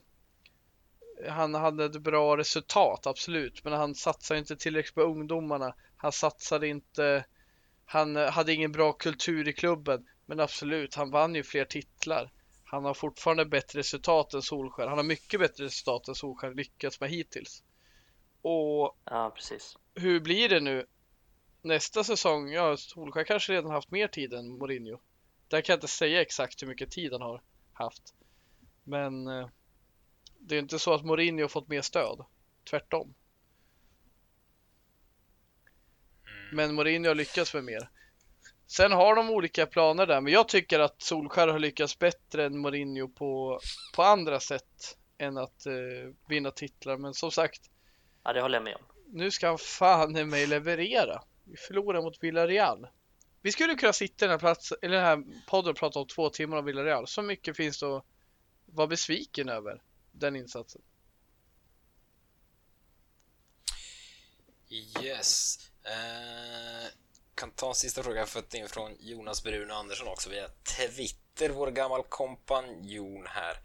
[1.28, 5.74] han hade ett bra resultat, absolut, men han satsade inte tillräckligt på ungdomarna.
[5.96, 7.24] Han satsade inte,
[7.84, 12.30] han eh, hade ingen bra kultur i klubben, men absolut, han vann ju fler titlar.
[12.64, 14.86] Han har fortfarande bättre resultat än Solskär.
[14.86, 17.62] Han har mycket bättre resultat än Solskär lyckats med hittills.
[18.42, 19.76] Och Ja, precis.
[19.94, 20.86] hur blir det nu
[21.62, 22.52] nästa säsong?
[22.52, 25.00] Ja, Solskjaer kanske redan haft mer tid än Mourinho.
[25.48, 27.42] Där kan jag inte säga exakt hur mycket tid han har
[27.72, 28.14] haft.
[28.84, 29.48] Men eh,
[30.38, 32.24] det är inte så att Mourinho fått mer stöd.
[32.70, 33.14] Tvärtom.
[36.52, 37.90] Men Mourinho har lyckats med mer.
[38.66, 42.58] Sen har de olika planer där, men jag tycker att Solskjaer har lyckats bättre än
[42.58, 43.60] Mourinho på,
[43.94, 46.96] på andra sätt än att eh, vinna titlar.
[46.96, 47.70] Men som sagt,
[48.22, 48.82] Ja, det håller jag med om.
[49.12, 51.22] nu ska han fan i mig leverera.
[51.44, 52.88] Vi förlorar mot Villarreal.
[53.42, 56.06] Vi skulle kunna sitta i den här, plats, eller den här podden och prata om
[56.06, 57.06] två timmar om Villarreal.
[57.06, 58.04] Så mycket finns det att
[58.66, 59.82] vara besviken över
[60.12, 60.82] den insatsen.
[65.02, 65.58] Yes.
[65.84, 66.88] Eh,
[67.34, 71.48] kan ta en sista fråga jag fått in från Jonas Bruno Andersson också via Twitter,
[71.48, 73.56] vår gammal kompanjon här.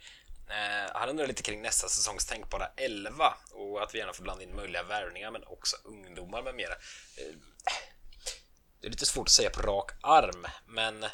[0.49, 4.43] Eh, han undrar lite kring nästa säsongs tänkbara 11 och att vi gärna får blanda
[4.43, 6.73] in möjliga värvningar men också ungdomar med mera.
[7.17, 7.35] Eh,
[8.81, 11.05] det är lite svårt att säga på rak arm, men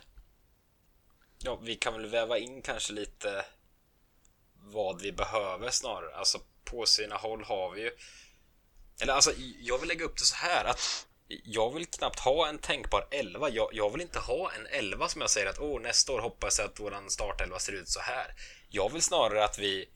[1.40, 3.46] ja, vi kan väl väva in kanske lite
[4.54, 6.16] vad vi behöver snarare.
[6.16, 7.92] Alltså på sina håll har vi ju
[9.02, 11.08] eller alltså, jag vill lägga upp det så här att
[11.44, 13.50] jag vill knappt ha en tänkbar 11.
[13.50, 16.60] Jag, jag vill inte ha en 11 som jag säger att åh, nästa år hoppas
[16.60, 18.36] jag att våran startelva ser ut så här.
[18.74, 19.90] Jag vill snarare att vi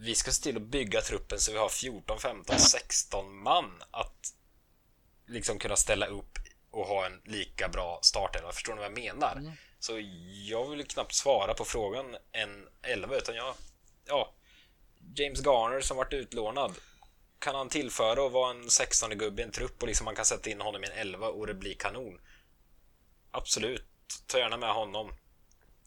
[0.00, 4.34] vi ska se till att bygga truppen så vi har 14, 15, 16 man att
[5.26, 6.38] liksom kunna ställa upp
[6.70, 8.52] och ha en lika bra startelva.
[8.52, 9.56] Förstår ni vad jag menar?
[9.78, 9.92] Så
[10.48, 13.54] jag vill knappt svara på frågan en 11 utan jag,
[14.04, 14.34] ja,
[15.14, 16.74] James Garner som varit utlånad
[17.38, 20.24] kan han tillföra och vara en 16 gubbe i en trupp och liksom man kan
[20.24, 22.20] sätta in honom i en 11 och det blir kanon?
[23.30, 23.86] Absolut,
[24.26, 25.12] ta gärna med honom.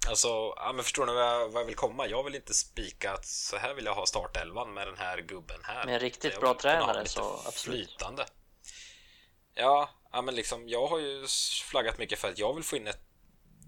[0.08, 2.08] Alltså, ja, men förstår ni vad jag, vad jag vill komma?
[2.08, 5.60] Jag vill inte spika att så här vill jag ha startelvan med den här gubben
[5.64, 5.86] här.
[5.86, 7.88] Med en riktigt bra tränare så absolut.
[7.88, 8.26] Flytande.
[9.54, 11.26] Ja, ja, men liksom jag har ju
[11.64, 13.02] flaggat mycket för att jag vill få in ett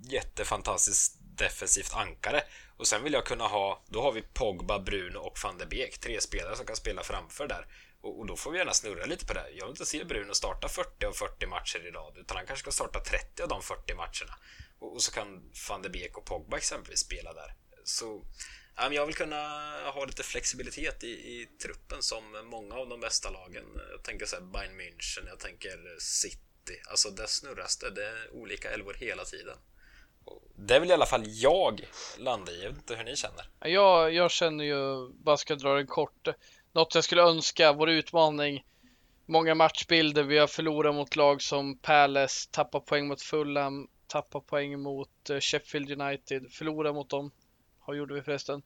[0.03, 2.43] jättefantastiskt defensivt ankare
[2.77, 5.99] och sen vill jag kunna ha, då har vi Pogba, Bruno och van de Beek,
[5.99, 7.67] tre spelare som kan spela framför där
[8.01, 9.49] och, och då får vi gärna snurra lite på det.
[9.49, 12.63] Jag vill inte se Bruno starta 40 av 40 matcher i rad utan han kanske
[12.63, 14.35] ska starta 30 av de 40 matcherna
[14.83, 17.53] och, så kan van de Beek och Pogba exempelvis spela där.
[17.83, 18.23] Så
[18.91, 19.37] jag vill kunna
[19.93, 23.63] ha lite flexibilitet i, i truppen som många av de bästa lagen.
[23.91, 26.81] Jag tänker så här Bayern München, jag tänker City.
[26.89, 27.89] Alltså där snurras det.
[27.89, 29.57] Det är olika elvor hela tiden.
[30.55, 31.87] Det vill i alla fall jag
[32.17, 32.63] landa i.
[32.63, 33.49] Jag vet inte hur ni känner.
[33.59, 36.27] Jag, jag känner ju, bara ska dra den kort,
[36.71, 38.65] något jag skulle önska, vår utmaning,
[39.25, 44.79] många matchbilder, vi har förlorat mot lag som Palace, tappat poäng mot Fulham, Tappar poäng
[44.79, 47.31] mot eh, Sheffield United, förlorar mot dem,
[47.79, 48.61] har gjorde vi förresten.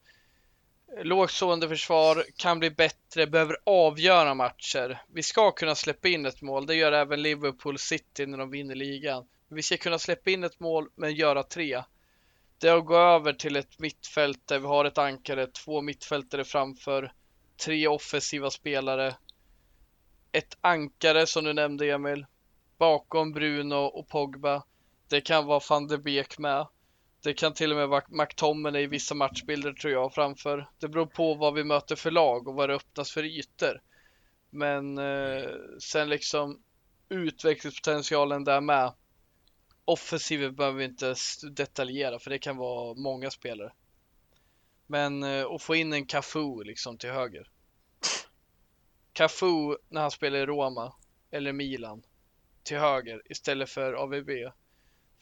[1.04, 5.02] Lågt stående försvar, kan bli bättre, behöver avgöra matcher.
[5.14, 8.76] Vi ska kunna släppa in ett mål, det gör även Liverpool City när de vinner
[8.76, 9.28] ligan.
[9.48, 11.84] Vi ska kunna släppa in ett mål, men göra tre.
[12.58, 16.44] Det är att gå över till ett mittfält där vi har ett ankare, två mittfältare
[16.44, 17.14] framför,
[17.66, 19.16] tre offensiva spelare.
[20.32, 22.26] Ett ankare som du nämnde Emil,
[22.78, 24.64] bakom Bruno och Pogba.
[25.10, 26.68] Det kan vara van de Beek med.
[27.24, 30.70] Det kan till och med vara McTominay i vissa matchbilder tror jag framför.
[30.80, 33.82] Det beror på vad vi möter för lag och vad det öppnas för ytor.
[34.50, 36.62] Men eh, sen liksom
[37.10, 38.94] utvecklingspotentialen där med.
[39.86, 41.16] Offensiven behöver vi inte
[41.52, 43.74] detaljera för det kan vara många spelare.
[44.88, 47.50] Men eh, att få in en Cafu liksom till höger.
[49.14, 50.94] Cafu när han spelar i Roma
[51.32, 52.04] eller Milan
[52.64, 54.30] till höger istället för AVB.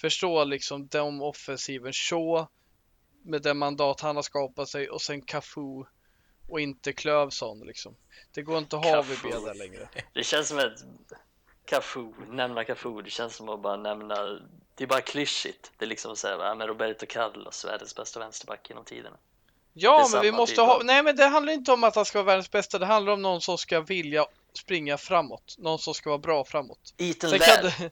[0.01, 1.93] Förstå liksom de offensiven.
[1.93, 2.47] Shaw
[3.23, 5.84] med det mandat han har skapat sig och sen Cafu
[6.47, 7.95] och inte Klövsson liksom.
[8.34, 8.97] Det går inte att ha.
[8.97, 9.89] AVB där längre.
[10.13, 10.84] Det känns som ett
[11.65, 14.39] Cafu, nämna Cafu, det känns som att bara nämna
[14.76, 18.69] Det är bara klyschigt Det är liksom såhär, ja, men Roberto Carlos, världens bästa vänsterback
[18.69, 19.17] genom tiderna
[19.73, 22.17] Ja, men vi måste typ ha, nej men det handlar inte om att han ska
[22.17, 25.55] vara världens bästa, det handlar om någon som ska vilja springa framåt.
[25.57, 26.93] Någon som ska vara bra framåt.
[26.97, 27.91] Ladd, kan det...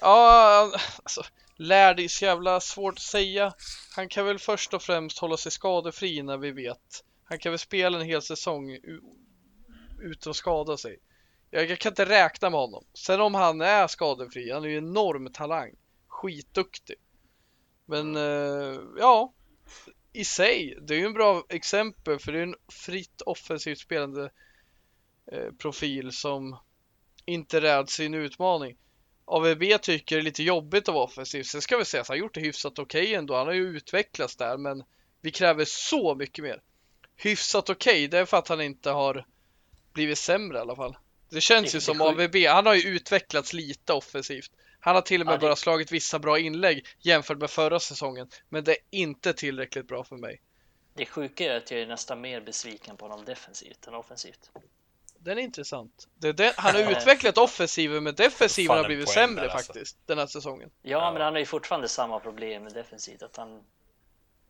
[0.00, 1.22] Ja, alltså,
[1.56, 3.54] lär är så jävla svårt att säga.
[3.96, 7.04] Han kan väl först och främst hålla sig skadefri när vi vet.
[7.24, 8.78] Han kan väl spela en hel säsong
[10.00, 10.98] utan att skada sig.
[11.50, 12.84] Jag, jag kan inte räkna med honom.
[12.94, 15.74] Sen om han är skadefri, han är ju enorm talang.
[16.08, 16.96] Skitduktig.
[17.86, 19.32] Men eh, ja,
[20.12, 24.30] i sig, det är ju en bra exempel för det är en fritt offensivt spelande
[25.32, 26.56] eh, profil som
[27.24, 28.76] inte räds sin utmaning.
[29.28, 31.42] AVB tycker det är lite jobbigt att vara offensiv.
[31.42, 33.34] Sen ska vi säga att han har gjort det hyfsat okej ändå.
[33.36, 34.84] Han har ju utvecklats där, men
[35.20, 36.62] vi kräver så mycket mer.
[37.16, 39.24] Hyfsat okej, det är för att han inte har
[39.92, 40.96] blivit sämre i alla fall.
[41.30, 44.50] Det känns Det- ju som AVB, han har ju utvecklats lite offensivt.
[44.80, 47.80] Han har till och med Ja, det- bara slagit vissa bra inlägg jämfört med förra
[47.80, 50.40] säsongen, men det är inte tillräckligt bra för mig.
[50.94, 54.50] det sjuka är att jag är nästan mer besviken på honom defensivt än offensivt
[55.18, 56.08] Den är intressant.
[56.14, 59.72] Det är det, han har utvecklat offensiven, men defensiven har blivit sämre alltså.
[59.72, 60.70] faktiskt den här säsongen.
[60.82, 61.12] Ja, Ja.
[61.12, 63.64] men han har ju fortfarande samma problem med defensivt att han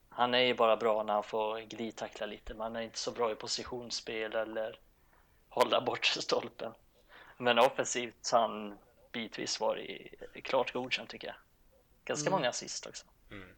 [0.09, 3.11] Han är ju bara bra när han får glidtackla lite men han är inte så
[3.11, 4.79] bra i positionsspel eller
[5.49, 6.73] hålla bort stolpen
[7.37, 8.79] Men offensivt har han
[9.13, 10.15] bitvis varit
[10.45, 11.37] klart godkänd tycker jag
[12.05, 12.39] Ganska Mm.
[12.39, 13.49] många assist också Mm.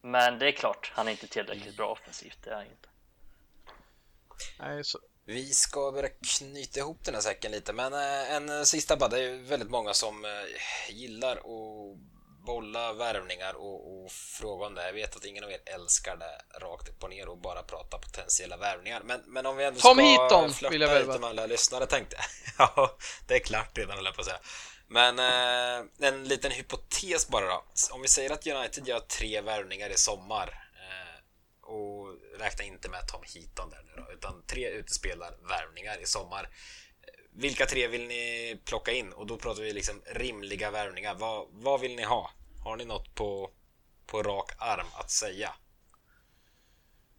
[0.00, 2.88] Men det är klart, han är inte tillräckligt bra offensivt, det är han inte
[4.58, 8.62] Nej, så, Vi ska börja knyta ihop den här säcken lite, men eh, en eh,
[8.62, 9.08] sista bara.
[9.08, 10.30] Det är väldigt många som eh,
[10.94, 11.98] gillar att
[12.46, 14.86] bolla värvningar och, och fråga om det.
[14.86, 17.98] Jag vet att ingen av er älskar det rakt upp och ner och bara prata
[17.98, 19.02] potentiella värvningar.
[19.04, 21.86] Men, men om vi ändå Tom ska Heaton flörta vill jag lite med alla lyssnare
[21.86, 22.24] tänkte jag.
[22.76, 22.96] ja,
[23.26, 24.40] det är klart redan höll jag på att säga.
[24.88, 27.64] Men eh, en liten hypotes bara då.
[27.90, 32.01] Om vi säger att United gör tre värvningar i sommar eh, och
[32.38, 36.48] räkna inte med Tom Heaton där nu då, utan tre utespelarvärvningar i sommar.
[37.34, 39.12] Vilka tre vill ni plocka in?
[39.12, 41.14] Och då pratar vi liksom rimliga värvningar.
[41.14, 42.30] Vad, vad vill ni ha?
[42.64, 43.50] Har ni något på,
[44.06, 45.54] på rak arm att säga?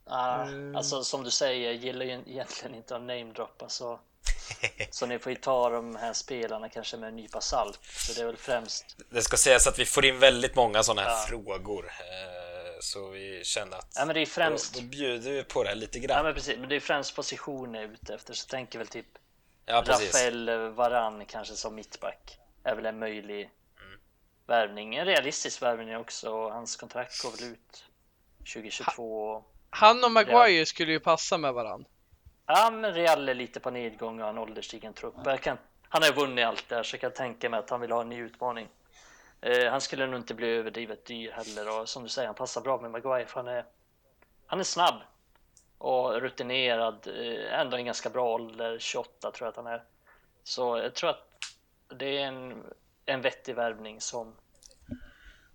[0.05, 0.75] Ah, Mm.
[0.75, 3.99] Alltså som du säger, jag gillar ju egentligen inte att namedroppa så
[4.91, 8.21] Så ni får ju ta de här spelarna kanske med en nypa salt Så det
[8.21, 11.25] är väl främst Det ska sägas att vi får in väldigt många sådana här Ja.
[11.27, 11.91] frågor.
[12.73, 15.63] Eh, så vi kände att Ja men det är främst då, då bjuder vi på
[15.63, 16.25] det lite Ja grann.
[16.25, 19.05] men precis, men det är främst positioner jag är ute efter så tänker väl typ
[19.65, 19.83] Ja.
[19.87, 23.49] Rafael Varan kanske som mittback är väl en möjlig
[24.47, 24.95] värvning.
[24.95, 26.49] En realistisk värvning också.
[26.49, 27.85] Hans kontrakt går väl ut
[28.53, 29.43] 2022.
[29.69, 31.85] Han och Maguire skulle ju passa med varann.
[32.45, 35.15] Ja, men Real är lite på nedgång och har en ålderstigen trupp.
[35.25, 35.57] Jag kan,
[35.89, 38.01] han har ju vunnit allt där så jag kan tänka mig att han vill ha
[38.01, 38.67] en ny utmaning.
[39.43, 42.61] Eh, han skulle nog inte bli överdrivet dyr heller och som du säger, han passar
[42.61, 43.65] bra med Maguire för han är,
[44.45, 44.95] han är snabb
[45.77, 47.07] och rutinerad.
[47.07, 49.83] Eh, ändå en ganska bra ålder, 28 tror jag att han är.
[50.43, 51.27] Så jag tror att
[51.87, 52.63] det är en,
[53.05, 54.35] en vettig värvning som,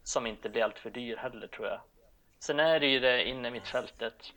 [0.02, 1.80] som inte blir allt för dyr heller tror jag.
[2.38, 4.32] Sen är det ju det inne mittfältet.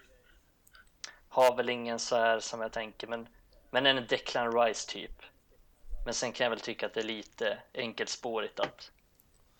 [1.29, 3.27] Har väl ingen så här som jag tänker, men,
[3.69, 5.21] men en Declan Rice typ.
[6.05, 8.91] Men sen kan jag väl tycka att det är lite enkelspårigt att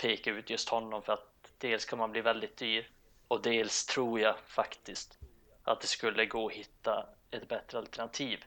[0.02, 2.90] peka ut just honom för att dels kan man bli väldigt dyr
[3.28, 5.18] och dels tror jag faktiskt
[5.64, 8.46] att det skulle gå att hitta ett bättre alternativ.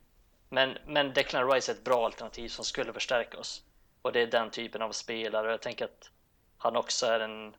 [0.49, 3.65] Men, men Declan Rice är ett bra alternativ som skulle förstärka oss
[4.03, 6.11] och det är den typen av spelare och jag tänker att
[6.59, 7.57] han också är en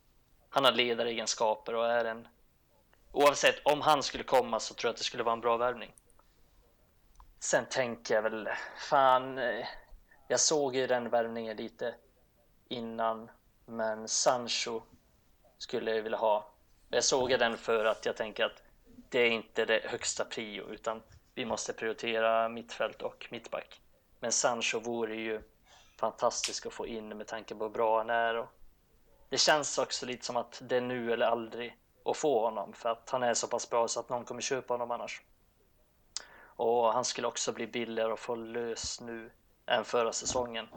[0.50, 2.28] han har ledaregenskaper och är en
[3.12, 5.94] oavsett om han skulle komma så tror jag att det skulle vara en bra värvning.
[7.40, 8.50] Sen tänker jag väl
[8.90, 9.38] fan.
[9.38, 9.66] Eh,
[10.28, 11.96] jag såg ju den värvningen lite
[12.68, 13.30] innan,
[13.66, 14.82] men Sancho
[15.58, 16.48] skulle jag vilja ha.
[16.90, 18.64] Jag såg den för att jag tänker att
[19.10, 21.02] det är inte det högsta prio utan
[21.34, 23.82] vi måste prioritera mittfält och mittback.
[24.20, 25.42] Men Sancho vore ju
[25.98, 28.48] fantastisk att få in med tanke på hur bra han är och
[29.30, 32.90] det känns också lite som att det är nu eller aldrig att få honom för
[32.90, 35.22] att han är så pass bra så att någon kommer köpa honom annars.
[36.38, 39.32] Och han skulle också bli billigare att få lös nu
[39.66, 40.68] än förra säsongen.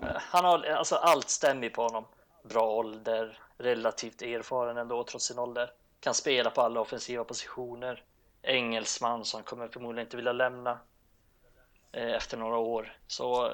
[0.00, 2.04] Han har, alltså allt stämmer på honom.
[2.42, 5.72] Bra ålder, relativt erfaren ändå trots sin ålder.
[6.00, 8.04] Kan spela på alla offensiva positioner.
[8.42, 10.78] Engelsman som kommer förmodligen inte vilja lämna
[11.92, 12.96] eh, efter några år.
[13.06, 13.52] Så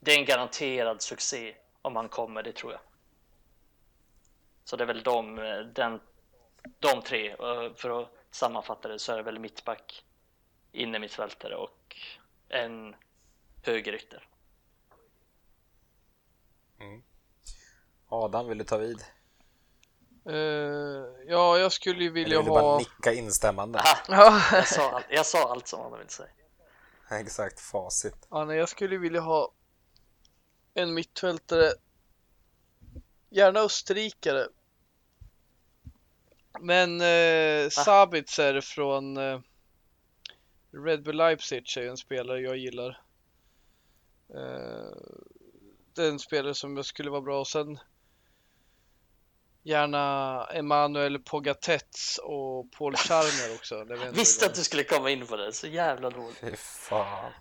[0.00, 2.80] det är en garanterad succé om han kommer, det tror jag.
[4.64, 6.00] Så det är väl de, eh, den,
[6.78, 7.36] de tre.
[7.76, 10.04] För att sammanfatta det så är det väl mittback,
[10.72, 11.96] innermittfältare och
[12.48, 12.96] en
[13.62, 14.28] högerytter.
[18.08, 19.04] Adam, vill du ta vid?
[20.28, 20.36] Eh,
[21.26, 22.78] ja, jag skulle ju Eller vilja vill du bara ha...
[22.78, 23.78] nicka instämmande?
[23.84, 26.28] Ah, Ja, jag, sa allt, jag sa allt som han ville säga.
[27.20, 28.26] Exakt, facit.
[28.30, 29.52] ja, nej, jag skulle vilja ha
[30.74, 31.72] en mittfältare.
[33.30, 34.48] Gärna österrikare.
[36.60, 39.40] Men eh, Sabitzer från eh,
[40.84, 43.02] Red Bull Leipzig är en spelare jag gillar.
[44.34, 44.96] Eh,
[45.98, 47.78] en spelare som jag skulle vara bra och sen
[49.62, 53.84] gärna Emanuel Pogatetz och Paul Scharmer också.
[53.84, 56.38] Det Visste att du skulle komma in på det, så jävla dåligt.
[56.38, 57.32] Fy fan.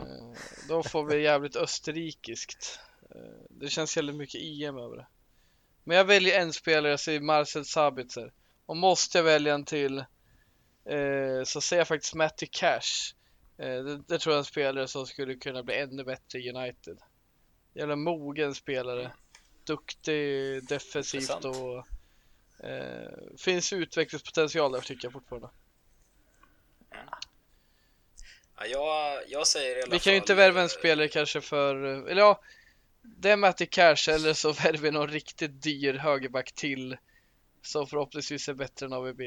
[0.00, 2.80] Eh, Då får vi jävligt österrikiskt.
[3.14, 5.06] Eh, Det känns jävligt mycket EM över det.
[5.84, 8.32] Men jag väljer en spelare, jag säger Marcel Sabitzer.
[8.66, 13.14] Och måste jag välja en till eh, så säger jag faktiskt Matty Cash.
[13.58, 16.50] Eh, Det, det tror jag är en spelare som skulle kunna bli ännu bättre i
[16.50, 16.98] United.
[17.76, 19.12] Jävla mogen spelare.
[19.64, 21.44] Duktig defensivt Intressant.
[21.44, 21.86] och
[22.66, 23.08] eh,
[23.38, 25.48] finns utvecklingspotential där tycker jag fortfarande.
[28.56, 31.40] Ja, jag, jag säger i alla Vi kan ju inte värva en eh, spelare kanske
[31.40, 31.76] för,
[32.08, 32.40] eller ja,
[33.02, 36.96] det är Matty Cash eller så värvar vi någon riktigt dyr högerback till
[37.62, 39.20] som förhoppningsvis är bättre än AVB.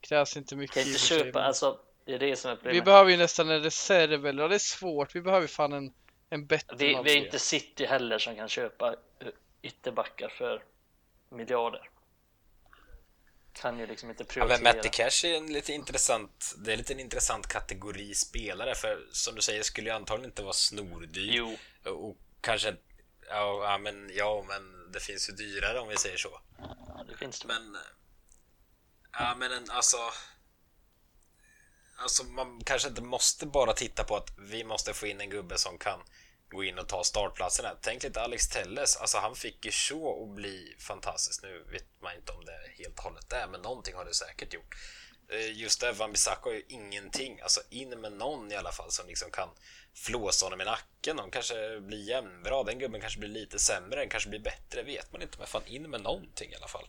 [0.00, 0.74] Krävs inte mycket.
[0.74, 2.84] Kan inte köpa, alltså det är det som är Vi problemet.
[2.84, 5.14] behöver ju nästan en reserv eller ja, det är svårt.
[5.14, 5.92] Vi behöver fan en,
[6.32, 8.96] en bättre Vi, vi är inte City heller som kan köpa
[9.62, 10.64] ytterbackar för
[11.28, 11.90] miljarder.
[13.52, 14.58] Kan ju liksom inte Ja, prioritera.
[14.62, 19.06] men Matty Cash är en lite intressant, det är lite en intressant kategori spelare för
[19.12, 21.32] som du säger skulle ju antagligen inte vara snordyr.
[21.32, 21.58] Jo,
[21.92, 22.76] Och kanske,
[23.28, 26.40] ja, ja, men, ja men det finns ju dyrare om vi säger så.
[26.58, 27.46] ja, det finns det.
[27.48, 27.76] Men,
[29.12, 29.96] ja men en, alltså
[31.96, 35.58] Alltså man kanske inte måste bara titta på att vi måste få in en gubbe
[35.58, 36.00] som kan
[36.52, 37.76] gå in och ta startplatserna.
[37.80, 41.42] Tänk lite Alex Telles, alltså han fick ju så att bli fantastisk.
[41.42, 44.54] Nu vet man inte om det helt och hållet är, men någonting har det säkert
[44.54, 44.74] gjort.
[45.28, 47.40] Eh, just det, Van Bissaka har ju ingenting.
[47.40, 49.48] Alltså in med någon i alla fall som liksom kan
[49.94, 51.16] flåsa honom i nacken.
[51.16, 52.62] De kanske blir jämnbra.
[52.62, 55.38] Den gubben kanske blir lite sämre, den kanske blir bättre, vet man inte.
[55.38, 56.86] Men fan in med någonting i alla fall.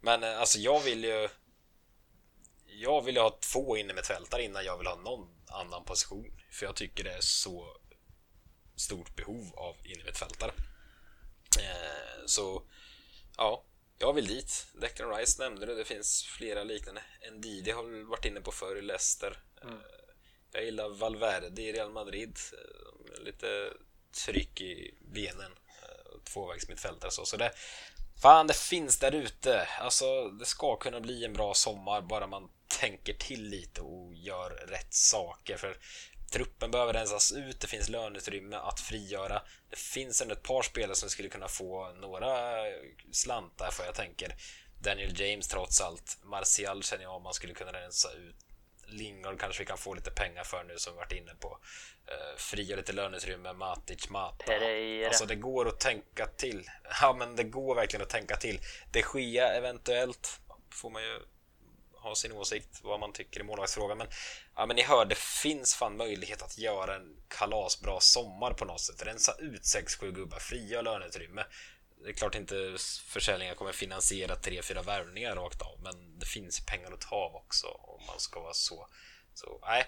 [0.00, 1.28] Men eh, alltså jag vill ju
[2.66, 6.40] jag vill ju ha två innermittfältare innan jag vill ha någon annan position.
[6.50, 7.76] För jag tycker det är så
[8.76, 10.52] stort behov av innermittfältare.
[11.58, 12.62] Eh, så
[13.36, 13.64] ja,
[13.98, 14.66] jag vill dit.
[14.80, 17.02] Declan Rice nämnde det, det finns flera liknande.
[17.32, 19.38] Ndidi har väl varit inne på förr i Leicester.
[19.62, 19.70] Eh,
[20.52, 22.38] jag gillar Valverde i Real Madrid.
[22.52, 23.72] Eh, lite
[24.24, 25.52] tryck i benen.
[25.82, 27.24] Eh, tvåvägsmittfältare så.
[27.24, 27.52] så det,
[28.22, 29.68] fan, det finns där ute.
[29.80, 32.50] Alltså, det ska kunna bli en bra sommar bara man
[32.80, 35.56] tänker till lite och gör rätt saker.
[35.56, 35.76] För
[36.30, 39.42] Truppen behöver rensas ut, det finns löneutrymme att frigöra.
[39.70, 42.54] Det finns ändå ett par spelare som skulle kunna få några
[43.12, 44.34] slantar för jag tänker
[44.80, 46.18] Daniel James trots allt.
[46.22, 48.36] Martial känner jag om man skulle kunna rensa ut.
[48.88, 51.48] Lingard kanske vi kan få lite pengar för nu som vi varit inne på.
[51.48, 54.44] Uh, frigöra lite löneutrymme, Matic, Mata.
[54.44, 55.08] Pereira.
[55.08, 56.64] Alltså det går att tänka till.
[57.00, 58.60] Ja men det går verkligen att tänka till.
[58.92, 60.40] De Gia eventuellt.
[60.70, 61.20] Får man ju
[62.06, 63.98] ha sin åsikt vad man tycker i målvaktsfrågan.
[63.98, 64.06] Men,
[64.56, 68.80] ja, men ni hör, det finns fan möjlighet att göra en kalasbra sommar på något
[68.80, 69.06] sätt.
[69.06, 71.44] Rensa ut 6-7 gubbar, fria löneutrymme.
[72.04, 72.76] Det är klart inte
[73.06, 77.66] försäljningar kommer finansiera 3-4 värvningar rakt av, men det finns pengar att ta av också
[77.66, 78.88] om man ska vara så.
[79.34, 79.86] Så nej,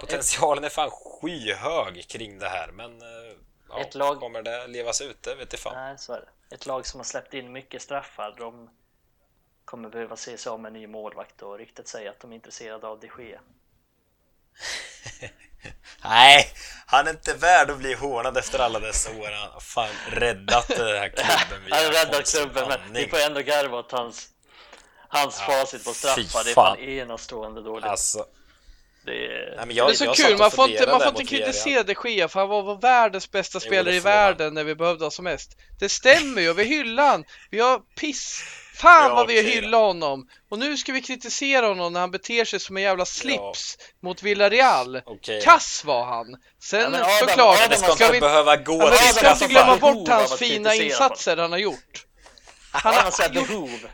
[0.00, 3.36] potentialen är fan skyhög kring det här, men eh,
[3.68, 4.20] ja, ett lag...
[4.20, 5.22] kommer det levas ut?
[5.22, 5.74] Det vet jag fan.
[5.74, 6.54] Nej, så är det.
[6.54, 8.70] Ett lag som har släppt in mycket straffar, de
[9.70, 12.86] kommer behöva se sig om en ny målvakt och riktigt säga att de är intresserade
[12.86, 13.40] av de Gea.
[16.04, 16.46] Nej,
[16.86, 19.30] han är inte värd att bli hånad efter alla dessa år.
[19.30, 21.08] Han har fan räddat den här
[21.48, 21.72] klubben.
[21.72, 24.28] han har räddat klubben, men vi får ändå garva åt hans,
[25.08, 26.44] hans ja, facit på straffar.
[26.44, 27.84] Det är fan enastående dåligt.
[27.84, 28.26] Alltså,
[29.10, 31.82] det är, Nej, jag, det är så kul, man får inte, man får inte kritisera
[31.82, 35.24] de Gea för han var världens bästa spelare i världen när vi behövde honom som
[35.24, 35.56] mest.
[35.80, 37.24] Det stämmer ju, vi hyllar han.
[37.50, 38.44] Vi har piss
[38.80, 40.28] Fan ja, vad vi okay, hyllar honom!
[40.50, 43.84] Och nu ska vi kritisera honom när han beter sig som en jävla slips ja.
[44.00, 45.02] mot Villarreal.
[45.06, 45.40] Okay.
[45.40, 46.26] Kass var han!
[46.62, 49.76] Sen ja, såklart, Adam, ska, ska vi behöva gå ja, till Vi ska inte glömma
[49.76, 52.06] bort hans fina insatser han har gjort.
[52.70, 53.88] Han har, han har behov.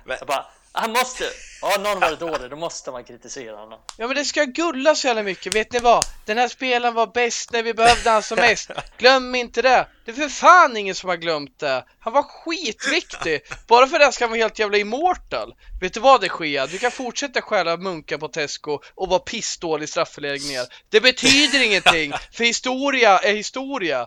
[0.73, 1.25] Han måste,
[1.71, 3.79] ja någon var dålig, då måste man kritisera honom.
[3.97, 6.05] Ja men det ska gulla så jävla mycket, vet ni vad?
[6.25, 8.71] Den här spelaren var bäst när vi behövde han som mest.
[8.99, 9.89] Glöm inte det.
[10.05, 11.85] Det är för fan ingen som har glömt det.
[11.99, 13.41] Han var skitviktig.
[13.67, 15.55] Bara för det ska han vara helt jävla immortal.
[15.81, 16.67] Vet du vad det sker?
[16.67, 20.67] Du kan fortsätta stjäla munkar på Tesco och vara pissdålig i straffläggningar.
[20.91, 24.07] Det betyder ingenting, för historia är historia.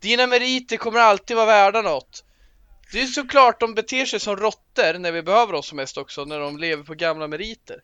[0.00, 2.24] Dina meriter kommer alltid vara värda något.
[2.92, 6.24] Det är såklart de beter sig som råttor när vi behöver oss som mest också,
[6.24, 7.82] när de lever på gamla meriter.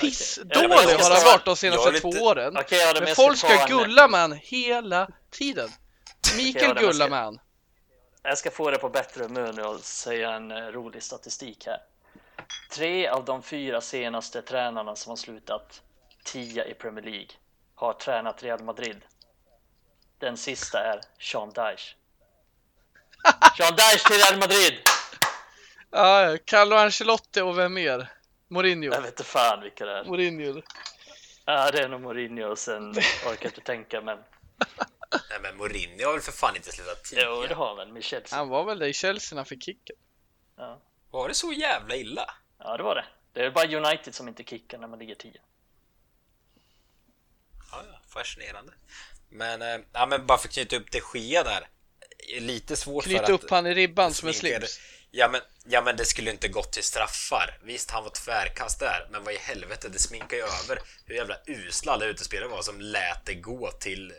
[0.00, 2.00] Pissdålig har han varit de senaste lite...
[2.00, 2.56] två åren.
[2.56, 5.68] Okay, men, folk ska gulla med han hela tiden.
[6.36, 7.38] Mikael okay, gullar med han.
[8.22, 11.78] Jag ska få det på bättre humör nu och säga en uh, rolig statistik här.
[12.70, 15.82] Tre av de fyra senaste tränarna som har slutat
[16.24, 17.28] tia i Premier League
[17.74, 19.00] har tränat Real Madrid.
[20.18, 21.94] Den sista är Sean Dyche.
[23.56, 24.74] Sean Dyche till Real Madrid!
[25.90, 28.12] Ja, Carlo Ancelotti och vem mer?
[28.48, 28.92] Mourinho?
[28.92, 30.04] Jag vet inte fan vilka det är.
[30.04, 30.62] Mourinho?
[31.44, 34.18] Ja, det är nog Mourinho och sen orkar jag inte tänka, men...
[35.30, 37.30] Nej, men Mourinho har väl för fan inte slutat tidigare?
[37.30, 38.38] Jo, det har han väl med Chelsea.
[38.38, 39.96] Han var väl det i Chelsea när han fick kicken?
[40.56, 40.80] Ja.
[41.10, 42.34] Var det så jävla illa?
[42.58, 43.04] Ja, det var det.
[43.32, 45.32] Det är bara United som inte kickar när man ligger 10.
[47.72, 48.72] Ja, fascinerande.
[49.28, 51.68] Men, äh, ja, men bara för att knyta upp det Gea där
[52.40, 54.80] lite svårt Knyta för upp han i ribban som en slips.
[55.10, 57.58] Ja men, ja men det skulle inte gått till straffar.
[57.62, 61.36] Visst, han var tvärkast där, men vad i helvete, det sminkar ju över hur jävla
[61.46, 64.16] usla alla utespelare var som lät det gå till eh,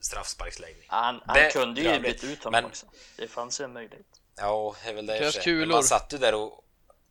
[0.00, 0.86] straffsparksläggning.
[0.88, 2.86] Han, han kunde ju byta ut honom men, också.
[3.16, 4.06] Det fanns ju en möjlighet.
[4.36, 5.46] Ja, det är väl det.
[5.46, 6.64] Men man satt ju där och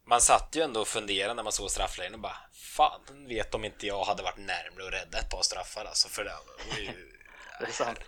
[0.08, 3.66] man satt ju ändå och funderade när man såg straffläggningen och bara Fan vet om
[3.66, 6.30] inte jag hade varit närmare att rädda ett par straffar alltså för det
[6.70, 6.86] var ju...
[7.60, 8.00] det är sant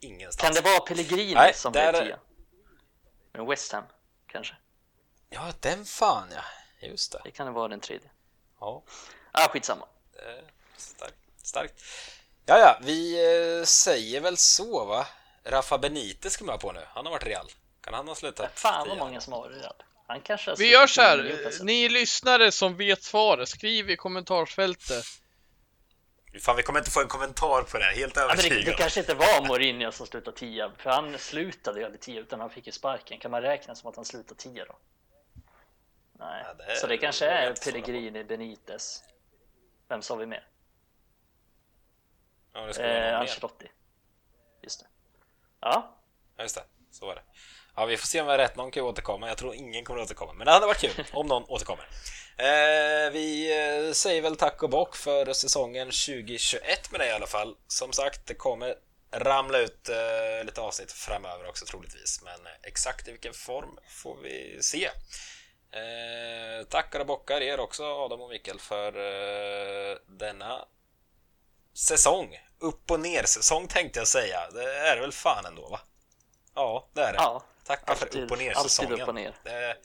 [0.00, 0.36] ingenstans.
[0.36, 1.92] Kan det vara Pellegrini Nej, som där...
[1.92, 2.18] blev tia?
[3.32, 3.84] Men West Ham,
[4.26, 4.54] kanske?
[5.30, 6.42] Ja, den fan ja.
[6.88, 7.20] Just det.
[7.24, 8.10] Det kan det vara den tredje.
[8.60, 8.82] Ja.
[9.32, 9.86] Ah, skitsamma.
[10.76, 11.16] Starkt.
[11.42, 11.82] Starkt.
[12.46, 13.24] Ja, ja, vi
[13.58, 15.06] eh, säger väl så va?
[15.44, 16.80] Rafa Benitez ska man på nu.
[16.88, 17.46] Han har varit real.
[17.80, 18.50] Kan han ha slutat?
[18.54, 19.74] Fan vad många som har varit real.
[20.06, 21.62] Han kanske Vi gör så här.
[21.62, 25.04] Ni lyssnare som vet svaret, skriv i kommentarsfältet
[26.40, 28.58] Fan, vi kommer inte få en kommentar på det, helt övertygad.
[28.58, 32.00] Ja, det, det kanske inte var Mourinho som slutade tia, för han slutade ju aldrig
[32.00, 33.18] tia utan han fick ju sparken.
[33.18, 34.76] Kan man räkna som att han slutade tia då?
[36.18, 39.04] Nej, ja, det så det kanske är Pellegrini, Benitez.
[39.88, 40.46] Vem sa vi mer?
[42.52, 43.70] Ja, det eh, Ancelotti.
[44.62, 44.86] Just det.
[45.60, 45.96] Ja.
[46.36, 46.64] Ja, just det.
[46.90, 47.22] Så var det.
[47.76, 48.56] Ja, vi får se om vi har rätt.
[48.56, 49.28] Någon kan ju återkomma.
[49.28, 51.88] Jag tror ingen kommer att återkomma, men det hade varit kul om någon återkommer.
[52.36, 53.52] Eh, vi
[53.86, 57.56] eh, säger väl tack och bock för säsongen 2021 med det i alla fall.
[57.68, 58.74] Som sagt, det kommer
[59.10, 64.16] ramla ut eh, lite avsnitt framöver också troligtvis, men eh, exakt i vilken form får
[64.22, 64.84] vi se.
[65.70, 70.64] Eh, tackar och bockar er också Adam och Mikael för eh, denna
[71.74, 72.38] säsong.
[72.58, 74.50] Upp och ner säsong tänkte jag säga.
[74.50, 75.80] Det är det väl fan ändå va?
[76.54, 77.18] Ja, det är det.
[77.18, 79.00] Ja, Tackar för alltid- upp och ner alltid säsongen.
[79.00, 79.34] upp och ner.
[79.42, 79.76] Det är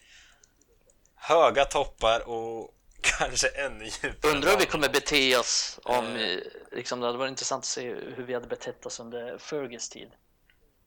[1.15, 4.31] höga toppar och kanske ännu djupare.
[4.31, 6.39] Undrar hur vi kommer bete oss om, Eh.
[6.71, 10.11] liksom, det hade varit intressant att se hur vi hade betett oss under Fergus tid.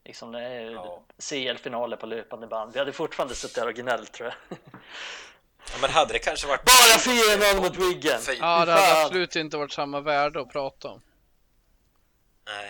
[0.04, 1.02] Liksom det är Ja.
[1.18, 2.72] CL-finaler på löpande band.
[2.72, 4.58] Vi hade fortfarande suttit där och gnällt tror jag.
[5.72, 6.64] Ja, men hade det kanske varit...
[6.64, 8.20] Bara 4-0 mot Wiggen!
[8.40, 11.00] Ja, det hade absolut inte varit samma värde att prata om.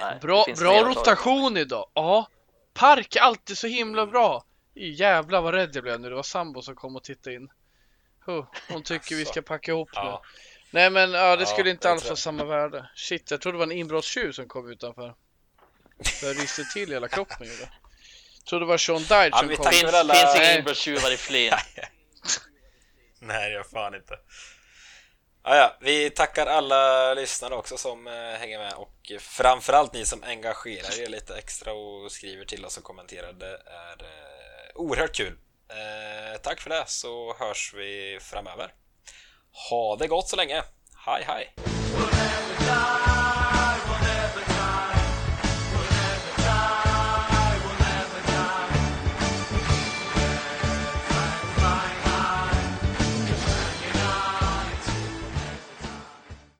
[0.01, 0.19] Nej.
[0.21, 1.91] Bra, bra rotation idag.
[1.95, 2.27] Ja.
[2.75, 4.45] Park är alltid så himla bra.
[4.75, 6.09] Jävlar vad rädd jag blev nu.
[6.09, 7.49] Det var sambo som kom och tittade in.
[8.27, 10.01] Huh, hon tycker vi ska packa ihop nu.
[10.01, 10.23] Ja,
[10.71, 12.19] Nej men ja, det Ja, skulle inte alls jag.
[12.19, 12.91] samma värde.
[12.95, 15.15] Shit, jag trodde det var en inbrottstjuv som kom utanför.
[16.05, 17.71] Så jag ryste till hela kroppen gjorde.
[18.49, 19.67] Trodde det var Sean Dyche Ja, som kom.
[19.73, 21.59] Finns, alla- finns inga inbrottstjuvar i Flen.
[23.21, 24.19] Nej, gör fan inte.
[25.47, 30.23] Ja, ja, vi tackar alla lyssnare också som eh, hänger med och framförallt ni som
[30.23, 33.33] engagerar er lite extra och skriver till oss och kommenterar.
[33.33, 35.39] Det är eh, oerhört kul.
[35.69, 38.73] Eh, tack för det så hörs vi framöver.
[39.71, 40.63] Ha det gott så länge.
[41.07, 41.55] Hej hej!